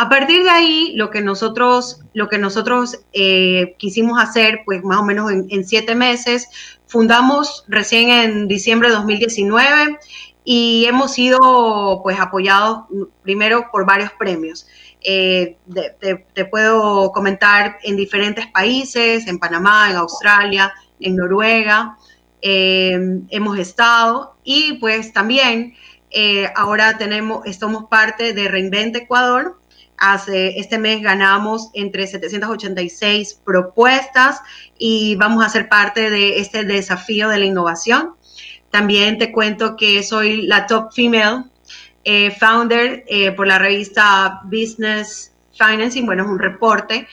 A 0.00 0.08
partir 0.08 0.44
de 0.44 0.50
ahí, 0.50 0.92
lo 0.94 1.10
que 1.10 1.20
nosotros, 1.20 2.02
lo 2.14 2.28
que 2.28 2.38
nosotros 2.38 3.00
eh, 3.12 3.74
quisimos 3.78 4.22
hacer, 4.22 4.60
pues 4.64 4.84
más 4.84 4.98
o 5.00 5.02
menos 5.02 5.32
en, 5.32 5.64
siete 5.66 5.96
meses, 5.96 6.48
fundamos 6.86 7.64
recién 7.66 8.10
en 8.10 8.46
diciembre 8.46 8.90
de 8.90 8.94
2019 8.94 9.98
y 10.44 10.84
hemos 10.86 11.14
sido 11.14 12.00
pues 12.04 12.20
apoyados 12.20 12.84
primero 13.22 13.72
por 13.72 13.86
varios 13.86 14.12
premios. 14.12 14.68
Eh, 15.00 15.56
te, 16.32 16.44
puedo 16.44 17.10
comentar 17.10 17.78
en 17.82 17.96
diferentes 17.96 18.46
países, 18.46 19.26
en 19.26 19.40
Panamá, 19.40 19.90
en 19.90 19.96
Australia, 19.96 20.72
en 21.00 21.16
Noruega, 21.16 21.98
eh, 22.40 23.20
hemos 23.30 23.58
estado 23.58 24.36
y 24.44 24.74
pues 24.74 25.12
también 25.12 25.74
ahora 26.54 26.96
tenemos, 26.98 27.44
estamos 27.46 27.86
parte 27.90 28.32
de 28.32 28.46
Reinvent 28.46 28.94
Ecuador, 28.94 29.58
Hace, 29.98 30.58
este 30.58 30.78
mes 30.78 31.02
ganamos 31.02 31.70
entre 31.74 32.06
786 32.06 33.40
propuestas 33.44 34.40
y 34.78 35.16
vamos 35.16 35.44
a 35.44 35.48
ser 35.48 35.68
parte 35.68 36.10
de 36.10 36.38
este 36.38 36.64
desafío 36.64 37.28
de 37.28 37.38
la 37.38 37.44
innovación. 37.44 38.14
También 38.70 39.18
te 39.18 39.32
cuento 39.32 39.76
que 39.76 40.02
soy 40.02 40.42
la 40.42 40.66
top 40.66 40.92
female 40.92 41.44
eh, 42.04 42.30
founder 42.30 43.04
eh, 43.06 43.32
por 43.32 43.46
la 43.46 43.58
revista 43.58 44.40
Business 44.44 45.34
Financing, 45.52 46.06
bueno, 46.06 46.22
es 46.22 46.28
un 46.30 46.38
reporte, 46.38 47.06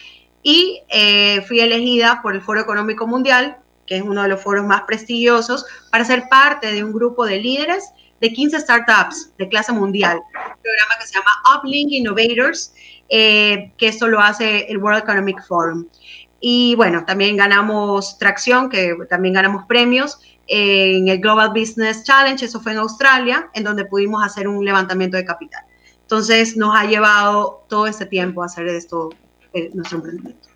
y 0.44 0.84
eh, 0.90 1.42
fui 1.48 1.60
elegida 1.60 2.22
por 2.22 2.36
el 2.36 2.42
Foro 2.42 2.62
Económico 2.62 3.08
Mundial, 3.08 3.58
que 3.88 3.98
es 3.98 4.04
uno 4.04 4.22
de 4.22 4.30
los 4.30 4.42
foros 4.42 4.66
más 4.66 4.84
prestigiosos, 4.84 5.66
para 5.92 6.06
ser 6.06 6.30
parte 6.30 6.72
de 6.72 6.84
un 6.84 6.94
grupo 6.94 7.26
de 7.26 7.40
líderes 7.40 7.92
de 8.26 8.34
15 8.34 8.60
startups 8.60 9.32
de 9.38 9.48
clase 9.48 9.72
mundial, 9.72 10.18
un 10.18 10.62
programa 10.64 10.94
que 11.00 11.06
se 11.06 11.14
llama 11.14 11.32
Uplink 11.56 11.92
Innovators, 11.92 12.74
eh, 13.08 13.72
que 13.78 13.88
esto 13.88 14.08
lo 14.08 14.20
hace 14.20 14.66
el 14.68 14.80
World 14.80 15.04
Economic 15.04 15.46
Forum. 15.46 15.86
Y 16.40 16.74
bueno, 16.76 17.06
también 17.06 17.38
ganamos 17.38 18.18
tracción, 18.18 18.70
que 18.70 18.96
también 19.10 19.36
ganamos 19.36 19.66
premios 19.68 20.20
en 20.48 21.08
el 21.08 21.20
Global 21.20 21.50
Business 21.50 22.04
Challenge, 22.04 22.44
eso 22.44 22.60
fue 22.60 22.72
en 22.72 22.80
Australia, 22.80 23.48
en 23.54 23.64
donde 23.64 23.86
pudimos 23.86 24.24
hacer 24.24 24.48
un 24.48 24.66
levantamiento 24.66 25.18
de 25.18 25.26
capital. 25.26 25.64
Entonces 26.02 26.58
nos 26.58 26.76
ha 26.76 26.86
llevado 26.86 27.64
todo 27.70 27.86
este 27.86 28.08
tiempo 28.08 28.42
a 28.42 28.48
hacer 28.48 28.68
esto 28.68 29.10
eh, 29.54 29.70
nuestro 29.76 29.98
emprendimiento. 29.98 30.50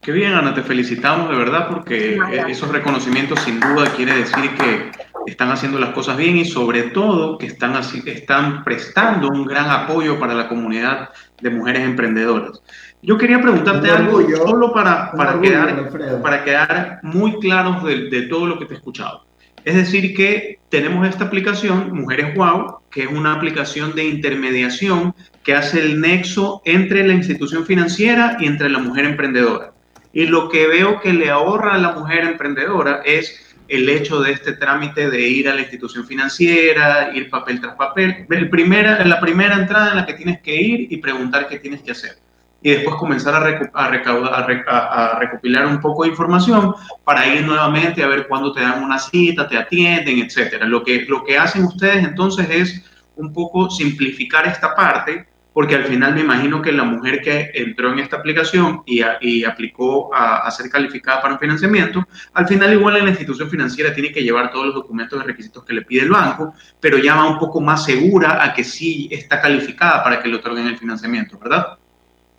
Qué 0.00 0.12
bien, 0.12 0.32
Ana, 0.32 0.54
te 0.54 0.62
felicitamos 0.62 1.28
de 1.28 1.36
verdad 1.36 1.68
porque 1.68 2.18
esos 2.48 2.70
reconocimientos 2.70 3.40
sin 3.40 3.60
duda 3.60 3.92
quiere 3.94 4.16
decir 4.16 4.54
que 4.54 4.90
están 5.28 5.50
haciendo 5.50 5.78
las 5.78 5.90
cosas 5.90 6.16
bien 6.16 6.36
y 6.36 6.44
sobre 6.44 6.84
todo 6.84 7.38
que 7.38 7.46
están, 7.46 7.76
así, 7.76 8.02
están 8.06 8.64
prestando 8.64 9.28
un 9.28 9.44
gran 9.44 9.70
apoyo 9.70 10.18
para 10.18 10.34
la 10.34 10.48
comunidad 10.48 11.10
de 11.40 11.50
mujeres 11.50 11.82
emprendedoras. 11.82 12.62
Yo 13.02 13.16
quería 13.16 13.40
preguntarte 13.40 13.90
algo 13.90 14.20
solo 14.36 14.72
para, 14.72 15.12
para, 15.12 15.40
quedar, 15.40 16.20
para 16.22 16.44
quedar 16.44 17.00
muy 17.02 17.38
claros 17.38 17.84
de, 17.84 18.10
de, 18.10 18.22
todo 18.22 18.46
lo 18.46 18.58
que 18.58 18.66
te 18.66 18.74
he 18.74 18.76
escuchado. 18.76 19.24
Es 19.64 19.74
decir, 19.74 20.14
que 20.14 20.58
tenemos 20.68 21.06
esta 21.06 21.24
aplicación, 21.24 21.92
Mujeres 21.92 22.34
Wow, 22.34 22.78
que 22.90 23.02
es 23.02 23.08
una 23.08 23.34
aplicación 23.34 23.94
de 23.94 24.04
intermediación 24.04 25.14
que 25.44 25.54
hace 25.54 25.80
el 25.80 26.00
nexo 26.00 26.62
entre 26.64 27.06
la 27.06 27.12
institución 27.12 27.66
financiera 27.66 28.36
y 28.40 28.46
entre 28.46 28.68
la 28.68 28.78
mujer 28.78 29.04
emprendedora. 29.04 29.72
Y 30.12 30.26
lo 30.26 30.48
que 30.48 30.66
veo 30.66 31.00
que 31.00 31.12
le 31.12 31.30
ahorra 31.30 31.74
a 31.74 31.78
la 31.78 31.92
mujer 31.92 32.24
emprendedora 32.24 33.02
es 33.04 33.47
el 33.68 33.88
hecho 33.88 34.20
de 34.20 34.32
este 34.32 34.52
trámite 34.52 35.10
de 35.10 35.28
ir 35.28 35.48
a 35.48 35.54
la 35.54 35.60
institución 35.60 36.06
financiera, 36.06 37.10
ir 37.14 37.28
papel 37.28 37.60
tras 37.60 37.76
papel. 37.76 38.26
El 38.30 38.48
primera, 38.48 39.04
la 39.04 39.20
primera 39.20 39.56
entrada 39.56 39.90
en 39.90 39.96
la 39.96 40.06
que 40.06 40.14
tienes 40.14 40.40
que 40.40 40.54
ir 40.54 40.90
y 40.90 40.96
preguntar 40.96 41.48
qué 41.48 41.58
tienes 41.58 41.82
que 41.82 41.92
hacer. 41.92 42.18
Y 42.60 42.70
después 42.70 42.96
comenzar 42.96 43.34
a, 43.34 43.88
recaudar, 43.88 44.50
a, 44.66 45.18
recopilar 45.20 45.66
un 45.66 45.80
poco 45.80 46.02
de 46.02 46.08
información 46.08 46.74
para 47.04 47.26
ir 47.32 47.46
nuevamente 47.46 48.02
a 48.02 48.08
ver 48.08 48.26
cuándo 48.26 48.52
te 48.52 48.62
dan 48.62 48.82
una 48.82 48.98
cita, 48.98 49.46
te 49.46 49.56
atienden, 49.56 50.18
etcétera. 50.18 50.66
Lo 50.66 50.82
que, 50.82 51.04
lo 51.06 51.22
que 51.22 51.38
hacen 51.38 51.64
ustedes 51.64 52.04
entonces 52.04 52.48
es 52.50 52.84
un 53.14 53.32
poco 53.32 53.70
simplificar 53.70 54.48
esta 54.48 54.74
parte 54.74 55.27
porque 55.58 55.74
al 55.74 55.86
final 55.86 56.14
me 56.14 56.20
imagino 56.20 56.62
que 56.62 56.70
la 56.70 56.84
mujer 56.84 57.20
que 57.20 57.50
entró 57.52 57.92
en 57.92 57.98
esta 57.98 58.18
aplicación 58.18 58.84
y, 58.86 59.00
y 59.20 59.42
aplicó 59.42 60.08
a, 60.14 60.48
ser 60.52 60.70
calificada 60.70 61.20
para 61.20 61.34
un 61.34 61.40
financiamiento, 61.40 62.06
al 62.34 62.46
final 62.46 62.72
igual 62.74 62.96
en 62.96 63.06
la 63.06 63.10
institución 63.10 63.50
financiera 63.50 63.92
tiene 63.92 64.12
que 64.12 64.22
llevar 64.22 64.52
todos 64.52 64.66
los 64.66 64.74
documentos 64.76 65.20
y 65.20 65.26
requisitos 65.26 65.64
que 65.64 65.72
le 65.72 65.82
pide 65.82 66.02
el 66.02 66.10
banco, 66.10 66.54
pero 66.78 66.96
ya 66.98 67.16
va 67.16 67.28
un 67.28 67.40
poco 67.40 67.60
más 67.60 67.84
segura 67.84 68.40
a 68.40 68.54
que 68.54 68.62
sí 68.62 69.08
está 69.10 69.40
calificada 69.40 70.04
para 70.04 70.22
que 70.22 70.28
le 70.28 70.36
otorguen 70.36 70.68
el 70.68 70.78
financiamiento, 70.78 71.36
¿verdad? 71.40 71.76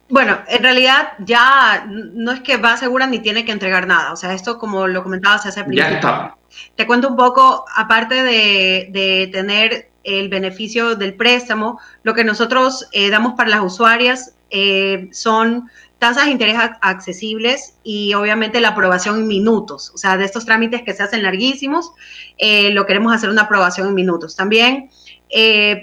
Bueno, 0.08 0.40
en 0.48 0.64
realidad 0.64 1.10
ya 1.20 1.86
no 1.90 2.32
es 2.32 2.40
que 2.40 2.56
va 2.56 2.78
segura 2.78 3.06
ni 3.06 3.20
tiene 3.20 3.44
que 3.44 3.52
entregar 3.52 3.86
nada. 3.86 4.14
O 4.14 4.16
sea, 4.16 4.34
esto 4.34 4.58
como 4.58 4.88
lo 4.88 5.04
comentabas 5.04 5.46
hace 5.46 5.66
principio. 5.66 5.90
Ya 5.90 5.96
está. 5.98 6.38
Te 6.78 6.88
cuento 6.88 7.10
un 7.10 7.18
poco, 7.18 7.66
aparte 7.76 8.24
de, 8.24 8.88
de 8.92 9.30
tener 9.30 9.90
el 10.10 10.30
beneficio 10.30 10.96
del 10.96 11.14
préstamo. 11.14 11.80
Lo 12.04 12.14
que 12.14 12.24
nosotros 12.24 12.88
eh, 12.92 13.10
damos 13.10 13.34
para 13.34 13.50
las 13.50 13.62
usuarias 13.62 14.34
eh, 14.50 15.08
son 15.12 15.70
tasas 16.00 16.26
de 16.26 16.32
interés 16.32 16.56
accesibles 16.82 17.76
y 17.84 18.14
obviamente 18.14 18.62
la 18.62 18.70
aprobación 18.70 19.20
en 19.20 19.28
minutos. 19.28 19.92
O 19.94 19.98
sea, 19.98 20.18
de 20.18 20.26
estos 20.26 20.46
trámites 20.46 20.82
que 20.84 20.94
se 20.94 21.04
hacen 21.04 21.24
larguísimos, 21.24 21.92
eh, 22.38 22.72
lo 22.72 22.86
queremos 22.86 23.14
hacer 23.14 23.30
una 23.30 23.44
aprobación 23.44 23.88
en 23.88 23.96
minutos. 23.96 24.36
También 24.36 24.90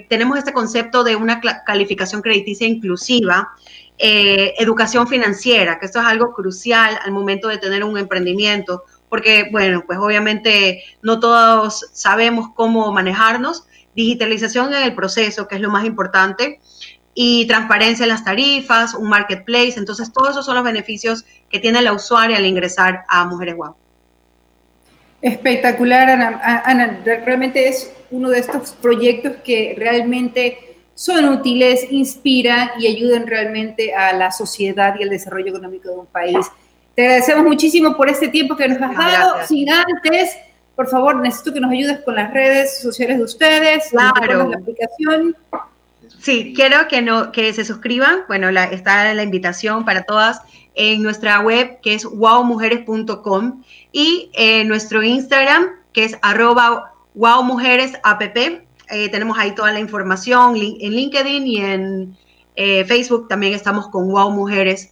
tenemos 0.09 0.37
este 0.37 0.51
concepto 0.51 1.05
de 1.05 1.15
una 1.15 1.39
calificación 1.39 2.21
crediticia 2.21 2.67
inclusiva. 2.67 3.53
educación 3.97 5.07
financiera, 5.07 5.79
que 5.79 5.85
esto 5.85 5.99
es 6.01 6.05
algo 6.05 6.33
crucial 6.33 6.99
al 7.01 7.11
momento 7.13 7.47
de 7.47 7.57
tener 7.57 7.85
un 7.85 7.97
emprendimiento, 7.97 8.83
porque, 9.09 9.47
bueno, 9.51 9.83
pues 9.85 9.99
obviamente 9.99 10.83
no 11.01 11.19
todos 11.19 11.85
sabemos 11.93 12.49
cómo 12.55 12.91
manejarnos 12.91 13.63
digitalización 13.97 14.73
en 14.73 14.83
el 14.83 14.95
proceso, 14.95 15.47
que 15.47 15.55
es 15.55 15.61
lo 15.61 15.69
más 15.69 15.83
importante, 15.83 16.61
y 17.13 17.47
transparencia 17.47 18.03
en 18.03 18.09
las 18.09 18.23
tarifas, 18.23 18.93
un 18.93 19.09
marketplace. 19.09 19.73
Entonces, 19.75 20.13
todos 20.13 20.29
esos 20.29 20.45
son 20.45 20.55
los 20.55 20.63
beneficios 20.63 21.25
que 21.49 21.59
tiene 21.59 21.81
la 21.81 21.91
usuaria 21.91 22.37
al 22.37 22.45
ingresar 22.45 23.03
a 23.09 23.25
Mujeres 23.25 23.55
Wow. 23.55 23.75
Espectacular, 25.19 26.09
Ana. 26.09 27.01
Realmente 27.03 27.67
es 27.67 27.91
uno 28.11 28.29
de 28.29 28.37
estos 28.39 28.71
proyectos 28.73 29.37
que 29.43 29.73
realmente 29.75 30.77
son 30.93 31.25
útiles, 31.29 31.87
inspiran 31.91 32.69
y 32.79 32.85
ayudan 32.85 33.25
realmente 33.25 33.95
a 33.95 34.13
la 34.13 34.31
sociedad 34.31 34.95
y 34.99 35.03
al 35.03 35.09
desarrollo 35.09 35.47
económico 35.47 35.89
de 35.89 35.97
un 35.97 36.05
país. 36.05 36.45
Te 36.93 37.01
agradecemos 37.01 37.43
muchísimo 37.45 37.97
por 37.97 38.09
este 38.09 38.27
tiempo 38.27 38.55
que 38.55 38.67
nos 38.67 38.79
has 38.79 38.95
dado. 38.95 39.47
Sin 39.47 39.67
antes, 39.71 40.37
por 40.77 40.87
favor, 40.87 41.15
necesito 41.15 41.51
que 41.53 41.59
nos 41.59 41.71
ayudes 41.71 41.99
con 42.01 42.13
las 42.15 42.31
redes 42.31 42.79
sociales 42.79 43.17
de 43.17 43.23
ustedes, 43.23 43.89
claro. 43.89 44.47
la 44.47 44.57
aplicación. 44.57 45.35
Sí, 46.19 46.53
quiero 46.55 46.87
que, 46.87 47.01
no, 47.01 47.31
que 47.31 47.51
se 47.51 47.65
suscriban. 47.65 48.19
Bueno, 48.27 48.51
la, 48.51 48.65
está 48.65 49.11
la 49.15 49.23
invitación 49.23 49.85
para 49.85 50.03
todas 50.03 50.39
en 50.75 51.01
nuestra 51.01 51.39
web 51.39 51.79
que 51.81 51.95
es 51.95 52.05
wowmujeres.com 52.05 53.63
y 53.91 54.29
en 54.35 54.67
nuestro 54.67 55.01
Instagram 55.01 55.65
que 55.93 56.03
es 56.03 56.15
arroba 56.21 56.93
wowmujeresapp. 57.15 58.21
Eh, 58.89 59.09
tenemos 59.09 59.37
ahí 59.39 59.55
toda 59.55 59.71
la 59.71 59.79
información 59.79 60.55
en 60.55 60.91
LinkedIn 60.91 61.47
y 61.47 61.57
en 61.57 62.17
eh, 62.55 62.85
Facebook 62.85 63.27
también 63.27 63.53
estamos 63.53 63.87
con 63.87 64.07
Wow 64.09 64.29
Mujeres 64.29 64.91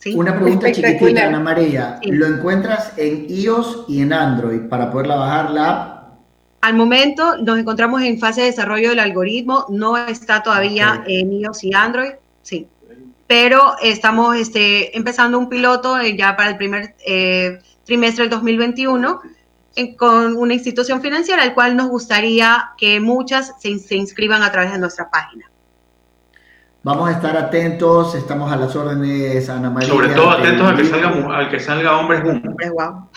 ¿sí? 0.00 0.14
Una 0.14 0.34
pregunta 0.34 0.72
chiquitita, 0.72 1.28
Ana 1.28 1.38
María. 1.38 2.00
¿Lo 2.02 2.26
encuentras 2.26 2.92
en 2.96 3.26
iOS 3.28 3.84
y 3.86 4.02
en 4.02 4.12
Android 4.12 4.62
para 4.68 4.90
poderla 4.90 5.14
bajar 5.16 5.50
la 5.52 5.70
app? 5.70 6.00
Al 6.62 6.74
momento 6.74 7.38
nos 7.38 7.58
encontramos 7.58 8.02
en 8.02 8.18
fase 8.18 8.40
de 8.42 8.48
desarrollo 8.48 8.90
del 8.90 8.98
algoritmo, 8.98 9.66
no 9.68 9.96
está 9.96 10.42
todavía 10.42 11.04
en 11.06 11.32
iOS 11.32 11.64
y 11.64 11.74
Android, 11.74 12.12
sí. 12.42 12.66
Pero 13.26 13.74
estamos 13.80 14.36
este, 14.36 14.96
empezando 14.96 15.38
un 15.38 15.48
piloto 15.48 15.98
eh, 16.00 16.16
ya 16.16 16.36
para 16.36 16.50
el 16.50 16.56
primer 16.56 16.96
eh, 17.06 17.60
trimestre 17.84 18.24
del 18.24 18.30
2021 18.30 19.20
con 19.96 20.36
una 20.36 20.54
institución 20.54 21.00
financiera, 21.00 21.42
al 21.42 21.54
cual 21.54 21.76
nos 21.76 21.88
gustaría 21.88 22.70
que 22.76 23.00
muchas 23.00 23.54
se, 23.60 23.78
se, 23.78 23.96
inscriban 23.96 24.42
a 24.42 24.52
través 24.52 24.72
de 24.72 24.78
nuestra 24.78 25.10
página. 25.10 25.49
Vamos 26.82 27.10
a 27.10 27.12
estar 27.12 27.36
atentos, 27.36 28.14
estamos 28.14 28.50
a 28.50 28.56
las 28.56 28.74
órdenes, 28.74 29.50
Ana 29.50 29.68
María. 29.68 29.90
Sobre 29.90 30.08
todo 30.14 30.30
atentos 30.30 30.66
al 30.66 30.76
que 30.78 30.84
salga, 30.86 31.36
al 31.36 31.50
que 31.50 31.60
salga 31.60 31.98
hombres 31.98 32.22
Hombres, 32.24 32.70
wow. 32.70 33.08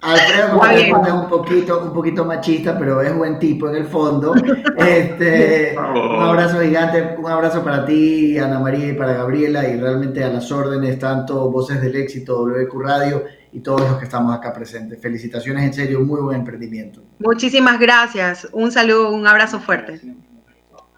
Alfredo, 0.00 0.64
es 1.06 1.12
un 1.12 1.28
poquito, 1.28 1.82
un 1.84 1.92
poquito 1.92 2.24
machista, 2.24 2.78
pero 2.78 3.02
es 3.02 3.14
buen 3.14 3.38
tipo 3.38 3.68
en 3.68 3.76
el 3.76 3.84
fondo. 3.84 4.34
Este, 4.78 5.76
un 5.76 6.22
abrazo 6.22 6.60
gigante, 6.60 7.16
un 7.18 7.30
abrazo 7.30 7.62
para 7.62 7.84
ti, 7.84 8.38
Ana 8.38 8.58
María 8.58 8.88
y 8.88 8.92
para 8.94 9.12
Gabriela, 9.12 9.68
y 9.68 9.78
realmente 9.78 10.24
a 10.24 10.28
las 10.28 10.50
órdenes, 10.50 10.98
tanto 10.98 11.50
Voces 11.50 11.82
del 11.82 11.96
Éxito, 11.96 12.46
WQ 12.46 12.80
Radio 12.80 13.24
y 13.52 13.60
todos 13.60 13.82
los 13.82 13.98
que 13.98 14.04
estamos 14.04 14.34
acá 14.34 14.54
presentes. 14.54 14.98
Felicitaciones, 15.02 15.64
en 15.64 15.74
serio, 15.74 16.00
muy 16.00 16.22
buen 16.22 16.38
emprendimiento. 16.38 17.02
Muchísimas 17.18 17.78
gracias. 17.78 18.48
Un 18.52 18.72
saludo, 18.72 19.12
un 19.12 19.26
abrazo 19.26 19.60
fuerte. 19.60 20.00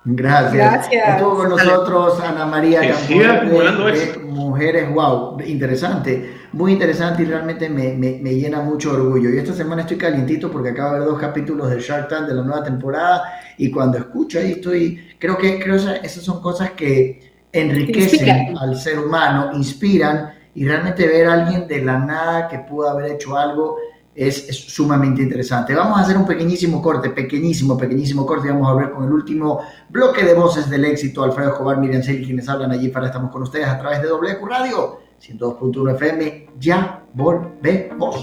Gracias. 0.04 0.52
Gracias. 0.52 1.08
Estuvo 1.10 1.36
con 1.36 1.50
nosotros 1.50 2.20
Ana 2.20 2.44
María 2.46 2.80
de, 2.80 4.18
Mujeres 4.24 4.92
Wow. 4.92 5.38
Interesante, 5.46 6.40
muy 6.52 6.72
interesante 6.72 7.22
y 7.22 7.26
realmente 7.26 7.68
me, 7.68 7.92
me, 7.94 8.34
llena 8.34 8.60
mucho 8.60 8.92
orgullo. 8.92 9.30
Y 9.30 9.38
esta 9.38 9.52
semana 9.52 9.82
estoy 9.82 9.96
calientito 9.96 10.50
porque 10.50 10.70
acabo 10.70 10.94
de 10.94 10.98
ver 11.00 11.08
dos 11.08 11.20
capítulos 11.20 11.70
de 11.70 11.80
Shark 11.80 12.08
Tank 12.08 12.26
de 12.26 12.34
la 12.34 12.42
nueva 12.42 12.64
temporada 12.64 13.22
y 13.56 13.70
cuando 13.70 13.98
escucho 13.98 14.38
ahí 14.38 14.52
estoy, 14.52 15.14
creo 15.18 15.38
que 15.38 15.60
creo 15.60 15.76
esas 15.76 16.22
son 16.22 16.42
cosas 16.42 16.72
que 16.72 17.32
enriquecen 17.52 18.56
al 18.58 18.76
ser 18.76 18.98
humano, 18.98 19.50
inspiran 19.54 20.32
y 20.54 20.66
realmente 20.66 21.06
ver 21.06 21.28
a 21.28 21.34
alguien 21.34 21.68
de 21.68 21.82
la 21.82 21.98
nada 21.98 22.48
que 22.48 22.58
pudo 22.58 22.88
haber 22.88 23.12
hecho 23.12 23.36
algo 23.36 23.76
es, 24.14 24.46
sumamente 24.46 25.22
interesante. 25.22 25.74
Vamos 25.74 25.98
a 25.98 26.02
hacer 26.02 26.16
un 26.16 26.26
pequeñísimo 26.26 26.82
corte, 26.82 27.10
pequeñísimo, 27.10 27.76
pequeñísimo 27.76 28.26
corte 28.26 28.48
vamos 28.48 28.68
a 28.68 28.74
ver 28.74 28.90
con 28.90 29.04
el 29.04 29.12
último 29.12 29.60
bloque 29.88 30.24
de 30.24 30.34
voces 30.34 30.68
del 30.68 30.84
éxito. 30.84 31.22
Alfredo 31.22 31.52
Escobar, 31.52 31.78
Miriam 31.78 32.02
Celi, 32.02 32.24
quienes 32.24 32.48
hablan 32.48 32.72
allí 32.72 32.88
para 32.88 33.06
estamos 33.06 33.30
con 33.30 33.42
ustedes 33.42 33.68
a 33.68 33.78
través 33.78 34.02
de 34.02 34.08
WQ 34.08 34.46
Radio 34.46 35.00
102.1 35.20 35.94
FM. 35.94 36.48
Ya 36.58 37.04
volvemos. 37.14 38.16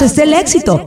Voces 0.00 0.14
del 0.14 0.32
éxito. 0.32 0.80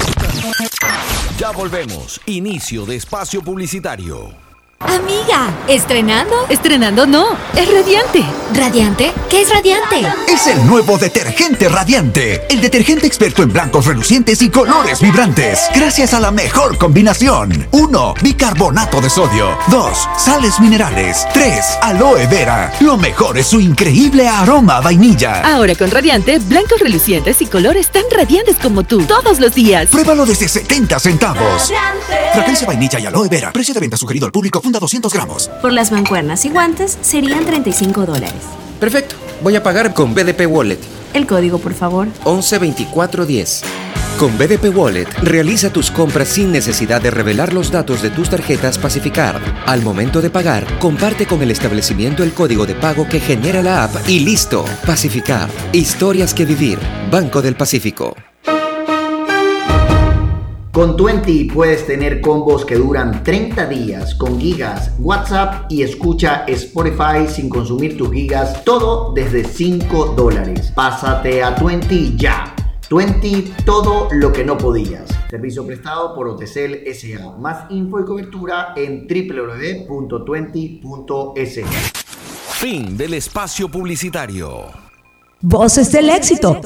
Ya 1.38 1.52
volvemos. 1.52 2.22
Inicio 2.26 2.86
de 2.86 2.96
espacio 2.96 3.42
publicitario. 3.42 4.51
Amiga, 4.88 5.54
¿estrenando? 5.68 6.48
Estrenando 6.50 7.06
no, 7.06 7.28
es 7.56 7.72
radiante. 7.72 8.26
¿Radiante? 8.54 9.12
¿Qué 9.30 9.42
es 9.42 9.50
radiante? 9.50 10.02
Es 10.28 10.48
el 10.48 10.66
nuevo 10.66 10.98
detergente 10.98 11.70
radiante. 11.70 12.48
El 12.50 12.62
detergente 12.62 13.06
experto 13.06 13.44
en 13.44 13.54
blancos 13.54 13.86
relucientes 13.86 14.42
y 14.42 14.50
colores 14.50 15.00
vibrantes. 15.00 15.70
Gracias 15.76 16.14
a 16.14 16.20
la 16.20 16.32
mejor 16.32 16.78
combinación. 16.78 17.68
1. 17.72 18.14
Bicarbonato 18.22 19.02
de 19.02 19.10
sodio. 19.10 19.58
2. 19.68 20.10
Sales 20.18 20.60
minerales. 20.60 21.28
3. 21.34 21.66
Aloe 21.82 22.26
vera. 22.28 22.74
Lo 22.80 22.98
mejor 22.98 23.38
es 23.38 23.48
su 23.48 23.60
increíble 23.60 24.28
aroma 24.28 24.78
a 24.78 24.82
vainilla. 24.82 25.42
Ahora 25.42 25.76
con 25.76 25.92
radiante, 25.92 26.40
blancos 26.40 26.80
relucientes 26.80 27.42
y 27.42 27.46
colores 27.46 27.92
tan 27.92 28.04
radiantes 28.12 28.58
como 28.58 28.84
tú, 28.84 29.04
todos 29.04 29.40
los 29.40 29.54
días. 29.54 29.90
Pruébalo 29.90 30.26
desde 30.26 30.48
70 30.48 31.00
centavos. 31.00 31.70
Radiante. 31.70 32.32
Fragancia 32.34 32.68
vainilla 32.68 33.00
y 33.00 33.06
aloe 33.06 33.30
vera. 33.30 33.52
Precio 33.54 33.74
de 33.74 33.80
venta 33.80 33.96
sugerido 33.96 34.26
al 34.26 34.32
público 34.32 34.60
200 34.80 35.14
gramos. 35.14 35.50
Por 35.62 35.74
las 35.74 35.92
mancuernas 35.92 36.46
y 36.46 36.50
guantes 36.50 36.98
serían 37.02 37.46
35 37.46 38.06
dólares. 38.06 38.34
Perfecto. 38.80 39.16
Voy 39.44 39.56
a 39.56 39.64
pagar 39.64 39.94
con 39.94 40.14
BDP 40.14 40.48
Wallet. 40.48 40.80
El 41.14 41.28
código, 41.28 41.58
por 41.60 41.74
favor. 41.74 42.08
112410. 42.26 43.64
Con 44.18 44.38
BDP 44.38 44.76
Wallet, 44.76 45.08
realiza 45.24 45.74
tus 45.74 45.90
compras 45.90 46.28
sin 46.28 46.52
necesidad 46.52 47.02
de 47.02 47.10
revelar 47.10 47.54
los 47.54 47.72
datos 47.72 48.04
de 48.04 48.12
tus 48.12 48.30
tarjetas 48.30 48.78
Pacificar. 48.78 49.42
Al 49.66 49.82
momento 49.82 50.22
de 50.22 50.30
pagar, 50.30 50.78
comparte 50.78 51.26
con 51.26 51.42
el 51.42 51.50
establecimiento 51.50 52.24
el 52.24 52.34
código 52.34 52.68
de 52.68 52.76
pago 52.76 53.08
que 53.08 53.20
genera 53.20 53.64
la 53.64 53.84
app 53.84 54.08
y 54.08 54.20
listo. 54.20 54.64
Pacificar. 54.86 55.50
Historias 55.72 56.36
que 56.36 56.46
vivir. 56.46 56.78
Banco 57.10 57.42
del 57.42 57.56
Pacífico. 57.56 58.16
Con 60.72 60.96
20 60.96 61.50
puedes 61.54 61.86
tener 61.86 62.22
combos 62.22 62.64
que 62.64 62.76
duran 62.76 63.26
30 63.26 63.66
días 63.66 64.16
con 64.16 64.40
gigas, 64.40 64.94
WhatsApp 65.00 65.70
y 65.70 65.82
escucha 65.82 66.46
Spotify 66.48 67.28
sin 67.28 67.50
consumir 67.50 67.98
tus 67.98 68.10
gigas, 68.10 68.64
todo 68.64 69.12
desde 69.14 69.44
5 69.44 70.14
dólares. 70.16 70.72
Pásate 70.74 71.44
a 71.44 71.50
20 71.52 72.16
ya. 72.16 72.56
20, 72.90 73.52
todo 73.66 74.08
lo 74.14 74.32
que 74.32 74.46
no 74.46 74.58
podías. 74.58 75.10
Servicio 75.30 75.68
prestado 75.68 76.16
por 76.16 76.30
Otecel 76.30 76.86
SA. 76.94 77.36
Más 77.38 77.70
info 77.70 78.00
y 78.00 78.06
cobertura 78.06 78.74
en 78.78 79.08
www.20.es. 79.08 81.60
Fin 82.60 82.96
del 82.96 83.16
espacio 83.16 83.70
publicitario. 83.70 84.68
Voces 85.42 85.92
del 85.92 86.12
éxito. 86.12 86.62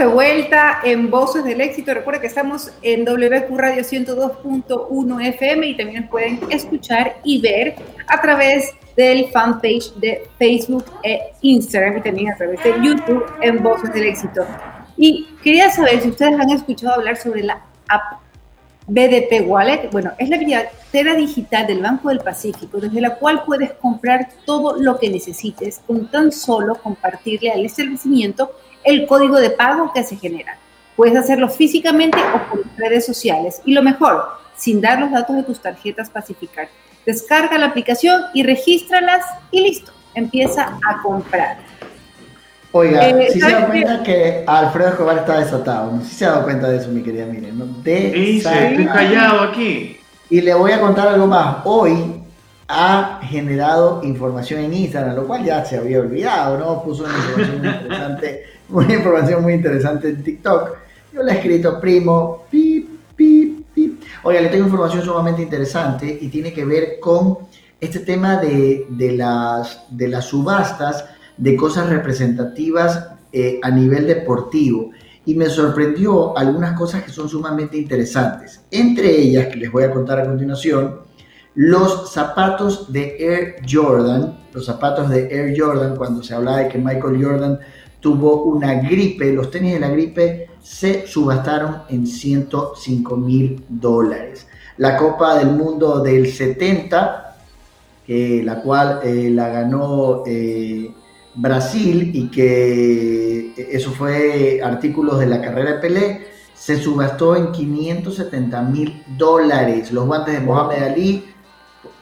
De 0.00 0.06
vuelta 0.06 0.80
en 0.82 1.10
Voces 1.10 1.44
del 1.44 1.60
Éxito. 1.60 1.92
Recuerda 1.92 2.22
que 2.22 2.26
estamos 2.26 2.72
en 2.80 3.04
WQ 3.04 3.54
Radio 3.54 3.82
102.1 3.82 5.26
FM 5.26 5.66
y 5.66 5.76
también 5.76 6.00
nos 6.00 6.10
pueden 6.10 6.40
escuchar 6.48 7.18
y 7.22 7.38
ver 7.42 7.74
a 8.06 8.18
través 8.18 8.70
del 8.96 9.28
fanpage 9.28 9.92
de 9.96 10.26
Facebook 10.38 10.86
e 11.02 11.34
Instagram 11.42 11.98
y 11.98 12.00
también 12.00 12.32
a 12.32 12.36
través 12.36 12.64
de 12.64 12.72
YouTube 12.82 13.26
en 13.42 13.62
Voces 13.62 13.92
del 13.92 14.04
Éxito. 14.04 14.46
Y 14.96 15.28
quería 15.44 15.70
saber 15.70 16.00
si 16.00 16.08
ustedes 16.08 16.40
han 16.40 16.48
escuchado 16.48 16.94
hablar 16.94 17.18
sobre 17.18 17.42
la 17.42 17.62
app 17.88 18.20
BDP 18.86 19.46
Wallet, 19.46 19.90
bueno, 19.92 20.12
es 20.16 20.30
la 20.30 20.38
billetera 20.38 21.14
digital 21.14 21.66
del 21.66 21.82
Banco 21.82 22.08
del 22.08 22.20
Pacífico, 22.20 22.80
desde 22.80 23.02
la 23.02 23.16
cual 23.16 23.42
puedes 23.44 23.72
comprar 23.74 24.30
todo 24.46 24.80
lo 24.80 24.98
que 24.98 25.10
necesites 25.10 25.82
con 25.86 26.10
tan 26.10 26.32
solo 26.32 26.76
compartirle 26.76 27.50
al 27.50 27.66
establecimiento 27.66 28.50
el 28.84 29.06
código 29.06 29.38
de 29.38 29.50
pago 29.50 29.92
que 29.92 30.04
se 30.04 30.16
genera. 30.16 30.56
Puedes 30.96 31.16
hacerlo 31.16 31.48
físicamente 31.48 32.18
o 32.18 32.50
por 32.50 32.64
redes 32.76 33.06
sociales. 33.06 33.60
Y 33.64 33.72
lo 33.72 33.82
mejor, 33.82 34.24
sin 34.56 34.80
dar 34.80 35.00
los 35.00 35.10
datos 35.10 35.36
de 35.36 35.42
tus 35.42 35.60
tarjetas 35.60 36.10
Pacificar. 36.10 36.68
Descarga 37.06 37.56
la 37.58 37.66
aplicación 37.66 38.22
y 38.34 38.42
regístralas 38.42 39.24
y 39.50 39.62
listo, 39.62 39.92
empieza 40.14 40.78
a 40.86 41.02
comprar. 41.02 41.58
Oiga, 42.72 43.02
si 43.02 43.10
eh, 43.10 43.30
se 43.32 43.38
da 43.40 43.66
cuenta 43.66 44.02
que 44.02 44.44
Alfredo 44.46 44.90
Escobar 44.90 45.18
está 45.18 45.40
desatado, 45.40 45.90
no 45.90 46.02
sé 46.02 46.10
si 46.10 46.14
se 46.16 46.26
ha 46.26 46.30
dado 46.30 46.44
cuenta 46.44 46.68
de 46.68 46.76
eso, 46.76 46.88
mi 46.90 47.02
querida 47.02 47.26
Miren, 47.26 47.58
¿no? 47.58 47.64
estoy 47.84 48.86
callado 48.86 49.40
aquí. 49.40 49.98
Y 50.28 50.40
le 50.40 50.54
voy 50.54 50.70
a 50.70 50.80
contar 50.80 51.08
algo 51.08 51.26
más. 51.26 51.56
Hoy 51.64 52.22
ha 52.68 53.18
generado 53.24 54.00
información 54.04 54.60
en 54.60 54.72
Instagram, 54.72 55.16
lo 55.16 55.26
cual 55.26 55.44
ya 55.44 55.64
se 55.64 55.78
había 55.78 55.98
olvidado, 55.98 56.56
¿no? 56.58 56.84
Puso 56.84 57.02
una 57.02 57.14
información 57.16 57.64
interesante, 57.64 58.44
una 58.70 58.94
información 58.94 59.42
muy 59.42 59.54
interesante 59.54 60.08
en 60.08 60.22
TikTok. 60.22 60.76
Yo 61.12 61.22
le 61.22 61.32
he 61.32 61.34
escrito, 61.36 61.80
primo, 61.80 62.44
pip, 62.50 62.88
pip, 63.16 63.66
pip. 63.74 64.02
Oiga, 64.22 64.40
le 64.40 64.48
tengo 64.48 64.64
información 64.64 65.02
sumamente 65.02 65.42
interesante 65.42 66.18
y 66.20 66.28
tiene 66.28 66.52
que 66.52 66.64
ver 66.64 67.00
con 67.00 67.38
este 67.80 68.00
tema 68.00 68.36
de, 68.36 68.86
de 68.88 69.12
las, 69.12 69.86
de 69.90 70.08
las 70.08 70.26
subastas 70.26 71.04
de 71.36 71.56
cosas 71.56 71.88
representativas 71.88 73.08
eh, 73.32 73.58
a 73.62 73.70
nivel 73.70 74.06
deportivo 74.06 74.90
y 75.24 75.34
me 75.34 75.46
sorprendió 75.46 76.36
algunas 76.36 76.78
cosas 76.78 77.02
que 77.02 77.10
son 77.10 77.28
sumamente 77.28 77.76
interesantes. 77.76 78.64
Entre 78.70 79.10
ellas, 79.18 79.46
que 79.48 79.56
les 79.56 79.72
voy 79.72 79.84
a 79.84 79.90
contar 79.90 80.20
a 80.20 80.26
continuación, 80.26 81.00
los 81.54 82.12
zapatos 82.12 82.92
de 82.92 83.16
Air 83.18 83.56
Jordan, 83.68 84.38
los 84.52 84.66
zapatos 84.66 85.08
de 85.10 85.28
Air 85.30 85.54
Jordan, 85.56 85.96
cuando 85.96 86.22
se 86.22 86.34
hablaba 86.34 86.58
de 86.58 86.68
que 86.68 86.78
Michael 86.78 87.22
Jordan 87.22 87.58
tuvo 88.00 88.44
una 88.44 88.74
gripe, 88.74 89.32
los 89.32 89.50
tenis 89.50 89.74
de 89.74 89.80
la 89.80 89.88
gripe 89.88 90.48
se 90.62 91.06
subastaron 91.06 91.82
en 91.88 92.06
105 92.06 93.16
mil 93.16 93.64
dólares. 93.68 94.46
La 94.78 94.96
Copa 94.96 95.38
del 95.38 95.50
Mundo 95.50 96.00
del 96.00 96.32
70, 96.32 97.36
la 98.08 98.60
cual 98.62 99.00
eh, 99.04 99.30
la 99.30 99.48
ganó 99.48 100.24
eh, 100.26 100.90
Brasil 101.34 102.10
y 102.12 102.28
que 102.28 103.52
eso 103.56 103.92
fue 103.92 104.60
artículos 104.62 105.20
de 105.20 105.26
la 105.26 105.40
carrera 105.40 105.74
de 105.74 105.78
Pelé, 105.78 106.26
se 106.54 106.78
subastó 106.78 107.36
en 107.36 107.52
570 107.52 108.62
mil 108.62 109.02
dólares. 109.16 109.92
Los 109.92 110.06
guantes 110.06 110.34
de 110.34 110.40
Mohamed 110.40 110.82
Ali, 110.82 111.24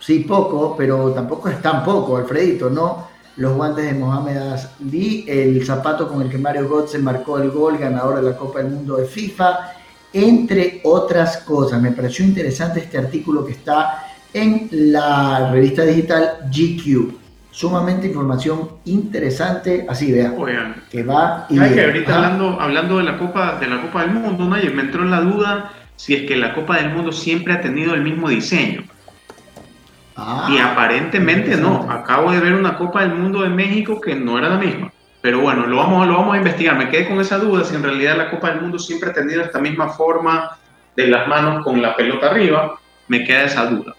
sí 0.00 0.20
poco, 0.20 0.74
pero 0.76 1.12
tampoco 1.12 1.48
es 1.48 1.60
tan 1.60 1.84
poco, 1.84 2.16
Alfredito, 2.16 2.70
¿no? 2.70 3.07
Los 3.38 3.54
guantes 3.54 3.86
de 3.86 3.94
Mohamed 3.94 4.36
Ali, 4.36 5.24
el 5.26 5.64
zapato 5.64 6.08
con 6.08 6.22
el 6.22 6.28
que 6.28 6.38
Mario 6.38 6.68
Götze 6.68 6.98
marcó 6.98 7.38
el 7.38 7.50
gol, 7.50 7.78
ganador 7.78 8.16
de 8.16 8.30
la 8.30 8.36
Copa 8.36 8.58
del 8.58 8.72
Mundo 8.72 8.96
de 8.96 9.06
FIFA, 9.06 9.72
entre 10.12 10.80
otras 10.84 11.38
cosas. 11.38 11.80
Me 11.80 11.92
pareció 11.92 12.24
interesante 12.24 12.80
este 12.80 12.98
artículo 12.98 13.46
que 13.46 13.52
está 13.52 14.04
en 14.32 14.68
la 14.70 15.50
revista 15.50 15.82
digital 15.82 16.50
GQ 16.50 17.28
sumamente 17.58 18.06
información 18.06 18.68
interesante, 18.84 19.84
así 19.88 20.12
vea, 20.12 20.32
que 20.92 21.02
va 21.02 21.46
y 21.50 21.58
que 21.58 21.84
ahorita 21.84 22.14
hablando, 22.14 22.60
hablando 22.60 22.98
de 22.98 23.02
la 23.02 23.18
Copa 23.18 23.58
de 23.58 23.66
la 23.66 23.82
Copa 23.82 24.02
del 24.02 24.12
Mundo, 24.12 24.44
¿no? 24.44 24.56
me 24.56 24.82
entró 24.82 25.02
en 25.02 25.10
la 25.10 25.20
duda 25.20 25.72
si 25.96 26.14
es 26.14 26.22
que 26.22 26.36
la 26.36 26.54
Copa 26.54 26.76
del 26.76 26.90
Mundo 26.90 27.10
siempre 27.10 27.52
ha 27.52 27.60
tenido 27.60 27.94
el 27.94 28.02
mismo 28.02 28.28
diseño. 28.28 28.84
Ah, 30.20 30.48
y 30.50 30.58
aparentemente 30.58 31.56
no. 31.56 31.86
Acabo 31.88 32.32
de 32.32 32.40
ver 32.40 32.54
una 32.54 32.76
Copa 32.76 33.02
del 33.02 33.14
Mundo 33.14 33.42
de 33.42 33.50
México 33.50 34.00
que 34.00 34.16
no 34.16 34.36
era 34.36 34.48
la 34.48 34.58
misma. 34.58 34.92
Pero 35.22 35.40
bueno, 35.40 35.66
lo 35.66 35.76
vamos, 35.76 36.08
lo 36.08 36.14
vamos 36.14 36.34
a 36.34 36.38
investigar. 36.38 36.76
Me 36.76 36.88
quedé 36.88 37.08
con 37.08 37.20
esa 37.20 37.38
duda 37.38 37.64
si 37.64 37.76
en 37.76 37.84
realidad 37.84 38.16
la 38.16 38.28
Copa 38.28 38.50
del 38.50 38.60
Mundo 38.60 38.80
siempre 38.80 39.10
ha 39.10 39.12
tenido 39.12 39.42
esta 39.42 39.60
misma 39.60 39.90
forma 39.90 40.58
de 40.96 41.06
las 41.06 41.28
manos 41.28 41.64
con 41.64 41.80
la 41.80 41.94
pelota 41.94 42.30
arriba. 42.30 42.78
Me 43.06 43.22
queda 43.22 43.44
esa 43.44 43.66
duda. 43.66 43.94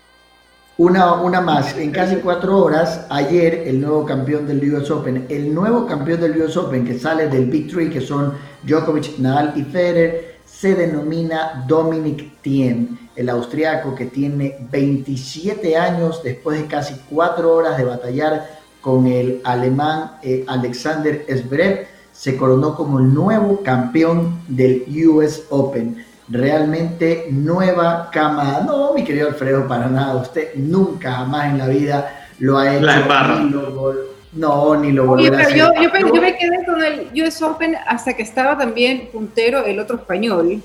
Una, 0.77 1.13
una 1.13 1.41
más, 1.41 1.77
en 1.77 1.91
casi 1.91 2.17
cuatro 2.17 2.57
horas, 2.57 3.05
ayer 3.09 3.63
el 3.65 3.81
nuevo 3.81 4.05
campeón 4.05 4.47
del 4.47 4.73
US 4.73 4.89
Open, 4.91 5.25
el 5.29 5.53
nuevo 5.53 5.85
campeón 5.85 6.21
del 6.21 6.41
US 6.41 6.55
Open 6.55 6.85
que 6.85 6.97
sale 6.97 7.27
del 7.27 7.45
Big 7.45 7.69
Three, 7.69 7.89
que 7.89 7.99
son 7.99 8.33
Djokovic, 8.63 9.19
Nadal 9.19 9.53
y 9.57 9.63
Federer, 9.63 10.28
se 10.59 10.75
denomina 10.75 11.63
Dominic 11.67 12.41
Thiem, 12.41 12.97
el 13.15 13.29
austriaco 13.29 13.95
que 13.95 14.05
tiene 14.05 14.57
27 14.69 15.77
años 15.77 16.21
después 16.21 16.59
de 16.59 16.67
casi 16.67 16.95
cuatro 17.09 17.55
horas 17.55 17.77
de 17.77 17.85
batallar 17.85 18.59
con 18.81 19.07
el 19.07 19.39
alemán 19.45 20.17
eh, 20.21 20.43
Alexander 20.47 21.25
Zverev, 21.29 21.87
se 22.11 22.35
coronó 22.35 22.75
como 22.75 22.99
el 22.99 23.13
nuevo 23.13 23.61
campeón 23.63 24.41
del 24.49 24.83
US 25.07 25.43
Open 25.49 26.03
realmente 26.27 27.27
nueva 27.31 28.09
cama. 28.11 28.61
No, 28.65 28.93
mi 28.93 29.05
querido 29.05 29.29
Alfredo, 29.29 29.65
para 29.67 29.87
nada. 29.87 30.21
Usted 30.21 30.55
nunca 30.55 31.13
jamás 31.13 31.51
en 31.51 31.57
la 31.57 31.67
vida 31.67 32.27
lo 32.39 32.57
ha 32.57 32.75
hecho. 32.75 34.18
No, 34.33 34.75
ni 34.75 34.91
lo 34.91 35.05
volverá 35.05 35.39
a 35.39 35.41
hacer. 35.41 35.57
Yo, 35.57 35.71
yo, 35.81 36.21
me 36.21 36.37
quedé 36.37 36.65
con 36.65 36.83
el 36.83 37.09
US 37.23 37.41
Open 37.41 37.75
hasta 37.87 38.13
que 38.13 38.23
estaba 38.23 38.57
también 38.57 39.09
puntero 39.11 39.65
el 39.65 39.79
otro 39.79 39.97
español. 39.97 40.61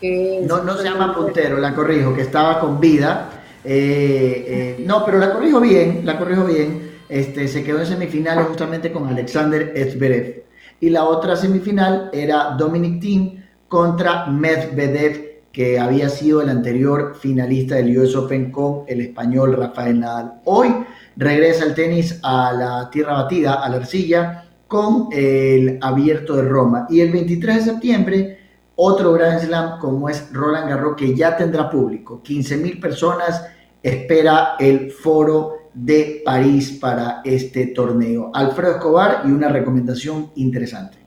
Que 0.00 0.42
no, 0.46 0.62
no 0.62 0.76
se 0.76 0.84
llama 0.84 1.14
puntero, 1.14 1.58
la 1.58 1.74
corrijo, 1.74 2.14
que 2.14 2.22
estaba 2.22 2.60
con 2.60 2.78
vida. 2.78 3.30
Eh, 3.64 4.44
eh, 4.46 4.84
no, 4.86 5.04
pero 5.04 5.18
la 5.18 5.32
corrijo 5.32 5.60
bien, 5.60 6.02
la 6.04 6.18
corrijo 6.18 6.44
bien. 6.44 6.92
Este, 7.08 7.48
se 7.48 7.64
quedó 7.64 7.80
en 7.80 7.86
semifinales 7.86 8.46
justamente 8.46 8.92
con 8.92 9.08
Alexander 9.08 9.72
Zverev. 9.90 10.44
Y 10.80 10.90
la 10.90 11.04
otra 11.04 11.36
semifinal 11.36 12.10
era 12.12 12.50
Dominic 12.58 13.00
Thiem 13.00 13.44
contra 13.68 14.26
Medvedev, 14.26 15.42
que 15.52 15.78
había 15.78 16.08
sido 16.08 16.42
el 16.42 16.48
anterior 16.48 17.16
finalista 17.18 17.76
del 17.76 17.96
US 17.98 18.14
Open 18.16 18.50
con 18.50 18.82
el 18.86 19.00
español 19.00 19.56
Rafael 19.56 20.00
Nadal. 20.00 20.34
Hoy 20.44 20.74
regresa 21.16 21.64
el 21.64 21.74
tenis 21.74 22.18
a 22.22 22.52
la 22.52 22.90
tierra 22.90 23.22
batida, 23.22 23.54
a 23.54 23.68
la 23.68 23.76
arcilla, 23.76 24.44
con 24.66 25.08
el 25.12 25.78
abierto 25.80 26.36
de 26.36 26.42
Roma. 26.42 26.86
Y 26.90 27.00
el 27.00 27.12
23 27.12 27.56
de 27.56 27.72
septiembre, 27.72 28.38
otro 28.76 29.12
Grand 29.12 29.40
Slam 29.40 29.78
como 29.78 30.08
es 30.08 30.32
Roland 30.32 30.68
Garros, 30.68 30.96
que 30.96 31.14
ya 31.14 31.36
tendrá 31.36 31.70
público. 31.70 32.22
15 32.22 32.56
mil 32.56 32.80
personas 32.80 33.46
espera 33.82 34.56
el 34.58 34.90
foro 34.90 35.70
de 35.72 36.22
París 36.24 36.78
para 36.80 37.20
este 37.24 37.68
torneo. 37.68 38.30
Alfredo 38.32 38.72
Escobar 38.72 39.22
y 39.24 39.30
una 39.30 39.48
recomendación 39.48 40.30
interesante. 40.36 40.98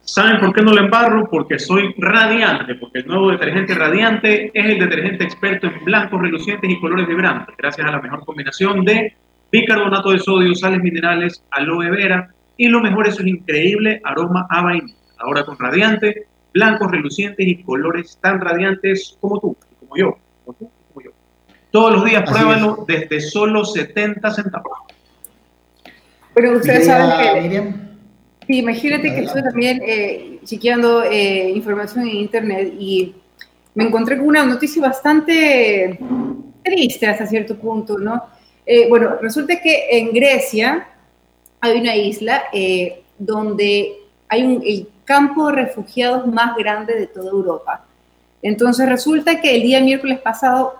¿Saben 0.00 0.40
por 0.40 0.54
qué 0.54 0.62
no 0.62 0.72
le 0.72 0.80
embarro? 0.80 1.28
Porque 1.30 1.58
soy 1.58 1.94
radiante, 1.98 2.76
porque 2.76 3.00
el 3.00 3.06
nuevo 3.06 3.30
detergente 3.30 3.74
radiante 3.74 4.50
es 4.54 4.64
el 4.64 4.78
detergente 4.78 5.24
experto 5.24 5.66
en 5.66 5.84
blancos 5.84 6.20
relucientes 6.20 6.70
y 6.70 6.80
colores 6.80 7.06
vibrantes, 7.06 7.54
gracias 7.58 7.86
a 7.86 7.90
la 7.90 8.00
mejor 8.00 8.24
combinación 8.24 8.86
de 8.86 9.14
bicarbonato 9.50 10.10
de 10.10 10.18
sodio, 10.18 10.54
sales 10.54 10.80
minerales, 10.82 11.42
aloe 11.50 11.90
vera 11.90 12.28
y 12.56 12.68
lo 12.68 12.80
mejor 12.80 13.08
es 13.08 13.14
su 13.16 13.26
increíble 13.26 14.00
aroma 14.04 14.46
a 14.50 14.62
vainilla. 14.62 14.94
Ahora 15.18 15.44
con 15.44 15.58
radiante, 15.58 16.26
blancos 16.52 16.90
relucientes 16.90 17.46
y 17.46 17.62
colores 17.62 18.18
tan 18.20 18.40
radiantes 18.40 19.16
como 19.20 19.40
tú, 19.40 19.56
como 19.80 19.96
yo, 19.96 20.18
como 20.44 20.58
tú, 20.58 20.70
como 20.88 21.04
yo. 21.04 21.10
Todos 21.70 21.92
los 21.94 22.04
días 22.04 22.28
pruébalo 22.28 22.84
desde 22.86 23.20
solo 23.20 23.64
70 23.64 24.30
centavos. 24.30 24.78
Pero 26.34 26.56
ustedes 26.56 26.86
saben 26.86 27.50
que... 27.50 27.88
Sí, 28.46 28.58
imagínate 28.58 29.14
que 29.14 29.20
estoy 29.24 29.42
también 29.42 29.82
eh, 29.84 30.40
chequeando 30.44 31.04
eh, 31.04 31.50
información 31.50 32.08
en 32.08 32.16
internet 32.16 32.72
y 32.78 33.14
me 33.74 33.84
encontré 33.84 34.16
con 34.16 34.26
una 34.26 34.44
noticia 34.44 34.80
bastante 34.80 35.98
triste 36.64 37.06
hasta 37.06 37.26
cierto 37.26 37.56
punto, 37.56 37.98
¿no? 37.98 38.22
Eh, 38.70 38.86
bueno, 38.86 39.16
resulta 39.22 39.62
que 39.62 39.86
en 39.92 40.12
Grecia 40.12 40.86
hay 41.58 41.80
una 41.80 41.96
isla 41.96 42.44
eh, 42.52 43.02
donde 43.16 43.96
hay 44.28 44.44
un, 44.44 44.62
el 44.62 44.86
campo 45.06 45.46
de 45.46 45.54
refugiados 45.54 46.26
más 46.26 46.54
grande 46.54 46.94
de 46.94 47.06
toda 47.06 47.30
Europa. 47.30 47.86
Entonces 48.42 48.86
resulta 48.86 49.40
que 49.40 49.56
el 49.56 49.62
día 49.62 49.80
miércoles 49.80 50.20
pasado 50.20 50.74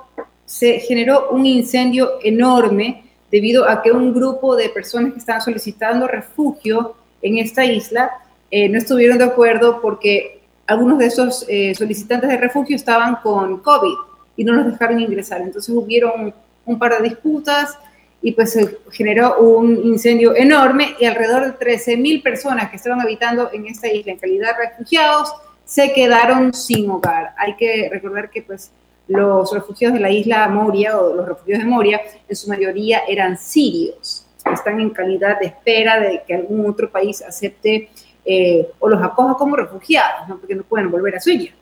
se 0.44 0.80
generó 0.80 1.30
un 1.30 1.46
incendio 1.46 2.18
enorme 2.22 3.04
debido 3.30 3.66
a 3.66 3.80
que 3.80 3.90
un 3.90 4.12
grupo 4.12 4.54
de 4.54 4.68
personas 4.68 5.14
que 5.14 5.20
estaban 5.20 5.40
solicitando 5.40 6.06
refugio 6.06 6.94
en 7.22 7.38
esta 7.38 7.64
isla 7.64 8.10
eh, 8.50 8.68
no 8.68 8.76
estuvieron 8.76 9.16
de 9.16 9.24
acuerdo 9.24 9.80
porque 9.80 10.42
algunos 10.66 10.98
de 10.98 11.06
esos 11.06 11.46
solicitantes 11.74 12.28
de 12.28 12.36
refugio 12.36 12.76
estaban 12.76 13.16
con 13.22 13.60
COVID 13.60 13.96
y 14.36 14.44
no 14.44 14.52
los 14.52 14.66
dejaron 14.66 15.00
ingresar. 15.00 15.40
Entonces 15.40 15.74
hubieron 15.74 16.34
un 16.68 16.78
par 16.78 17.00
de 17.00 17.08
disputas 17.08 17.78
y 18.20 18.32
pues 18.32 18.52
se 18.52 18.78
generó 18.90 19.38
un 19.38 19.76
incendio 19.84 20.34
enorme 20.34 20.94
y 20.98 21.04
alrededor 21.04 21.58
de 21.58 21.66
13.000 21.66 22.22
personas 22.22 22.70
que 22.70 22.76
estaban 22.76 23.00
habitando 23.00 23.50
en 23.52 23.66
esta 23.66 23.88
isla 23.88 24.12
en 24.12 24.18
calidad 24.18 24.56
de 24.56 24.68
refugiados 24.68 25.32
se 25.64 25.92
quedaron 25.92 26.54
sin 26.54 26.90
hogar. 26.90 27.34
Hay 27.36 27.54
que 27.56 27.88
recordar 27.90 28.30
que 28.30 28.42
pues 28.42 28.70
los 29.06 29.52
refugiados 29.52 29.94
de 29.94 30.00
la 30.00 30.10
isla 30.10 30.48
Moria 30.48 30.98
o 30.98 31.14
los 31.14 31.28
refugiados 31.28 31.64
de 31.64 31.70
Moria, 31.70 32.00
en 32.26 32.36
su 32.36 32.48
mayoría 32.48 33.02
eran 33.08 33.38
sirios, 33.38 34.26
están 34.52 34.80
en 34.80 34.90
calidad 34.90 35.38
de 35.38 35.46
espera 35.46 36.00
de 36.00 36.22
que 36.26 36.34
algún 36.34 36.68
otro 36.68 36.90
país 36.90 37.22
acepte 37.22 37.90
eh, 38.24 38.68
o 38.78 38.88
los 38.88 39.02
acoja 39.02 39.34
como 39.34 39.56
refugiados, 39.56 40.28
¿no? 40.28 40.38
porque 40.38 40.54
no 40.54 40.62
pueden 40.62 40.90
volver 40.90 41.16
a 41.16 41.20
Suecia. 41.20 41.52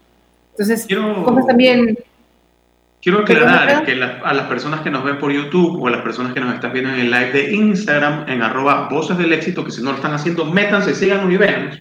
Entonces, 0.53 0.87
Quiero... 0.87 1.25
también 1.47 1.99
Quiero 3.07 3.21
aclarar 3.21 3.85
que 3.85 3.93
a 3.93 4.35
las 4.35 4.47
personas 4.49 4.81
que 4.81 4.91
nos 4.91 5.05
ven 5.05 5.21
por 5.21 5.31
YouTube 5.31 5.81
o 5.81 5.87
a 5.87 5.93
las 5.93 6.01
personas 6.01 6.35
que 6.35 6.41
nos 6.41 6.53
están 6.53 6.73
viendo 6.73 6.91
en 6.91 6.99
el 6.99 7.09
live 7.09 7.31
de 7.31 7.55
Instagram, 7.55 8.29
en 8.29 8.43
arroba 8.43 8.89
voces 8.89 9.17
del 9.17 9.33
éxito, 9.33 9.65
que 9.65 9.71
si 9.71 9.81
no 9.81 9.91
lo 9.91 9.99
están 9.99 10.13
haciendo, 10.13 10.45
métanse, 10.45 10.93
síganos 10.93 11.33
y 11.33 11.37
vean. 11.37 11.81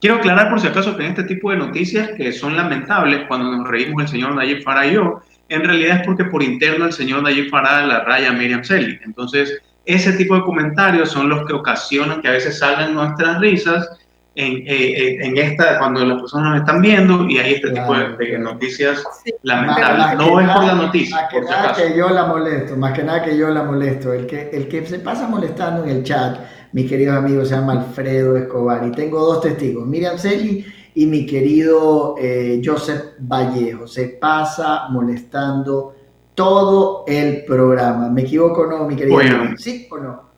Quiero 0.00 0.14
aclarar 0.14 0.50
por 0.50 0.60
si 0.60 0.68
acaso 0.68 0.96
que 0.96 1.02
en 1.02 1.10
este 1.10 1.24
tipo 1.24 1.50
de 1.50 1.56
noticias 1.56 2.10
que 2.16 2.30
son 2.30 2.56
lamentables, 2.56 3.26
cuando 3.26 3.50
nos 3.50 3.66
reímos 3.66 4.04
el 4.04 4.08
señor 4.08 4.36
Nayib 4.36 4.62
Farah 4.62 4.86
y 4.86 4.92
yo, 4.92 5.22
en 5.48 5.64
realidad 5.64 5.96
es 5.96 6.06
porque 6.06 6.26
por 6.26 6.40
interno 6.40 6.84
el 6.84 6.92
señor 6.92 7.24
Nayib 7.24 7.50
Farah 7.50 7.84
la 7.84 8.04
raya 8.04 8.30
Miriam 8.30 8.62
Selly. 8.62 9.00
Entonces, 9.04 9.60
ese 9.86 10.12
tipo 10.12 10.36
de 10.36 10.42
comentarios 10.42 11.10
son 11.10 11.30
los 11.30 11.44
que 11.48 11.52
ocasionan 11.52 12.22
que 12.22 12.28
a 12.28 12.30
veces 12.30 12.60
salgan 12.60 12.94
nuestras 12.94 13.40
risas 13.40 13.90
en, 14.36 14.56
eh, 14.56 14.64
eh, 14.66 15.18
en, 15.26 15.38
esta, 15.38 15.78
cuando 15.78 16.04
las 16.04 16.20
personas 16.20 16.50
nos 16.50 16.60
están 16.60 16.82
viendo 16.82 17.28
y 17.28 17.38
hay 17.38 17.54
este 17.54 17.70
tipo 17.70 17.94
de, 17.94 18.38
noticias 18.38 19.04
lamentables. 19.42 20.18
no 20.18 20.40
es 20.40 20.50
por 20.50 20.64
la 20.64 20.74
noticia. 20.74 21.16
Más 21.16 21.30
que 21.30 21.40
nada 21.40 21.72
que 21.72 21.96
yo 21.96 22.08
la 22.10 22.26
molesto, 22.26 22.76
más 22.76 22.92
que 22.92 23.02
nada 23.04 23.22
que 23.22 23.36
yo 23.36 23.48
la 23.50 23.62
molesto. 23.62 24.12
El 24.12 24.26
que, 24.26 24.50
el 24.52 24.66
que 24.66 24.84
se 24.86 24.98
pasa 24.98 25.28
molestando 25.28 25.84
en 25.84 25.90
el 25.90 26.02
chat, 26.02 26.38
mi 26.72 26.84
querido 26.86 27.16
amigo, 27.16 27.44
se 27.44 27.54
llama 27.54 27.72
Alfredo 27.72 28.36
Escobar 28.36 28.84
y 28.86 28.90
tengo 28.90 29.20
dos 29.20 29.40
testigos, 29.40 29.86
Miriam 29.86 30.18
Celi 30.18 30.66
y 30.96 31.06
mi 31.06 31.26
querido 31.26 32.16
eh, 32.18 32.60
Joseph 32.64 33.14
Vallejo. 33.20 33.86
Se 33.86 34.08
pasa 34.20 34.88
molestando 34.90 35.94
todo 36.34 37.04
el 37.06 37.44
programa. 37.44 38.08
¿Me 38.10 38.22
equivoco 38.22 38.62
o 38.62 38.66
no, 38.66 38.84
mi 38.84 38.96
querido? 38.96 39.20
¿Sí 39.56 39.86
o 39.90 39.98
no? 39.98 40.33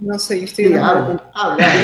No 0.00 0.16
sé, 0.16 0.38
yo 0.38 0.44
estoy 0.44 0.66
enojada. 0.66 1.20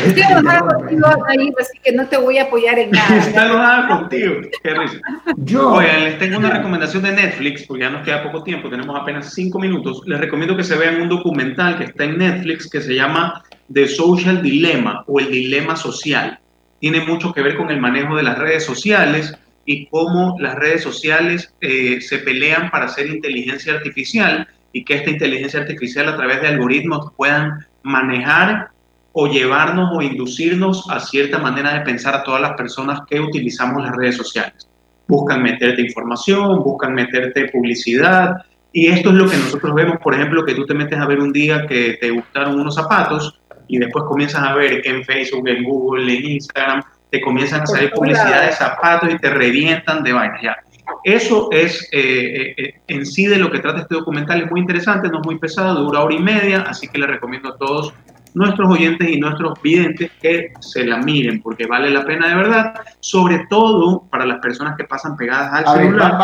Estoy 0.06 0.22
enojada 0.22 0.60
contigo, 0.60 1.06
ahí, 1.26 1.52
así 1.60 1.78
que 1.82 1.92
no 1.92 2.06
te 2.06 2.16
voy 2.16 2.38
a 2.38 2.44
apoyar 2.44 2.78
en 2.78 2.92
nada. 2.92 3.16
Está 3.16 3.46
enojada 3.46 3.88
contigo. 3.88 4.34
Qué 4.62 4.70
risa. 4.70 5.00
Yo. 5.38 5.72
Oigan, 5.72 6.04
les 6.04 6.18
tengo 6.20 6.38
una 6.38 6.50
recomendación 6.50 7.02
de 7.02 7.12
Netflix, 7.12 7.64
porque 7.66 7.82
ya 7.82 7.90
nos 7.90 8.04
queda 8.04 8.22
poco 8.22 8.44
tiempo, 8.44 8.70
tenemos 8.70 8.96
apenas 9.00 9.34
cinco 9.34 9.58
minutos. 9.58 10.02
Les 10.06 10.20
recomiendo 10.20 10.56
que 10.56 10.62
se 10.62 10.76
vean 10.76 11.02
un 11.02 11.08
documental 11.08 11.76
que 11.76 11.84
está 11.84 12.04
en 12.04 12.18
Netflix 12.18 12.70
que 12.70 12.80
se 12.80 12.94
llama 12.94 13.42
The 13.72 13.88
Social 13.88 14.42
Dilemma 14.42 15.02
o 15.08 15.18
el 15.18 15.32
Dilema 15.32 15.74
Social. 15.74 16.38
Tiene 16.78 17.00
mucho 17.00 17.32
que 17.32 17.42
ver 17.42 17.56
con 17.56 17.70
el 17.70 17.80
manejo 17.80 18.14
de 18.14 18.22
las 18.22 18.38
redes 18.38 18.64
sociales 18.64 19.36
y 19.66 19.86
cómo 19.86 20.36
las 20.38 20.54
redes 20.54 20.82
sociales 20.82 21.52
eh, 21.60 22.00
se 22.00 22.18
pelean 22.18 22.70
para 22.70 22.84
hacer 22.84 23.08
inteligencia 23.08 23.74
artificial 23.74 24.46
y 24.72 24.84
que 24.84 24.94
esta 24.94 25.10
inteligencia 25.10 25.60
artificial 25.60 26.08
a 26.08 26.16
través 26.16 26.42
de 26.42 26.48
algoritmos 26.48 27.12
puedan 27.16 27.66
manejar 27.85 28.70
o 29.12 29.28
llevarnos 29.28 29.91
o 29.95 30.03
inducirnos 30.03 30.91
a 30.91 30.99
cierta 30.99 31.39
manera 31.39 31.74
de 31.74 31.80
pensar 31.80 32.14
a 32.14 32.24
todas 32.24 32.41
las 32.41 32.55
personas 32.55 33.01
que 33.09 33.20
utilizamos 33.20 33.82
las 33.85 33.95
redes 33.95 34.16
sociales. 34.16 34.68
Buscan 35.07 35.43
meterte 35.43 35.82
información, 35.82 36.62
buscan 36.64 36.95
meterte 36.95 37.49
publicidad, 37.51 38.45
y 38.76 38.89
esto 38.89 39.11
es 39.11 39.14
lo 39.14 39.30
que 39.30 39.37
nosotros 39.37 39.72
vemos, 39.72 39.99
por 40.03 40.14
ejemplo, 40.14 40.45
que 40.45 40.55
tú 40.55 40.66
te 40.66 40.74
metes 40.74 40.99
a 40.99 41.07
ver 41.07 41.20
un 41.20 41.32
día 41.32 41.64
que 41.64 41.97
te 42.01 42.11
gustaron 42.11 42.59
unos 42.59 42.74
zapatos 42.74 43.41
y 43.68 43.78
después 43.78 44.05
comienzas 44.09 44.43
a 44.43 44.53
ver 44.55 44.82
en 44.85 45.05
Facebook, 45.05 45.47
en 45.49 45.62
Google, 45.62 46.12
en 46.12 46.24
Instagram, 46.32 46.82
te 47.09 47.20
comienzan 47.20 47.62
a 47.62 47.66
salir 47.66 47.93
publicidad 47.93 48.45
de 48.45 48.53
zapatos 48.53 49.14
y 49.14 49.18
te 49.18 49.30
revientan 49.30 50.03
de 50.03 50.12
vainas. 50.12 50.43
Ya. 50.43 50.57
Eso 51.03 51.49
es 51.51 51.89
eh, 51.93 52.55
eh, 52.57 52.80
en 52.89 53.07
sí 53.07 53.26
de 53.26 53.39
lo 53.39 53.51
que 53.51 53.59
trata 53.59 53.80
este 53.80 53.95
documental. 53.95 54.43
Es 54.43 54.51
muy 54.51 54.61
interesante, 54.61 55.09
no 55.09 55.20
es 55.20 55.26
muy 55.26 55.39
pesado, 55.39 55.82
dura 55.82 56.01
hora 56.01 56.14
y 56.14 56.20
media, 56.20 56.62
así 56.62 56.89
que 56.89 56.99
le 56.99 57.07
recomiendo 57.07 57.51
a 57.51 57.57
todos 57.57 57.93
nuestros 58.35 58.68
oyentes 58.68 59.09
y 59.09 59.18
nuestros 59.18 59.61
videntes 59.62 60.11
que 60.20 60.53
se 60.61 60.85
la 60.85 60.99
miren, 60.99 61.41
porque 61.41 61.66
vale 61.66 61.91
la 61.91 62.05
pena 62.05 62.28
de 62.28 62.35
verdad, 62.35 62.74
sobre 63.01 63.47
todo 63.49 64.05
para 64.11 64.26
las 64.26 64.41
personas 64.41 64.76
que 64.76 64.85
pasan 64.85 65.16
pegadas 65.16 65.53
al 65.53 65.76
celular, 65.76 66.18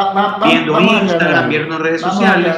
viendo 0.45 0.81
Instagram, 0.81 1.49
viendo 1.49 1.79
redes 1.79 2.01
sociales 2.01 2.57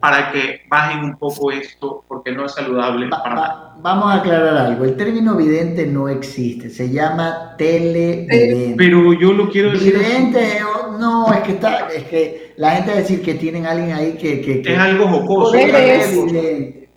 para 0.00 0.32
que 0.32 0.62
bajen 0.68 1.04
un 1.04 1.16
poco 1.16 1.50
esto, 1.50 2.04
porque 2.06 2.32
no 2.32 2.46
es 2.46 2.52
saludable 2.52 3.08
para 3.08 3.74
Vamos 3.82 4.06
a 4.10 4.14
aclarar 4.16 4.56
algo. 4.56 4.84
El 4.84 4.96
término 4.96 5.36
vidente 5.36 5.86
no 5.86 6.08
existe, 6.08 6.70
se 6.70 6.90
llama 6.90 7.54
televidente. 7.56 8.74
Pero 8.76 9.12
yo 9.12 9.32
lo 9.32 9.48
quiero 9.50 9.70
decir. 9.70 9.94
Vidente, 9.94 10.60
no, 10.98 11.32
es 11.32 11.40
que 11.40 11.52
está, 11.52 11.88
es 11.88 12.04
que 12.04 12.54
la 12.56 12.70
gente 12.70 12.90
va 12.90 12.96
a 12.96 13.00
decir 13.00 13.22
que 13.22 13.34
tienen 13.34 13.66
a 13.66 13.72
alguien 13.72 13.92
ahí 13.92 14.12
que. 14.14 14.40
que, 14.40 14.62
es 14.64 14.78
algo 14.78 15.06
jocoso. 15.08 15.56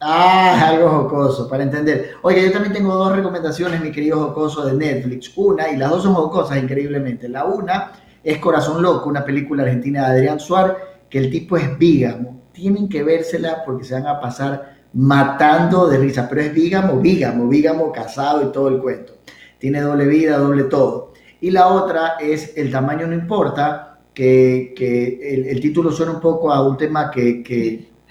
Ah, 0.02 0.54
es 0.56 0.64
algo 0.64 0.90
jocoso, 0.90 1.50
para 1.50 1.64
entender. 1.64 2.12
Oye, 2.22 2.42
yo 2.42 2.54
también 2.54 2.74
tengo 2.74 2.96
dos 2.96 3.14
recomendaciones, 3.14 3.82
mi 3.82 3.92
querido 3.92 4.18
jocoso 4.28 4.66
de 4.66 4.74
Netflix. 4.74 5.32
Una, 5.36 5.70
y 5.70 5.76
las 5.76 5.90
dos 5.90 6.04
son 6.04 6.14
jocosas 6.14 6.58
increíblemente. 6.58 7.28
La 7.28 7.44
una 7.44 7.92
es 8.24 8.38
Corazón 8.38 8.82
Loco, 8.82 9.10
una 9.10 9.26
película 9.26 9.64
argentina 9.64 10.10
de 10.10 10.18
Adrián 10.18 10.40
Suárez, 10.40 10.78
que 11.10 11.20
el 11.20 11.30
tipo 11.30 11.58
es 11.58 11.78
vígamo 11.78 12.39
tienen 12.60 12.90
que 12.90 13.04
vérsela 13.04 13.64
porque 13.66 13.84
se 13.84 13.94
van 13.94 14.08
a 14.08 14.20
pasar 14.20 14.78
matando 14.94 15.88
de 15.88 15.98
risa, 15.98 16.28
pero 16.28 16.42
es 16.42 16.54
vígamo, 16.54 17.00
vígamo, 17.00 17.48
vígamo 17.48 17.92
casado 17.92 18.44
y 18.44 18.52
todo 18.52 18.68
el 18.68 18.80
cuento. 18.80 19.14
Tiene 19.58 19.82
doble 19.82 20.06
vida, 20.06 20.38
doble 20.38 20.64
todo. 20.64 21.14
Y 21.42 21.52
la 21.52 21.68
otra 21.68 22.16
es 22.20 22.58
El 22.58 22.72
tamaño 22.72 23.08
no 23.08 23.14
importa, 23.14 23.90
que, 24.14 25.48
el, 25.50 25.62
título 25.62 25.92
suena 25.92 26.14
un 26.14 26.20
poco 26.20 26.52
a 26.52 26.68
un 26.68 26.76
tema 26.76 27.10
que, 27.10 27.42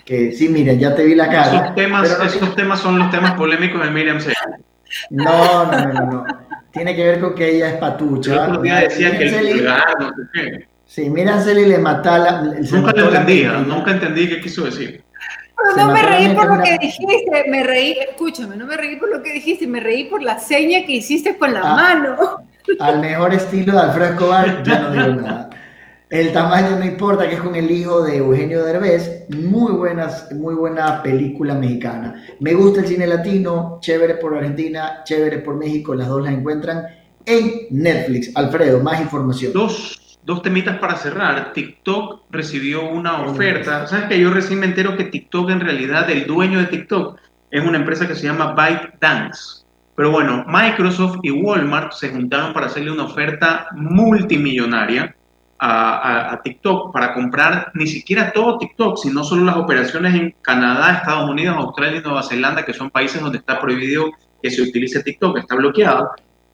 que, 0.04 0.32
sí, 0.32 0.48
miren, 0.48 0.78
ya 0.78 0.94
te 0.94 1.04
vi 1.04 1.14
la 1.14 1.28
cara. 1.28 1.64
Esos 1.64 1.74
temas, 1.74 2.34
esos 2.34 2.56
temas 2.56 2.80
son 2.80 2.98
los 2.98 3.10
temas 3.10 3.32
polémicos 3.34 3.84
de 3.84 3.90
Miriam 3.90 4.20
C. 4.20 4.32
No, 5.10 5.66
no, 5.70 5.92
no, 5.92 6.06
no. 6.06 6.24
Tiene 6.70 6.96
que 6.96 7.04
ver 7.04 7.20
con 7.20 7.34
que 7.34 7.56
ella 7.56 7.70
es 7.70 7.74
patucha. 7.74 8.46
El 8.46 8.62
decía 8.62 9.18
que 9.18 9.24
el 9.24 9.64
no 9.64 10.08
sé 10.08 10.22
qué. 10.32 10.68
Sí, 10.88 11.10
mira, 11.10 11.38
Celi 11.42 11.66
le 11.66 11.76
mata 11.76 12.16
la. 12.18 12.42
Nunca 12.42 12.92
lo 12.92 13.08
entendí, 13.08 13.44
nunca 13.66 13.90
entendí 13.90 14.26
qué 14.26 14.40
quiso 14.40 14.64
decir. 14.64 15.04
no 15.76 15.92
me 15.92 16.02
reí 16.02 16.34
por 16.34 16.56
lo 16.56 16.62
que 16.62 16.78
dijiste, 16.78 17.44
me 17.50 17.62
reí, 17.62 17.94
escúchame, 18.08 18.56
no 18.56 18.66
me 18.66 18.74
reí 18.74 18.96
por 18.96 19.10
lo 19.10 19.22
que 19.22 19.34
dijiste, 19.34 19.66
me 19.66 19.80
reí 19.80 20.04
por 20.04 20.22
la 20.22 20.38
seña 20.38 20.86
que 20.86 20.92
hiciste 20.92 21.36
con 21.36 21.52
la 21.52 21.60
ah, 21.60 21.74
mano. 21.74 22.16
Al 22.80 23.00
mejor 23.00 23.34
estilo 23.34 23.74
de 23.74 23.80
Alfredo 23.80 24.12
Escobar, 24.14 24.62
ya 24.62 24.78
no 24.78 24.90
digo 24.92 25.20
nada. 25.20 25.50
El 26.08 26.32
tamaño 26.32 26.78
no 26.78 26.86
importa, 26.86 27.28
que 27.28 27.34
es 27.34 27.40
con 27.42 27.54
el 27.54 27.70
hijo 27.70 28.00
de 28.00 28.16
Eugenio 28.16 28.64
Derbez. 28.64 29.26
Muy, 29.28 29.72
buenas, 29.72 30.32
muy 30.32 30.54
buena 30.54 31.02
película 31.02 31.54
mexicana. 31.54 32.24
Me 32.40 32.54
gusta 32.54 32.80
el 32.80 32.86
cine 32.86 33.06
latino, 33.06 33.78
chévere 33.82 34.14
por 34.14 34.34
Argentina, 34.34 35.02
chévere 35.04 35.40
por 35.40 35.56
México. 35.56 35.94
Las 35.94 36.08
dos 36.08 36.24
las 36.24 36.32
encuentran 36.32 36.86
en 37.26 37.66
Netflix. 37.72 38.34
Alfredo, 38.34 38.80
más 38.80 39.02
información. 39.02 39.52
Dos 39.52 40.07
Dos 40.28 40.42
temitas 40.42 40.76
para 40.76 40.94
cerrar. 40.96 41.54
TikTok 41.54 42.24
recibió 42.28 42.86
una 42.86 43.22
oferta. 43.22 43.86
¿Sabes 43.86 44.08
que 44.08 44.20
yo 44.20 44.30
recién 44.30 44.60
me 44.60 44.66
entero 44.66 44.94
que 44.94 45.04
TikTok 45.04 45.48
en 45.48 45.60
realidad, 45.60 46.10
el 46.10 46.26
dueño 46.26 46.58
de 46.58 46.66
TikTok, 46.66 47.18
es 47.50 47.64
una 47.64 47.78
empresa 47.78 48.06
que 48.06 48.14
se 48.14 48.26
llama 48.26 48.52
ByteDance? 48.52 49.64
Pero 49.96 50.10
bueno, 50.10 50.44
Microsoft 50.46 51.20
y 51.22 51.30
Walmart 51.30 51.92
se 51.92 52.10
juntaron 52.10 52.52
para 52.52 52.66
hacerle 52.66 52.90
una 52.90 53.04
oferta 53.04 53.68
multimillonaria 53.72 55.16
a, 55.58 56.38
TikTok 56.44 56.92
para 56.92 57.14
comprar 57.14 57.72
ni 57.72 57.86
siquiera 57.86 58.30
todo 58.30 58.58
TikTok, 58.58 58.98
sino 58.98 59.24
solo 59.24 59.46
las 59.46 59.56
operaciones 59.56 60.14
en 60.14 60.34
Canadá, 60.42 60.98
Estados 60.98 61.30
Unidos, 61.30 61.56
Australia 61.56 62.00
y 62.00 62.02
Nueva 62.02 62.22
Zelanda, 62.22 62.66
que 62.66 62.74
son 62.74 62.90
países 62.90 63.22
donde 63.22 63.38
está 63.38 63.58
prohibido 63.58 64.10
que 64.42 64.50
se 64.50 64.60
utilice 64.60 65.02
TikTok, 65.02 65.38
está 65.38 65.54
bloqueado. 65.54 66.10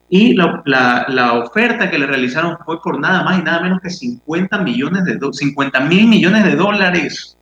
Y 0.07 0.35
la, 0.35 0.61
la, 1.07 1.33
oferta 1.33 1.89
que 1.89 1.97
le 1.97 2.05
realizaron 2.05 2.57
fue 2.63 2.79
por 2.81 2.99
nada 2.99 3.23
más 3.23 3.39
y 3.39 3.43
nada 3.43 3.61
menos 3.61 3.79
que 3.81 3.89
50 3.89 4.59
millones 4.59 5.03
de 5.03 5.17
50 5.31 5.79
mil 5.81 6.07
millones 6.07 6.43
de 6.43 6.55
dólares. 6.55 7.37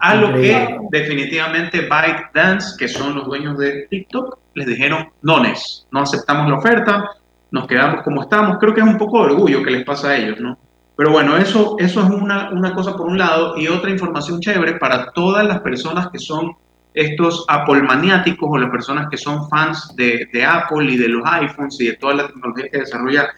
A 0.00 0.14
lo 0.14 0.32
que 0.32 0.78
definitivamente 0.90 1.88
ByteDance, 1.88 2.76
que 2.78 2.88
son 2.88 3.14
los 3.14 3.26
dueños 3.26 3.58
de 3.58 3.86
TikTok, 3.90 4.38
les 4.54 4.66
dijeron, 4.66 5.08
no, 5.22 5.42
no 5.90 6.00
aceptamos 6.00 6.48
la 6.48 6.58
oferta, 6.58 7.10
nos 7.50 7.66
quedamos 7.66 8.02
como 8.02 8.22
estamos. 8.22 8.58
Creo 8.58 8.74
que 8.74 8.80
es 8.80 8.86
un 8.86 8.98
poco 8.98 9.18
de 9.18 9.32
orgullo 9.32 9.62
que 9.62 9.70
les 9.70 9.84
pasa 9.84 10.10
a 10.10 10.16
ellos, 10.16 10.40
¿no? 10.40 10.58
Pero 10.96 11.12
bueno, 11.12 11.36
eso, 11.36 11.76
eso 11.78 12.02
es 12.02 12.10
una, 12.10 12.50
una 12.50 12.74
cosa 12.74 12.96
por 12.96 13.06
un 13.06 13.18
lado 13.18 13.56
y 13.56 13.68
otra 13.68 13.90
información 13.90 14.40
chévere 14.40 14.78
para 14.78 15.12
todas 15.12 15.46
las 15.46 15.60
personas 15.60 16.08
que 16.08 16.18
son 16.18 16.56
estos 16.94 17.44
Apple 17.48 17.82
maniáticos 17.82 18.48
o 18.50 18.58
las 18.58 18.70
personas 18.70 19.08
que 19.10 19.16
son 19.16 19.48
fans 19.48 19.94
de, 19.96 20.28
Apple 20.44 20.92
y 20.92 20.96
de 20.96 21.08
los 21.08 21.22
iPhones 21.24 21.80
y 21.80 21.86
de 21.86 21.92
toda 21.94 22.14
la 22.14 22.26
tecnología 22.26 22.68
que 22.70 22.78
desarrolla 22.78 23.28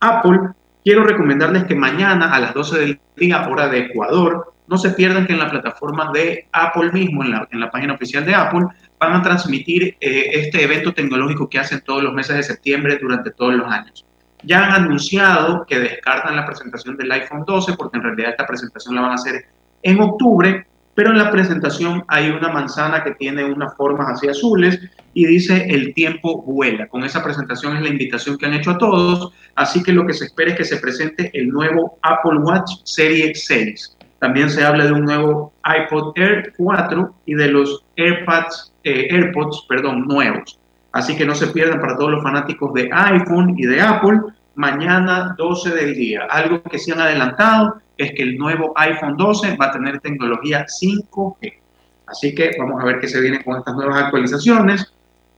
Apple, 0.00 0.38
quiero 0.84 1.04
recomendarles 1.04 1.64
que 1.64 1.74
mañana 1.74 2.32
a 2.32 2.38
las 2.38 2.54
12 2.54 2.78
del 2.78 3.00
día, 3.16 3.48
hora 3.48 3.68
de 3.68 3.80
Ecuador, 3.80 4.52
no 4.68 4.76
se 4.76 4.90
pierdan 4.90 5.26
que 5.26 5.32
en 5.32 5.38
la 5.38 5.50
plataforma 5.50 6.12
de 6.12 6.46
Apple 6.52 6.92
mismo, 6.92 7.24
en 7.24 7.30
la, 7.32 7.48
en 7.50 7.60
la 7.60 7.70
página 7.70 7.94
oficial 7.94 8.24
de 8.24 8.34
Apple, 8.34 8.66
van 8.98 9.14
a 9.14 9.22
transmitir 9.22 9.96
eh, 10.00 10.30
este 10.34 10.62
evento 10.62 10.92
tecnológico 10.92 11.48
que 11.48 11.58
hacen 11.58 11.80
todos 11.84 12.02
los 12.02 12.12
meses 12.12 12.36
de 12.36 12.42
septiembre 12.42 12.98
durante 13.00 13.30
todos 13.30 13.54
los 13.54 13.70
años. 13.70 14.04
ya 14.44 14.66
han 14.66 14.84
anunciado 14.84 15.66
que 15.66 15.80
descartan 15.80 16.36
la 16.36 16.46
presentación 16.46 16.96
del 16.96 17.10
iPhone 17.10 17.44
12 17.44 17.74
porque 17.76 17.96
en 17.96 18.04
realidad 18.04 18.30
esta 18.30 18.46
presentación 18.46 18.94
la 18.94 19.00
van 19.00 19.10
a 19.12 19.14
hacer 19.14 19.46
en 19.82 20.00
octubre, 20.00 20.66
pero 20.98 21.12
en 21.12 21.18
la 21.18 21.30
presentación 21.30 22.02
hay 22.08 22.28
una 22.28 22.48
manzana 22.48 23.04
que 23.04 23.12
tiene 23.12 23.44
unas 23.44 23.76
formas 23.76 24.08
así 24.08 24.26
azules 24.26 24.80
y 25.14 25.26
dice 25.26 25.66
el 25.68 25.94
tiempo 25.94 26.42
vuela. 26.42 26.88
Con 26.88 27.04
esa 27.04 27.22
presentación 27.22 27.76
es 27.76 27.82
la 27.82 27.88
invitación 27.90 28.36
que 28.36 28.46
han 28.46 28.54
hecho 28.54 28.72
a 28.72 28.78
todos, 28.78 29.32
así 29.54 29.80
que 29.84 29.92
lo 29.92 30.04
que 30.04 30.12
se 30.12 30.24
espera 30.24 30.50
es 30.50 30.56
que 30.56 30.64
se 30.64 30.78
presente 30.78 31.30
el 31.34 31.50
nuevo 31.50 32.00
Apple 32.02 32.40
Watch 32.40 32.78
Serie 32.82 33.32
6. 33.32 33.96
También 34.18 34.50
se 34.50 34.64
habla 34.64 34.86
de 34.86 34.92
un 34.92 35.04
nuevo 35.04 35.52
iPod 35.64 36.18
Air 36.18 36.52
4 36.56 37.14
y 37.26 37.34
de 37.34 37.46
los 37.46 37.84
AirPods, 37.96 38.72
eh, 38.82 39.06
AirPods 39.08 39.66
perdón, 39.68 40.04
nuevos. 40.08 40.58
Así 40.90 41.16
que 41.16 41.24
no 41.24 41.36
se 41.36 41.46
pierdan 41.46 41.80
para 41.80 41.96
todos 41.96 42.10
los 42.10 42.24
fanáticos 42.24 42.74
de 42.74 42.90
iPhone 42.92 43.54
y 43.56 43.66
de 43.66 43.80
Apple, 43.80 44.18
mañana 44.58 45.36
12 45.38 45.70
del 45.70 45.94
día. 45.94 46.26
Algo 46.28 46.60
que 46.62 46.78
se 46.78 46.92
han 46.92 47.00
adelantado 47.00 47.80
es 47.96 48.12
que 48.12 48.24
el 48.24 48.36
nuevo 48.36 48.72
iPhone 48.76 49.16
12 49.16 49.56
va 49.56 49.66
a 49.66 49.70
tener 49.70 50.00
tecnología 50.00 50.66
5G. 50.66 51.54
Así 52.08 52.34
que 52.34 52.50
vamos 52.58 52.82
a 52.82 52.84
ver 52.84 52.98
qué 52.98 53.06
se 53.08 53.20
viene 53.20 53.42
con 53.44 53.58
estas 53.58 53.74
nuevas 53.76 54.02
actualizaciones. 54.02 54.92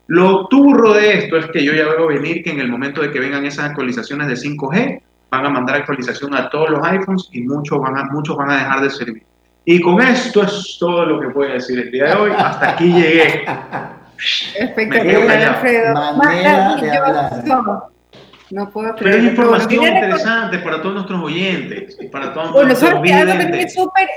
Lo 0.06 0.46
turro 0.48 0.94
de 0.94 1.18
esto 1.18 1.36
es 1.36 1.46
que 1.46 1.62
yo 1.62 1.74
ya 1.74 1.84
veo 1.84 2.06
venir 2.08 2.42
que 2.42 2.50
en 2.50 2.60
el 2.60 2.68
momento 2.68 3.02
de 3.02 3.10
que 3.10 3.20
vengan 3.20 3.44
esas 3.44 3.66
actualizaciones 3.66 4.26
de 4.26 4.34
5G, 4.34 5.02
van 5.30 5.46
a 5.46 5.50
mandar 5.50 5.76
actualización 5.76 6.34
a 6.34 6.48
todos 6.48 6.70
los 6.70 6.84
iPhones 6.84 7.28
y 7.32 7.42
muchos 7.42 7.78
van 7.78 7.98
a, 7.98 8.04
muchos 8.04 8.36
van 8.36 8.50
a 8.50 8.56
dejar 8.56 8.80
de 8.80 8.90
servir. 8.90 9.22
Y 9.66 9.80
con 9.82 10.00
esto 10.00 10.42
es 10.42 10.78
todo 10.80 11.04
lo 11.04 11.20
que 11.20 11.28
puedo 11.28 11.52
decir 11.52 11.78
el 11.78 11.90
día 11.90 12.06
de 12.06 12.14
hoy. 12.14 12.32
Hasta 12.36 12.70
aquí 12.70 12.90
llegué. 12.90 13.44
Espectacular, 14.58 15.42
Alfredo. 15.42 15.94
No 18.50 18.70
puedo 18.70 18.94
creer. 18.94 19.16
Pero 19.16 19.24
es 19.24 19.32
información 19.32 19.86
interesante 19.86 20.58
para 20.58 20.82
todos 20.82 20.94
nuestros 20.94 21.22
oyentes. 21.22 21.96
Para 22.10 22.32
todos 22.32 22.52
bueno, 22.52 22.74
¿sabes 22.74 23.00
que 23.02 23.12
algo 23.12 23.32
también 23.32 23.70
súper. 23.70 24.08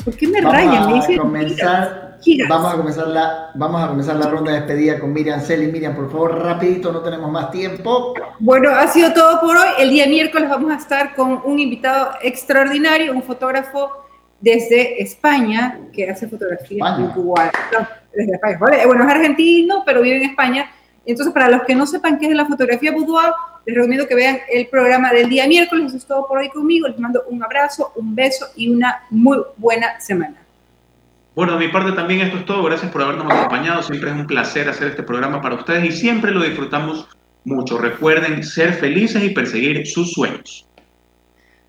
¿Por 0.05 0.15
qué 0.15 0.27
me 0.27 0.39
rayan? 0.39 0.87
Me 0.87 1.17
comenzar, 1.17 2.17
vamos, 2.47 2.73
a 2.73 2.77
comenzar 2.77 3.07
la, 3.07 3.51
vamos 3.55 3.83
a 3.83 3.89
comenzar 3.89 4.15
la 4.15 4.29
ronda 4.29 4.53
de 4.53 4.59
despedida 4.59 4.99
con 4.99 5.11
Miriam 5.11 5.41
Celi. 5.41 5.69
Miriam, 5.69 5.95
por 5.95 6.09
favor, 6.09 6.41
rapidito, 6.41 6.93
no 6.93 7.01
tenemos 7.01 7.29
más 7.29 7.51
tiempo. 7.51 8.13
Bueno, 8.39 8.69
ha 8.69 8.87
sido 8.87 9.11
todo 9.11 9.41
por 9.41 9.57
hoy. 9.57 9.67
El 9.79 9.89
día 9.89 10.07
miércoles 10.07 10.49
vamos 10.49 10.71
a 10.71 10.77
estar 10.77 11.13
con 11.13 11.41
un 11.43 11.59
invitado 11.59 12.11
extraordinario, 12.21 13.11
un 13.11 13.23
fotógrafo 13.23 14.05
desde 14.39 15.01
España 15.01 15.79
que 15.91 16.09
hace 16.09 16.27
fotografía 16.27 16.95
en 16.97 17.07
Cuba. 17.07 17.51
desde 18.15 18.33
España. 18.33 18.57
Bueno, 18.85 19.03
es 19.03 19.09
argentino, 19.09 19.83
pero 19.85 20.01
vive 20.01 20.17
en 20.17 20.29
España 20.29 20.69
entonces, 21.11 21.33
para 21.33 21.49
los 21.49 21.63
que 21.63 21.75
no 21.75 21.87
sepan 21.87 22.19
qué 22.19 22.27
es 22.27 22.35
la 22.35 22.45
fotografía 22.45 22.91
boudoir, 22.91 23.31
les 23.65 23.75
recomiendo 23.75 24.07
que 24.07 24.15
vean 24.15 24.39
el 24.51 24.67
programa 24.67 25.11
del 25.11 25.29
día 25.29 25.47
miércoles. 25.47 25.87
Eso 25.87 25.97
es 25.97 26.05
todo 26.05 26.27
por 26.27 26.37
hoy 26.37 26.49
conmigo. 26.49 26.87
Les 26.87 26.99
mando 26.99 27.23
un 27.29 27.43
abrazo, 27.43 27.91
un 27.95 28.15
beso 28.15 28.47
y 28.55 28.69
una 28.69 29.03
muy 29.09 29.37
buena 29.57 29.99
semana. 29.99 30.35
Bueno, 31.35 31.53
de 31.57 31.67
mi 31.67 31.71
parte 31.71 31.91
también 31.91 32.21
esto 32.21 32.37
es 32.37 32.45
todo. 32.45 32.63
Gracias 32.63 32.91
por 32.91 33.03
habernos 33.03 33.31
acompañado. 33.31 33.83
Siempre 33.83 34.09
es 34.09 34.15
un 34.15 34.25
placer 34.25 34.67
hacer 34.69 34.87
este 34.87 35.03
programa 35.03 35.41
para 35.41 35.55
ustedes 35.55 35.85
y 35.85 35.91
siempre 35.91 36.31
lo 36.31 36.41
disfrutamos 36.41 37.07
mucho. 37.43 37.77
Recuerden 37.77 38.43
ser 38.43 38.73
felices 38.73 39.23
y 39.23 39.29
perseguir 39.29 39.85
sus 39.85 40.13
sueños. 40.13 40.67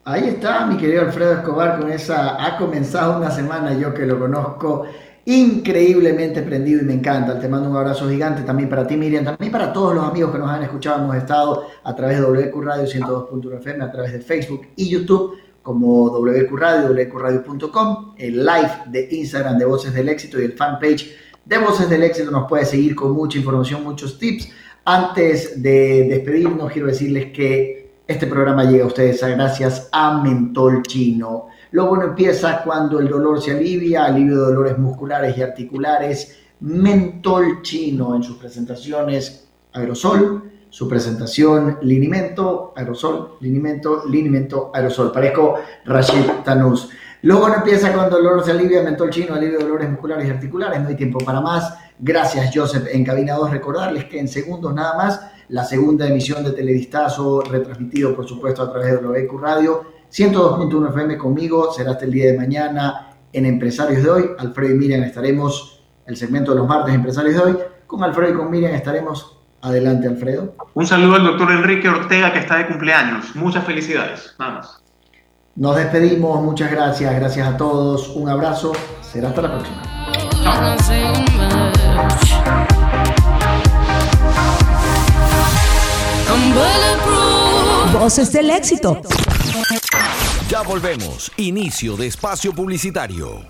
Ahí 0.05 0.26
está 0.26 0.64
mi 0.64 0.78
querido 0.78 1.03
Alfredo 1.03 1.34
Escobar 1.34 1.78
con 1.78 1.93
esa, 1.93 2.43
ha 2.43 2.57
comenzado 2.57 3.18
una 3.18 3.30
semana 3.30 3.74
yo 3.74 3.93
que 3.93 4.07
lo 4.07 4.18
conozco 4.18 4.86
increíblemente 5.29 6.41
prendido 6.41 6.81
y 6.81 6.85
me 6.87 6.95
encanta. 6.95 7.39
Te 7.39 7.51
mando 7.51 7.68
un 7.68 7.76
abrazo 7.76 8.09
gigante 8.09 8.43
también 8.43 8.70
para 8.70 8.87
ti, 8.87 8.97
Miriam, 8.97 9.26
también 9.26 9.53
para 9.53 9.74
todos 9.74 9.95
los 9.95 10.03
amigos 10.03 10.33
que 10.33 10.39
nos 10.39 10.49
han 10.49 10.62
escuchado. 10.62 11.05
Hemos 11.05 11.16
estado 11.16 11.66
a 11.85 11.95
través 11.95 12.16
de 12.18 12.24
WQ 12.24 12.62
Radio 12.62 12.87
102.fm, 12.87 13.85
a 13.85 13.93
través 13.93 14.14
de 14.14 14.20
Facebook 14.20 14.68
y 14.74 14.89
YouTube 14.89 15.37
como 15.61 16.09
WQ 16.09 16.57
Radio, 16.57 16.89
WQRadio.com, 16.95 18.14
el 18.16 18.39
live 18.39 18.70
de 18.87 19.07
Instagram 19.11 19.59
de 19.59 19.66
Voces 19.66 19.93
del 19.93 20.09
Éxito 20.09 20.41
y 20.41 20.45
el 20.45 20.53
fanpage 20.53 21.14
de 21.45 21.59
Voces 21.59 21.91
del 21.91 22.05
Éxito 22.05 22.31
nos 22.31 22.49
puede 22.49 22.64
seguir 22.64 22.95
con 22.95 23.12
mucha 23.12 23.37
información, 23.37 23.85
muchos 23.85 24.18
tips. 24.18 24.51
Antes 24.87 25.62
de 25.62 26.07
despedirnos, 26.09 26.72
quiero 26.72 26.89
decirles 26.89 27.33
que 27.35 27.91
este 28.07 28.26
programa 28.26 28.64
llega 28.64 28.85
a 28.85 28.87
ustedes 28.87 29.20
gracias 29.20 29.91
a 29.93 30.22
Mentol 30.22 30.83
Chino 30.85 31.49
lo 31.70 31.86
bueno 31.86 32.04
empieza 32.04 32.62
cuando 32.62 32.98
el 32.98 33.08
dolor 33.08 33.42
se 33.42 33.50
alivia, 33.50 34.06
alivio 34.06 34.36
de 34.36 34.42
dolores 34.42 34.78
musculares 34.78 35.36
y 35.36 35.42
articulares. 35.42 36.38
Mentol 36.60 37.62
chino 37.62 38.16
en 38.16 38.22
sus 38.22 38.36
presentaciones 38.36 39.48
aerosol, 39.72 40.50
su 40.70 40.88
presentación 40.88 41.78
linimento, 41.82 42.72
aerosol, 42.74 43.36
linimento, 43.40 44.04
linimento, 44.08 44.70
aerosol. 44.74 45.12
Parezco 45.12 45.56
Rashid 45.84 46.24
Tanús. 46.44 46.88
Lo 47.22 47.40
bueno 47.40 47.56
empieza 47.56 47.92
cuando 47.92 48.16
el 48.16 48.24
dolor 48.24 48.44
se 48.44 48.52
alivia, 48.52 48.82
mentol 48.82 49.10
chino, 49.10 49.34
alivio 49.34 49.58
de 49.58 49.64
dolores 49.64 49.90
musculares 49.90 50.26
y 50.26 50.30
articulares. 50.30 50.80
No 50.80 50.88
hay 50.88 50.96
tiempo 50.96 51.18
para 51.18 51.40
más. 51.40 51.74
Gracias, 51.98 52.50
Joseph. 52.54 52.86
En 52.92 53.04
cabina 53.04 53.34
2, 53.34 53.50
recordarles 53.50 54.04
que 54.04 54.20
en 54.20 54.28
segundos 54.28 54.72
nada 54.72 54.96
más, 54.96 55.20
la 55.48 55.64
segunda 55.64 56.06
emisión 56.06 56.44
de 56.44 56.52
Televistazo, 56.52 57.42
retransmitido 57.42 58.14
por 58.14 58.26
supuesto 58.26 58.62
a 58.62 58.70
través 58.70 58.92
de 58.92 59.06
WQ 59.06 59.38
Radio 59.38 59.97
102.1 60.11 60.88
FM 60.90 61.18
conmigo, 61.18 61.72
será 61.72 61.92
hasta 61.92 62.04
el 62.04 62.12
día 62.12 62.32
de 62.32 62.38
mañana 62.38 63.16
en 63.32 63.46
Empresarios 63.46 64.02
de 64.02 64.11
hoy. 64.11 64.30
Alfredo 64.38 64.74
y 64.74 64.78
Miriam 64.78 65.02
estaremos, 65.02 65.82
el 66.06 66.16
segmento 66.16 66.52
de 66.52 66.59
los 66.59 66.68
martes 66.68 66.94
Empresarios 66.94 67.34
de 67.34 67.40
hoy. 67.40 67.59
Con 67.86 68.02
Alfredo 68.02 68.32
y 68.32 68.36
con 68.36 68.50
Miriam 68.50 68.74
estaremos. 68.74 69.38
Adelante, 69.61 70.06
Alfredo. 70.06 70.54
Un 70.74 70.86
saludo 70.86 71.16
al 71.16 71.24
doctor 71.24 71.50
Enrique 71.50 71.88
Ortega 71.88 72.32
que 72.32 72.38
está 72.38 72.59
de 72.59 72.68
cumpleaños. 72.68 73.34
Muchas 73.34 73.64
felicidades. 73.64 74.34
Nada 74.38 74.52
más. 74.52 74.82
Nos 75.56 75.74
despedimos. 75.74 76.42
Muchas 76.42 76.70
gracias. 76.70 77.14
Gracias 77.16 77.48
a 77.48 77.56
todos. 77.56 78.09
Un 78.11 78.28
abrazo. 78.28 78.72
Será 79.02 79.30
hasta 79.30 79.42
la 79.42 79.50
próxima. 79.50 79.82
Voces 87.98 88.32
del 88.32 88.50
éxito. 88.50 89.00
Ya 90.49 90.62
volvemos. 90.62 91.30
Inicio 91.36 91.96
de 91.99 92.07
espacio 92.07 92.55
publicitario. 92.55 93.42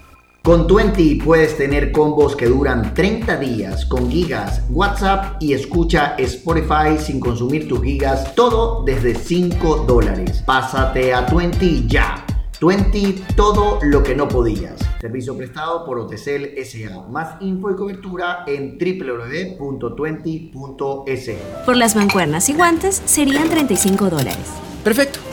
Con 0.42 0.66
Twenty 0.66 1.14
puedes 1.14 1.56
tener 1.56 1.92
combos 1.92 2.34
que 2.34 2.46
duran 2.46 2.92
30 2.92 3.36
días 3.36 3.84
con 3.84 4.10
gigas, 4.10 4.62
WhatsApp 4.70 5.40
y 5.40 5.52
escucha 5.52 6.16
Spotify 6.18 6.98
sin 6.98 7.20
consumir 7.20 7.68
tus 7.68 7.84
gigas, 7.84 8.34
todo 8.34 8.82
desde 8.84 9.14
5 9.14 9.84
dólares. 9.86 10.42
Pásate 10.44 11.14
a 11.14 11.24
Twenty 11.24 11.86
ya. 11.86 12.26
Twenty, 12.58 13.24
todo 13.36 13.78
lo 13.82 14.02
que 14.02 14.16
no 14.16 14.26
podías. 14.26 14.80
Servicio 15.00 15.36
prestado 15.36 15.86
por 15.86 16.00
Otecel 16.00 16.56
SA. 16.64 17.06
Más 17.08 17.40
info 17.40 17.70
y 17.70 17.76
cobertura 17.76 18.42
en 18.48 18.76
www.twenty.es. 18.76 21.30
Por 21.64 21.76
las 21.76 21.94
mancuernas 21.94 22.48
y 22.48 22.54
guantes 22.54 23.02
serían 23.04 23.48
35 23.48 24.10
dólares. 24.10 24.48
Perfecto. 24.82 25.27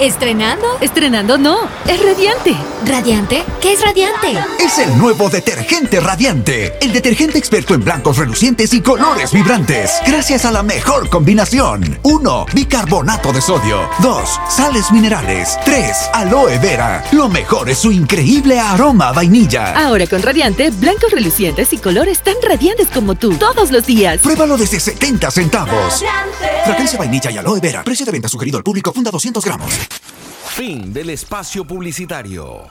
¿Estrenando? 0.00 0.66
Estrenando 0.80 1.38
no, 1.38 1.58
es 1.86 2.02
radiante. 2.04 2.56
¿Radiante? 2.84 3.44
¿Qué 3.60 3.72
es 3.72 3.80
radiante? 3.80 4.38
Es 4.58 4.78
el 4.78 4.96
nuevo 4.96 5.28
detergente 5.28 6.00
radiante. 6.00 6.78
El 6.80 6.92
detergente 6.92 7.38
experto 7.38 7.74
en 7.74 7.84
blancos 7.84 8.16
relucientes 8.16 8.72
y 8.72 8.80
colores 8.80 9.32
vibrantes. 9.32 9.92
Gracias 10.06 10.44
a 10.44 10.52
la 10.52 10.62
mejor 10.62 11.08
combinación. 11.08 11.98
1. 12.02 12.46
Bicarbonato 12.54 13.32
de 13.32 13.40
sodio. 13.40 13.88
2. 14.00 14.40
Sales 14.48 14.90
minerales. 14.92 15.58
3. 15.64 16.10
Aloe 16.12 16.58
vera. 16.58 17.04
Lo 17.12 17.28
mejor 17.28 17.68
es 17.68 17.78
su 17.78 17.90
increíble 17.90 18.60
aroma 18.60 19.08
a 19.08 19.12
vainilla. 19.12 19.74
Ahora 19.76 20.06
con 20.06 20.22
radiante, 20.22 20.70
blancos 20.70 21.10
relucientes 21.10 21.72
y 21.72 21.78
colores 21.78 22.22
tan 22.22 22.36
radiantes 22.46 22.88
como 22.88 23.14
tú. 23.14 23.34
Todos 23.34 23.70
los 23.70 23.86
días. 23.86 24.20
Pruébalo 24.20 24.56
desde 24.56 24.80
70 24.80 25.30
centavos. 25.30 26.04
Fragancia 26.64 26.98
vainilla 26.98 27.30
y 27.30 27.38
aloe 27.38 27.60
vera. 27.60 27.82
Precio 27.82 28.06
de 28.06 28.12
venta 28.12 28.28
sugerido 28.28 28.58
al 28.58 28.64
público. 28.64 28.92
Funda 28.92 29.10
200 29.10 29.44
gramos. 29.44 29.87
Fin 30.48 30.92
del 30.92 31.10
espacio 31.10 31.64
publicitario. 31.64 32.66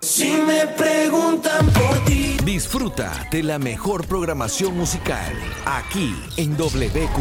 Si 0.00 0.32
me 0.32 0.66
preguntan 0.66 1.66
por 1.70 2.04
ti. 2.04 2.36
Disfruta 2.44 3.26
de 3.30 3.42
la 3.42 3.58
mejor 3.58 4.06
programación 4.06 4.76
musical 4.76 5.32
aquí 5.64 6.14
en 6.36 6.56
WQ. 6.56 7.18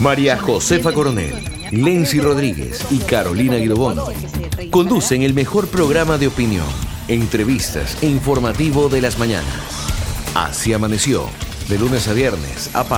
María 0.00 0.38
Josefa 0.38 0.92
Coronel, 0.92 1.68
Lenzi 1.70 2.20
Rodríguez 2.20 2.84
y 2.90 2.98
Carolina 2.98 3.56
Guirobón 3.56 4.00
conducen 4.70 5.22
el 5.22 5.34
mejor 5.34 5.68
programa 5.68 6.18
de 6.18 6.26
opinión, 6.26 6.66
entrevistas 7.08 7.96
e 8.02 8.06
informativo 8.06 8.88
de 8.88 9.00
las 9.00 9.18
mañanas. 9.18 9.62
Así 10.34 10.72
amaneció, 10.72 11.28
de 11.68 11.78
lunes 11.78 12.08
a 12.08 12.12
viernes, 12.12 12.70
a 12.74 12.84
partir 12.84 12.94